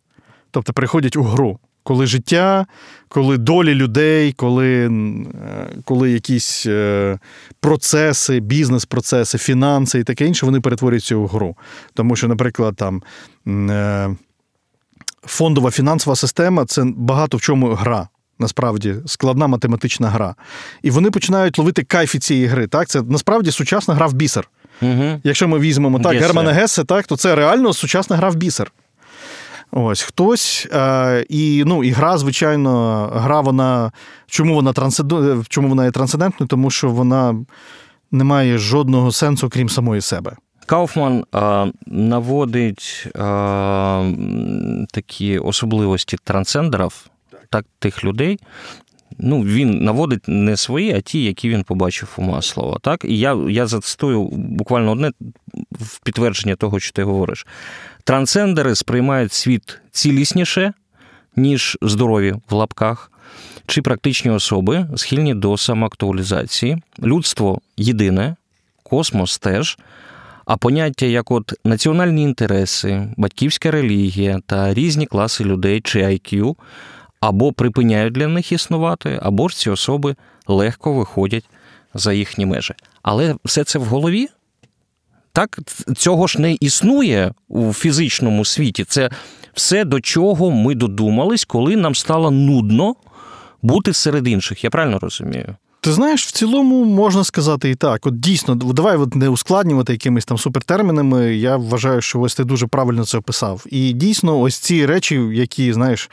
Тобто 0.51 0.73
приходять 0.73 1.15
у 1.15 1.23
гру 1.23 1.59
коли 1.87 2.05
життя, 2.05 2.65
коли 3.07 3.37
долі 3.37 3.73
людей, 3.73 4.31
коли 4.31 4.85
е, 4.85 4.89
коли 5.85 6.11
якісь 6.11 6.65
е, 6.65 7.19
процеси, 7.59 8.39
бізнес-процеси, 8.39 9.37
фінанси 9.37 9.99
і 9.99 10.03
таке 10.03 10.25
інше, 10.25 10.45
вони 10.45 10.61
перетворюються 10.61 11.15
у 11.15 11.27
гру. 11.27 11.55
Тому 11.93 12.15
що, 12.15 12.27
наприклад, 12.27 12.75
там 12.75 13.03
е, 13.69 14.15
фондова 15.25 15.71
фінансова 15.71 16.15
система 16.15 16.65
це 16.65 16.83
багато 16.95 17.37
в 17.37 17.41
чому 17.41 17.73
гра. 17.73 18.07
Насправді 18.39 18.95
складна 19.05 19.47
математична 19.47 20.09
гра. 20.09 20.35
І 20.81 20.91
вони 20.91 21.11
починають 21.11 21.57
ловити 21.57 21.83
кайфі 21.83 22.19
цієї 22.19 22.45
гри. 22.45 22.67
Так, 22.67 22.87
Це 22.87 23.01
насправді 23.01 23.51
сучасна 23.51 23.93
гра 23.93 24.07
в 24.07 24.13
бісер. 24.13 24.49
Угу. 24.81 25.21
Якщо 25.23 25.47
ми 25.47 25.59
візьмемо 25.59 25.99
так, 25.99 26.17
Германа 26.17 26.51
Гесе, 26.51 26.83
так, 26.83 27.07
то 27.07 27.17
це 27.17 27.35
реально 27.35 27.73
сучасна 27.73 28.15
гра 28.15 28.29
в 28.29 28.35
бісер. 28.35 28.71
Ось 29.79 30.01
хтось 30.01 30.67
е, 30.71 31.25
і 31.29 31.63
ну, 31.65 31.83
і 31.83 31.89
гра, 31.89 32.17
звичайно, 32.17 33.01
гра 33.13 33.41
вона. 33.41 33.91
Чому 34.27 34.55
вона 34.55 34.73
трансцендент, 34.73 35.47
чому 35.49 35.67
вона 35.69 35.85
є 35.85 35.91
трансцендентною? 35.91 36.47
Тому 36.47 36.71
що 36.71 36.89
вона 36.89 37.35
не 38.11 38.23
має 38.23 38.57
жодного 38.57 39.11
сенсу, 39.11 39.49
крім 39.49 39.69
самої 39.69 40.01
себе. 40.01 40.35
Кауфман 40.65 41.25
а, 41.31 41.67
наводить 41.85 43.07
а, 43.15 44.11
такі 44.93 45.39
особливості 45.39 46.17
трансцендерів, 46.23 47.07
так, 47.49 47.65
тих 47.79 48.03
людей, 48.03 48.39
Ну, 49.19 49.41
він 49.41 49.83
наводить 49.83 50.27
не 50.27 50.57
свої, 50.57 50.93
а 50.93 51.01
ті, 51.01 51.23
які 51.23 51.49
він 51.49 51.63
побачив 51.63 52.13
у 52.17 52.21
Маслова. 52.21 52.77
Так? 52.81 53.05
І 53.05 53.19
я 53.19 53.37
я 53.49 53.67
зацитую 53.67 54.23
буквально 54.31 54.91
одне 54.91 55.11
в 55.71 55.99
підтвердження 56.03 56.55
того, 56.55 56.79
що 56.79 56.91
ти 56.91 57.03
говориш. 57.03 57.47
Трансцендери 58.07 58.75
сприймають 58.75 59.33
світ 59.33 59.79
цілісніше, 59.91 60.73
ніж 61.35 61.77
здорові 61.81 62.35
в 62.49 62.53
лапках, 62.53 63.11
чи 63.65 63.81
практичні 63.81 64.31
особи 64.31 64.87
схильні 64.95 65.33
до 65.33 65.57
самоактуалізації. 65.57 66.81
Людство 67.03 67.61
єдине, 67.77 68.35
космос 68.83 69.39
теж. 69.39 69.77
А 70.45 70.57
поняття, 70.57 71.05
як 71.05 71.31
от 71.31 71.53
національні 71.63 72.23
інтереси, 72.23 73.07
батьківська 73.17 73.71
релігія 73.71 74.39
та 74.45 74.73
різні 74.73 75.05
класи 75.05 75.43
людей 75.43 75.81
чи 75.81 75.99
IQ 75.99 76.55
або 77.19 77.53
припиняють 77.53 78.13
для 78.13 78.27
них 78.27 78.51
існувати, 78.51 79.19
або 79.21 79.47
ж 79.47 79.55
ці 79.57 79.69
особи 79.69 80.15
легко 80.47 80.93
виходять 80.93 81.49
за 81.93 82.13
їхні 82.13 82.45
межі. 82.45 82.73
Але 83.01 83.35
все 83.45 83.63
це 83.63 83.79
в 83.79 83.83
голові. 83.83 84.27
Так, 85.37 85.59
цього 85.97 86.27
ж 86.27 86.41
не 86.41 86.53
існує 86.53 87.33
у 87.47 87.73
фізичному 87.73 88.45
світі. 88.45 88.83
Це 88.83 89.09
все, 89.53 89.85
до 89.85 90.01
чого 90.01 90.51
ми 90.51 90.75
додумались, 90.75 91.45
коли 91.45 91.75
нам 91.75 91.95
стало 91.95 92.31
нудно 92.31 92.95
бути 93.61 93.93
серед 93.93 94.27
інших. 94.27 94.63
Я 94.63 94.69
правильно 94.69 94.99
розумію? 94.99 95.55
Ти 95.81 95.91
знаєш, 95.91 96.25
в 96.25 96.31
цілому 96.31 96.85
можна 96.85 97.23
сказати 97.23 97.69
і 97.69 97.75
так. 97.75 98.07
От 98.07 98.19
дійсно, 98.19 98.55
давай 98.55 98.97
от 98.97 99.15
не 99.15 99.29
ускладнювати 99.29 99.93
якимись 99.93 100.25
там 100.25 100.37
супертермінами. 100.37 101.35
Я 101.35 101.57
вважаю, 101.57 102.01
що 102.01 102.19
ось 102.19 102.35
ти 102.35 102.43
дуже 102.43 102.67
правильно 102.67 103.05
це 103.05 103.17
описав. 103.17 103.65
І 103.69 103.93
дійсно, 103.93 104.39
ось 104.39 104.57
ці 104.57 104.85
речі, 104.85 105.15
які, 105.15 105.73
знаєш, 105.73 106.09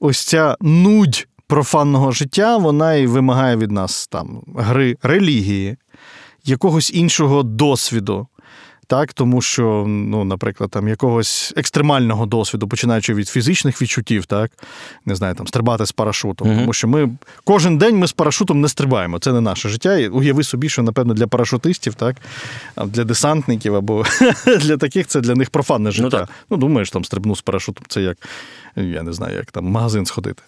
ось 0.00 0.20
ця 0.20 0.56
нудь 0.60 1.28
профанного 1.46 2.12
життя, 2.12 2.56
вона 2.56 2.94
і 2.94 3.06
вимагає 3.06 3.56
від 3.56 3.70
нас 3.70 4.06
там 4.06 4.42
гри 4.56 4.96
релігії, 5.02 5.76
якогось 6.44 6.90
іншого 6.94 7.42
досвіду 7.42 8.26
так 8.86 9.12
тому 9.12 9.42
що, 9.42 9.84
ну, 9.88 10.24
наприклад, 10.24 10.70
там 10.70 10.88
якогось 10.88 11.52
екстремального 11.56 12.26
досвіду, 12.26 12.68
починаючи 12.68 13.14
від 13.14 13.28
фізичних 13.28 13.82
відчуттів, 13.82 14.26
так 14.26 14.50
не 15.06 15.14
знаю, 15.14 15.34
там 15.34 15.46
стрибати 15.46 15.86
з 15.86 15.92
парашутом. 15.92 16.48
Mm-hmm. 16.48 16.58
Тому 16.58 16.72
що 16.72 16.88
ми 16.88 17.10
кожен 17.44 17.78
день 17.78 17.98
ми 17.98 18.06
з 18.06 18.12
парашутом 18.12 18.60
не 18.60 18.68
стрибаємо. 18.68 19.18
Це 19.18 19.32
не 19.32 19.40
наше 19.40 19.68
життя. 19.68 19.96
І 19.98 20.08
Уяви 20.08 20.44
собі, 20.44 20.68
що 20.68 20.82
напевно 20.82 21.14
для 21.14 21.26
парашутистів, 21.26 21.94
так 21.94 22.16
для 22.86 23.04
десантників 23.04 23.74
або 23.74 24.04
для 24.60 24.76
таких 24.76 25.06
це 25.06 25.20
для 25.20 25.34
них 25.34 25.50
профанне 25.50 25.84
ну, 25.88 25.92
життя. 25.92 26.20
Ну, 26.20 26.36
ну 26.50 26.56
думаєш, 26.56 26.90
там 26.90 27.04
стрибну 27.04 27.36
з 27.36 27.42
парашутом. 27.42 27.84
Це 27.88 28.02
як 28.02 28.16
я 28.76 29.02
не 29.02 29.12
знаю, 29.12 29.36
як 29.36 29.50
там 29.50 29.66
в 29.66 29.70
магазин 29.70 30.06
сходити. 30.06 30.42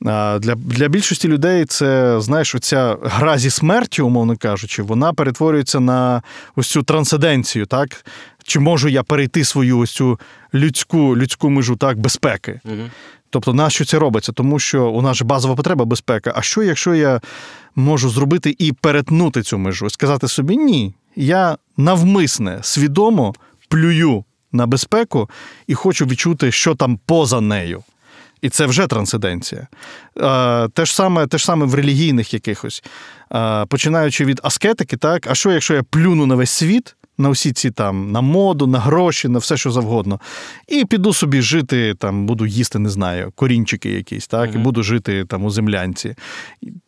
Для 0.00 0.54
для 0.54 0.88
більшості 0.88 1.28
людей 1.28 1.64
це, 1.64 2.20
знаєш, 2.20 2.54
оця 2.54 2.96
гра 3.02 3.38
зі 3.38 3.50
смертю, 3.50 4.06
умовно 4.06 4.36
кажучи, 4.36 4.82
вона 4.82 5.12
перетворюється 5.12 5.80
на 5.80 6.22
ось 6.56 6.68
цю 6.68 6.82
трансценденцію, 6.82 7.66
так? 7.66 8.04
Чи 8.44 8.60
можу 8.60 8.88
я 8.88 9.02
перейти 9.02 9.44
свою 9.44 9.78
ось 9.78 9.90
цю 9.90 10.20
людську 10.54 11.16
людську 11.16 11.50
межу 11.50 11.76
так, 11.76 11.98
безпеки? 11.98 12.60
Угу. 12.64 12.90
Тобто, 13.30 13.54
нащо 13.54 13.84
це 13.84 13.98
робиться? 13.98 14.32
Тому 14.32 14.58
що 14.58 14.86
у 14.86 15.02
нас 15.02 15.16
же 15.16 15.24
базова 15.24 15.54
потреба 15.54 15.84
безпека. 15.84 16.32
А 16.36 16.42
що, 16.42 16.62
якщо 16.62 16.94
я 16.94 17.20
можу 17.76 18.10
зробити 18.10 18.56
і 18.58 18.72
перетнути 18.72 19.42
цю 19.42 19.58
межу? 19.58 19.90
Сказати 19.90 20.28
собі 20.28 20.56
ні, 20.56 20.94
я 21.16 21.58
навмисне, 21.76 22.58
свідомо 22.62 23.34
плюю 23.68 24.24
на 24.52 24.66
безпеку 24.66 25.30
і 25.66 25.74
хочу 25.74 26.06
відчути, 26.06 26.52
що 26.52 26.74
там 26.74 26.98
поза 27.06 27.40
нею. 27.40 27.82
І 28.42 28.48
це 28.50 28.66
вже 28.66 28.86
трансценденція. 28.86 29.68
Те 30.74 30.84
ж 30.84 30.94
саме 30.94 31.26
те 31.26 31.38
ж 31.38 31.44
саме 31.44 31.66
в 31.66 31.74
релігійних 31.74 32.34
якихось. 32.34 32.82
Починаючи 33.68 34.24
від 34.24 34.40
аскетики, 34.42 34.96
так, 34.96 35.26
а 35.30 35.34
що, 35.34 35.52
якщо 35.52 35.74
я 35.74 35.82
плюну 35.82 36.26
на 36.26 36.34
весь 36.34 36.50
світ, 36.50 36.96
на 37.18 37.28
усі 37.28 37.52
ці 37.52 37.70
там 37.70 38.12
на 38.12 38.20
моду, 38.20 38.66
на 38.66 38.78
гроші, 38.78 39.28
на 39.28 39.38
все, 39.38 39.56
що 39.56 39.70
завгодно. 39.70 40.20
І 40.68 40.84
піду 40.84 41.12
собі 41.12 41.42
жити, 41.42 41.94
там, 41.94 42.26
буду 42.26 42.46
їсти, 42.46 42.78
не 42.78 42.90
знаю, 42.90 43.32
корінчики 43.34 43.90
якісь, 43.90 44.26
так, 44.26 44.50
mm-hmm. 44.50 44.54
і 44.54 44.58
буду 44.58 44.82
жити 44.82 45.24
там 45.24 45.44
у 45.44 45.50
землянці. 45.50 46.14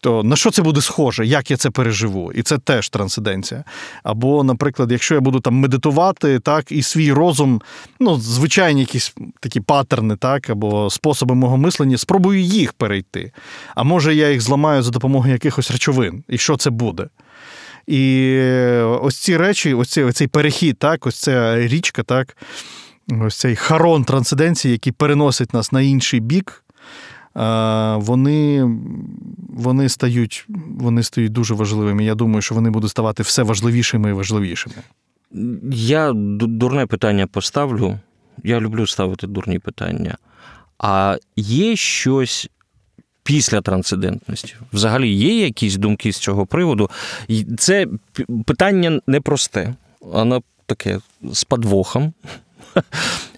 То 0.00 0.22
на 0.22 0.36
що 0.36 0.50
це 0.50 0.62
буде 0.62 0.80
схоже? 0.80 1.26
Як 1.26 1.50
я 1.50 1.56
це 1.56 1.70
переживу? 1.70 2.32
І 2.32 2.42
це 2.42 2.58
теж 2.58 2.88
трансценденція. 2.88 3.64
Або, 4.02 4.44
наприклад, 4.44 4.92
якщо 4.92 5.14
я 5.14 5.20
буду 5.20 5.40
там 5.40 5.54
медитувати, 5.54 6.38
так, 6.38 6.72
і 6.72 6.82
свій 6.82 7.12
розум, 7.12 7.62
ну, 8.00 8.16
звичайні 8.16 8.80
якісь 8.80 9.14
такі 9.40 9.60
паттерни, 9.60 10.16
так, 10.16 10.50
або 10.50 10.90
способи 10.90 11.34
мого 11.34 11.56
мислення, 11.56 11.98
спробую 11.98 12.40
їх 12.40 12.72
перейти. 12.72 13.32
А 13.74 13.82
може 13.82 14.14
я 14.14 14.30
їх 14.30 14.40
зламаю 14.40 14.82
за 14.82 14.90
допомогою 14.90 15.32
якихось 15.32 15.70
речовин. 15.70 16.24
І 16.28 16.38
що 16.38 16.56
це 16.56 16.70
буде? 16.70 17.06
І 17.90 18.38
ось 18.82 19.16
ці 19.16 19.36
речі, 19.36 19.74
ось 19.74 19.88
цей, 19.88 20.12
цей 20.12 20.26
перехід, 20.26 20.78
так, 20.78 21.06
ось 21.06 21.16
ця 21.16 21.66
річка, 21.68 22.02
так, 22.02 22.36
ось 23.20 23.36
цей 23.36 23.56
харон 23.56 24.04
трансценденції, 24.04 24.72
який 24.72 24.92
переносить 24.92 25.54
нас 25.54 25.72
на 25.72 25.80
інший 25.80 26.20
бік. 26.20 26.64
Вони 27.96 28.70
вони, 29.48 29.88
стають 29.88 30.46
вони 30.68 31.02
стають 31.02 31.32
дуже 31.32 31.54
важливими. 31.54 32.04
Я 32.04 32.14
думаю, 32.14 32.42
що 32.42 32.54
вони 32.54 32.70
будуть 32.70 32.90
ставати 32.90 33.22
все 33.22 33.42
важливішими 33.42 34.10
і 34.10 34.12
важливішими. 34.12 34.74
Я 35.72 36.12
дурне 36.14 36.86
питання 36.86 37.26
поставлю. 37.26 37.98
Я 38.44 38.60
люблю 38.60 38.86
ставити 38.86 39.26
дурні 39.26 39.58
питання. 39.58 40.16
А 40.78 41.16
є 41.36 41.76
щось 41.76 42.50
після 43.30 43.60
трансцендентності? 43.60 44.54
Взагалі 44.72 45.12
є 45.14 45.44
якісь 45.44 45.76
думки 45.76 46.12
з 46.12 46.18
цього 46.18 46.46
приводу? 46.46 46.90
Це 47.58 47.86
питання 48.46 49.00
непросте, 49.06 49.74
воно 50.00 50.42
таке 50.66 51.00
з 51.22 51.44
подвохом. 51.44 52.12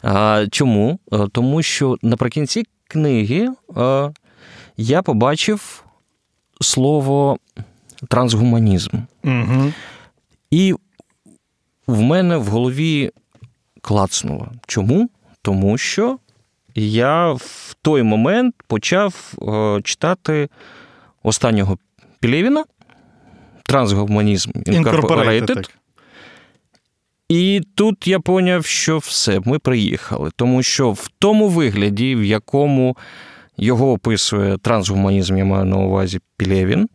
А, 0.03 0.47
Чому? 0.51 0.99
Тому 1.33 1.63
що 1.63 1.97
наприкінці 2.03 2.65
книги 2.89 3.49
я 4.77 5.03
побачив 5.03 5.85
слово 6.61 7.39
трансгуманізм. 8.09 8.97
Угу. 9.25 9.73
І 10.51 10.75
в 11.87 12.01
мене 12.01 12.37
в 12.37 12.47
голові 12.47 13.11
клацнуло. 13.81 14.49
Чому? 14.67 15.11
Тому 15.43 15.79
що 15.79 16.19
я 16.75 17.33
в 17.33 17.75
той 17.83 18.03
момент 18.03 18.55
почав 18.67 19.35
е, 19.43 19.81
читати 19.83 20.49
останнього 21.23 21.79
Пілєвіна 22.21 22.65
Трансгуманізм 23.63 24.51
Incorporated. 24.51 25.69
І 27.29 27.61
тут 27.75 28.07
я 28.07 28.21
поняв, 28.21 28.65
що 28.65 28.99
все, 28.99 29.41
ми 29.45 29.59
приїхали. 29.59 30.31
Тому 30.37 30.63
що 30.63 30.91
в 30.91 31.09
тому 31.19 31.49
вигляді, 31.49 32.17
в 32.17 32.25
якому 32.25 32.97
його 33.57 33.93
описує 33.93 34.59
трансгуманізм, 34.59 35.37
я 35.37 35.45
маю 35.45 35.65
на 35.65 35.77
увазі 35.77 36.21
Пілєвін, 36.37 36.89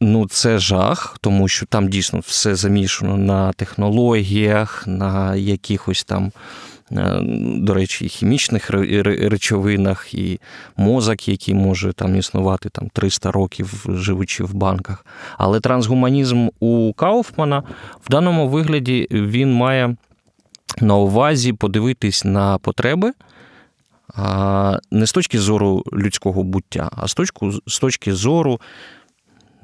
ну 0.00 0.28
це 0.28 0.58
жах, 0.58 1.18
тому 1.20 1.48
що 1.48 1.66
там 1.66 1.88
дійсно 1.88 2.18
все 2.18 2.54
замішано 2.54 3.16
на 3.16 3.52
технологіях, 3.52 4.84
на 4.86 5.36
якихось 5.36 6.04
там. 6.04 6.32
Е, 6.92 7.20
до 7.56 7.74
речі, 7.74 8.04
і 8.04 8.08
хімічних 8.08 8.70
речовинах, 8.70 10.14
і 10.14 10.40
мозок, 10.76 11.28
який 11.28 11.54
може 11.54 11.92
там 11.92 12.16
існувати 12.16 12.68
там 12.68 12.88
300 12.88 13.30
років, 13.30 13.86
живучи 13.88 14.44
в 14.44 14.54
банках. 14.54 15.06
Але 15.38 15.60
трансгуманізм 15.60 16.48
у 16.60 16.92
Кауфмана 16.92 17.62
в 18.00 18.10
даному 18.10 18.48
вигляді 18.48 19.08
він 19.10 19.52
має 19.52 19.96
на 20.80 20.96
увазі 20.96 21.52
подивитись 21.52 22.24
на 22.24 22.58
потреби. 22.58 23.12
Не 24.90 25.06
з 25.06 25.12
точки 25.12 25.38
зору 25.38 25.84
людського 25.92 26.42
буття, 26.42 26.90
а 26.96 27.08
з 27.08 27.14
точки, 27.14 27.50
з 27.66 27.78
точки 27.78 28.14
зору 28.14 28.60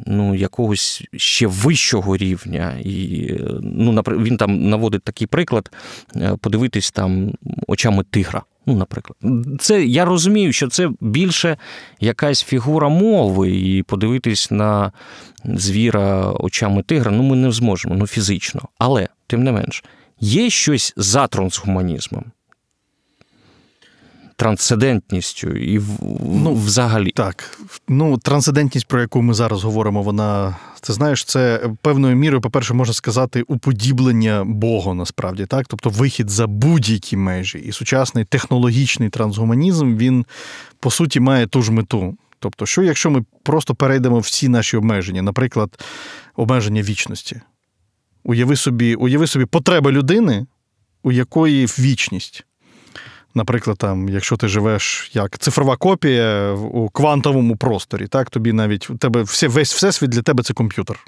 ну, 0.07 0.34
якогось 0.34 1.05
ще 1.16 1.47
вищого 1.47 2.16
рівня. 2.16 2.78
І 2.84 3.30
ну, 3.62 4.03
Він 4.07 4.36
там 4.36 4.68
наводить 4.68 5.03
такий 5.03 5.26
приклад: 5.26 5.70
е, 6.16 6.36
подивитись 6.40 6.90
там 6.90 7.32
очами 7.66 8.05
тигра. 8.11 8.42
Ну, 8.66 8.76
наприклад, 8.76 9.16
це 9.61 9.84
я 9.84 10.05
розумію, 10.05 10.53
що 10.53 10.68
це 10.68 10.90
більше 11.01 11.57
якась 12.01 12.42
фігура 12.42 12.88
мови, 12.88 13.51
і 13.51 13.82
подивитись 13.82 14.51
на 14.51 14.92
звіра 15.44 16.30
очами 16.30 16.82
тигра, 16.82 17.12
ну 17.12 17.22
ми 17.22 17.36
не 17.36 17.53
зможемо, 17.53 17.94
ну 17.94 18.07
фізично. 18.07 18.61
Але, 18.78 19.09
тим 19.26 19.44
не 19.44 19.53
менш, 19.53 19.84
є 20.20 20.51
щось 20.51 20.94
за 20.97 21.26
трансгуманізмом 21.26 22.24
трансцендентністю 24.37 25.51
і 25.51 25.80
ну, 26.22 26.55
взагалі. 26.55 27.11
Так. 27.11 27.59
Ну, 27.89 28.18
трансцендентність, 28.18 28.89
про 28.89 29.01
яку 29.01 29.22
ми 29.22 29.34
зараз 29.34 29.64
говоримо, 29.64 30.03
вона, 30.03 30.57
ти 30.80 30.93
знаєш, 30.93 31.24
це 31.24 31.70
певною 31.82 32.16
мірою, 32.16 32.41
по-перше, 32.41 32.74
можна 32.74 32.95
сказати, 32.95 33.43
уподіблення 33.43 34.45
Богу 34.45 34.95
насправді, 34.95 35.47
так? 35.47 35.66
Тобто 35.68 35.91
вихід 35.91 36.30
за 36.30 36.47
будь-які 36.47 37.16
межі. 37.16 37.59
І 37.59 37.72
сучасний 37.72 38.24
технологічний 38.24 39.09
трансгуманізм, 39.09 39.97
він, 39.97 40.26
по 40.80 40.91
суті, 40.91 41.20
має 41.20 41.47
ту 41.47 41.62
ж 41.62 41.72
мету. 41.72 42.16
Тобто, 42.39 42.66
що 42.66 42.82
якщо 42.82 43.11
ми 43.11 43.24
просто 43.43 43.74
перейдемо 43.74 44.18
всі 44.18 44.49
наші 44.49 44.76
обмеження, 44.76 45.22
наприклад, 45.22 45.84
обмеження 46.37 46.82
вічності? 46.82 47.41
Уяви 48.24 48.57
собі, 48.57 48.95
уяви 48.95 49.26
собі 49.26 49.45
потреби 49.45 49.93
людини, 49.93 50.47
у 51.03 51.12
якої 51.12 51.66
вічність. 51.66 52.45
Наприклад, 53.37 53.78
там, 53.78 54.09
якщо 54.09 54.37
ти 54.37 54.49
живеш 54.49 55.11
як 55.12 55.39
цифрова 55.39 55.76
копія 55.76 56.53
у 56.53 56.89
квантовому 56.89 57.57
просторі, 57.57 58.07
так, 58.07 58.30
тобі 58.30 58.53
навіть 58.53 58.91
у 58.91 58.97
тебе 58.97 59.22
все, 59.22 59.49
весь 59.49 59.74
всесвіт 59.74 60.11
для 60.11 60.22
тебе 60.22 60.43
це 60.43 60.55
комп'ютер. 60.55 60.99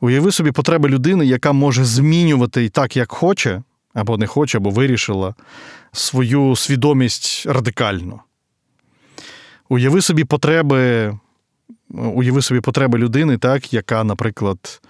Уяви 0.00 0.32
собі 0.32 0.52
потреби 0.52 0.88
людини, 0.88 1.26
яка 1.26 1.52
може 1.52 1.84
змінювати 1.84 2.68
так, 2.68 2.96
як 2.96 3.12
хоче, 3.12 3.62
або 3.94 4.16
не 4.16 4.26
хоче, 4.26 4.58
або 4.58 4.70
вирішила 4.70 5.34
свою 5.92 6.56
свідомість 6.56 7.46
радикально. 7.46 8.20
Уяви 9.68 10.02
собі 10.02 10.24
потреби, 10.24 11.12
уяви 11.90 12.42
собі 12.42 12.60
потреби 12.60 12.98
людини, 12.98 13.38
так, 13.38 13.72
яка, 13.72 14.04
наприклад, 14.04 14.80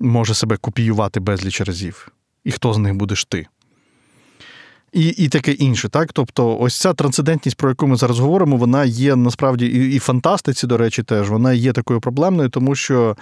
може 0.00 0.34
себе 0.34 0.56
копіювати 0.56 1.20
безліч 1.20 1.60
разів. 1.60 2.08
І 2.44 2.50
хто 2.50 2.74
з 2.74 2.78
них 2.78 2.94
будеш 2.94 3.24
ти? 3.24 3.46
І 4.94 5.08
і 5.08 5.28
таке 5.28 5.52
інше. 5.52 5.88
так? 5.88 6.12
Тобто, 6.12 6.58
ось 6.58 6.80
ця 6.80 6.92
трансцендентність, 6.92 7.56
про 7.56 7.68
яку 7.68 7.86
ми 7.86 7.96
зараз 7.96 8.18
говоримо, 8.18 8.56
вона 8.56 8.84
є 8.84 9.16
насправді 9.16 9.66
і, 9.66 9.96
і 9.96 9.98
фантастиці, 9.98 10.66
до 10.66 10.76
речі, 10.76 11.02
теж 11.02 11.30
вона 11.30 11.52
є 11.52 11.72
такою 11.72 12.00
проблемною, 12.00 12.48
тому 12.48 12.74
що 12.74 13.16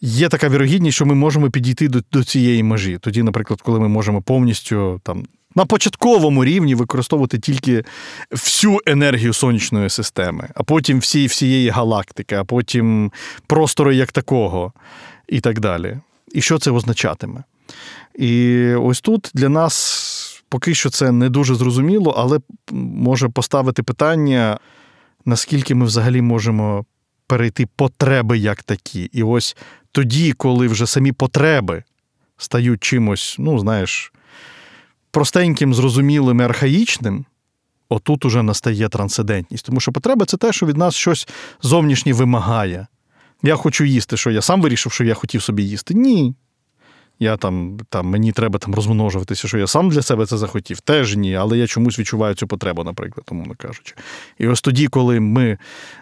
є 0.00 0.28
така 0.28 0.48
вірогідність, 0.48 0.94
що 0.94 1.06
ми 1.06 1.14
можемо 1.14 1.50
підійти 1.50 1.88
до, 1.88 2.00
до 2.12 2.24
цієї 2.24 2.62
межі. 2.62 2.98
Тоді, 3.00 3.22
наприклад, 3.22 3.60
коли 3.60 3.80
ми 3.80 3.88
можемо 3.88 4.22
повністю 4.22 5.00
там. 5.04 5.24
На 5.54 5.64
початковому 5.66 6.44
рівні 6.44 6.74
використовувати 6.74 7.38
тільки 7.38 7.84
всю 8.30 8.78
енергію 8.86 9.32
сонячної 9.32 9.90
системи, 9.90 10.48
а 10.54 10.62
потім 10.62 10.98
всі, 10.98 11.26
всієї 11.26 11.68
галактики, 11.68 12.34
а 12.34 12.44
потім 12.44 13.12
простору 13.46 13.92
як 13.92 14.12
такого, 14.12 14.72
і 15.28 15.40
так 15.40 15.60
далі. 15.60 15.98
І 16.32 16.40
що 16.40 16.58
це 16.58 16.70
означатиме? 16.70 17.42
І 18.14 18.64
ось 18.74 19.00
тут 19.00 19.30
для 19.34 19.48
нас 19.48 20.11
поки 20.52 20.74
що 20.74 20.90
це 20.90 21.12
не 21.12 21.28
дуже 21.28 21.54
зрозуміло, 21.54 22.14
але 22.18 22.40
може 22.70 23.28
поставити 23.28 23.82
питання, 23.82 24.58
наскільки 25.24 25.74
ми 25.74 25.86
взагалі 25.86 26.22
можемо 26.22 26.84
перейти 27.26 27.66
потреби 27.76 28.38
як 28.38 28.62
такі. 28.62 29.02
І 29.12 29.22
ось 29.22 29.56
тоді, 29.92 30.32
коли 30.32 30.68
вже 30.68 30.86
самі 30.86 31.12
потреби 31.12 31.82
стають 32.36 32.82
чимось, 32.82 33.36
ну, 33.38 33.58
знаєш, 33.58 34.12
простеньким, 35.10 35.74
зрозумілим 35.74 36.40
і 36.40 36.44
архаїчним. 36.44 37.24
Отут 37.88 38.24
уже 38.24 38.42
настає 38.42 38.88
трансцендентність. 38.88 39.66
Тому 39.66 39.80
що 39.80 39.92
потреба 39.92 40.26
це 40.26 40.36
те, 40.36 40.52
що 40.52 40.66
від 40.66 40.76
нас 40.76 40.94
щось 40.94 41.28
зовнішнє 41.62 42.12
вимагає. 42.12 42.86
Я 43.42 43.56
хочу 43.56 43.84
їсти, 43.84 44.16
що 44.16 44.30
я 44.30 44.42
сам 44.42 44.62
вирішив, 44.62 44.92
що 44.92 45.04
я 45.04 45.14
хотів 45.14 45.42
собі 45.42 45.62
їсти. 45.62 45.94
Ні 45.94 46.34
я 47.22 47.36
там, 47.36 47.78
там 47.88 48.06
мені 48.06 48.32
треба 48.32 48.58
там 48.58 48.74
розмножуватися, 48.74 49.48
що 49.48 49.58
я 49.58 49.66
сам 49.66 49.88
для 49.88 50.02
себе 50.02 50.26
це 50.26 50.38
захотів. 50.38 50.80
Теж 50.80 51.16
ні, 51.16 51.34
але 51.34 51.58
я 51.58 51.66
чомусь 51.66 51.98
відчуваю 51.98 52.34
цю 52.34 52.46
потребу, 52.46 52.84
наприклад, 52.84 53.26
умовно 53.30 53.54
кажучи. 53.58 53.94
І 54.38 54.46
ось 54.46 54.60
тоді, 54.60 54.86
коли 54.88 55.20
ми 55.20 55.58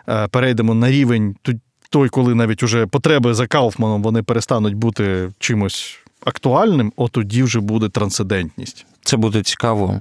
е, 0.08 0.28
перейдемо 0.28 0.74
на 0.74 0.90
рівень, 0.90 1.36
той, 1.90 2.08
коли 2.08 2.34
навіть 2.34 2.62
уже 2.62 2.86
потреби 2.86 3.34
за 3.34 3.46
Кауфманом 3.46 4.02
вони 4.02 4.22
перестануть 4.22 4.74
бути 4.74 5.30
чимось 5.38 5.98
актуальним, 6.24 6.92
от 6.96 7.12
тоді 7.12 7.42
вже 7.42 7.60
буде 7.60 7.88
трансцендентність. 7.88 8.86
Це 9.04 9.16
буде 9.16 9.42
цікаво. 9.42 10.00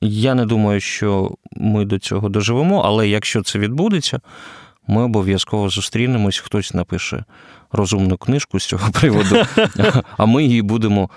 Я 0.00 0.34
не 0.34 0.46
думаю, 0.46 0.80
що 0.80 1.34
ми 1.52 1.84
до 1.84 1.98
цього 1.98 2.28
доживемо, 2.28 2.82
але 2.84 3.08
якщо 3.08 3.42
це 3.42 3.58
відбудеться, 3.58 4.20
ми 4.86 5.02
обов'язково 5.02 5.68
зустрінемось, 5.68 6.38
хтось 6.38 6.74
напише 6.74 7.24
розумну 7.76 8.16
книжку 8.16 8.60
з 8.60 8.66
цього 8.66 8.90
приводу, 9.00 9.36
а 10.16 10.26
ми 10.26 10.44
її 10.44 10.62
будемо 10.62 11.10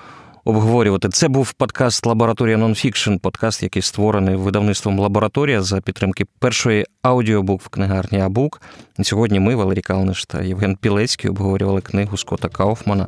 обговорювати. 0.46 1.10
Це 1.10 1.28
був 1.28 1.54
подкаст 1.54 2.06
Лабораторія 2.06 2.58
Нонфікшн, 2.58 3.16
подкаст, 3.16 3.64
який 3.64 3.82
створений 3.82 4.36
видавництвом 4.36 5.00
Лабораторія 5.00 5.62
за 5.62 5.82
підтримки 5.82 6.26
першої 6.40 6.86
аудіобук 7.02 7.62
в 7.62 7.68
книгарні 7.68 8.22
Абук. 8.22 8.62
Сьогодні 9.02 9.40
ми, 9.40 9.56
Валерій 9.56 9.82
Калниш 9.82 10.26
та 10.26 10.42
Євген 10.42 10.76
Пілецький, 10.76 11.30
обговорювали 11.30 11.82
книгу 11.82 12.18
Скотта 12.18 12.50
Кауфмана 12.50 13.08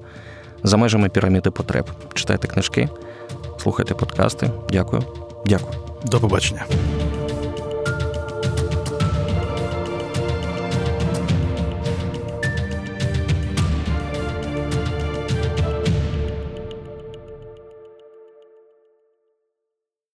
за 0.63 0.77
межами 0.77 1.09
піраміди 1.09 1.51
потреб. 1.51 1.89
Читайте 2.13 2.47
книжки, 2.47 2.89
слухайте 3.57 3.93
подкасти. 3.93 4.51
Дякую. 4.71 5.03
Дякую. 5.45 5.73
До 6.05 6.19
побачення. 6.19 6.65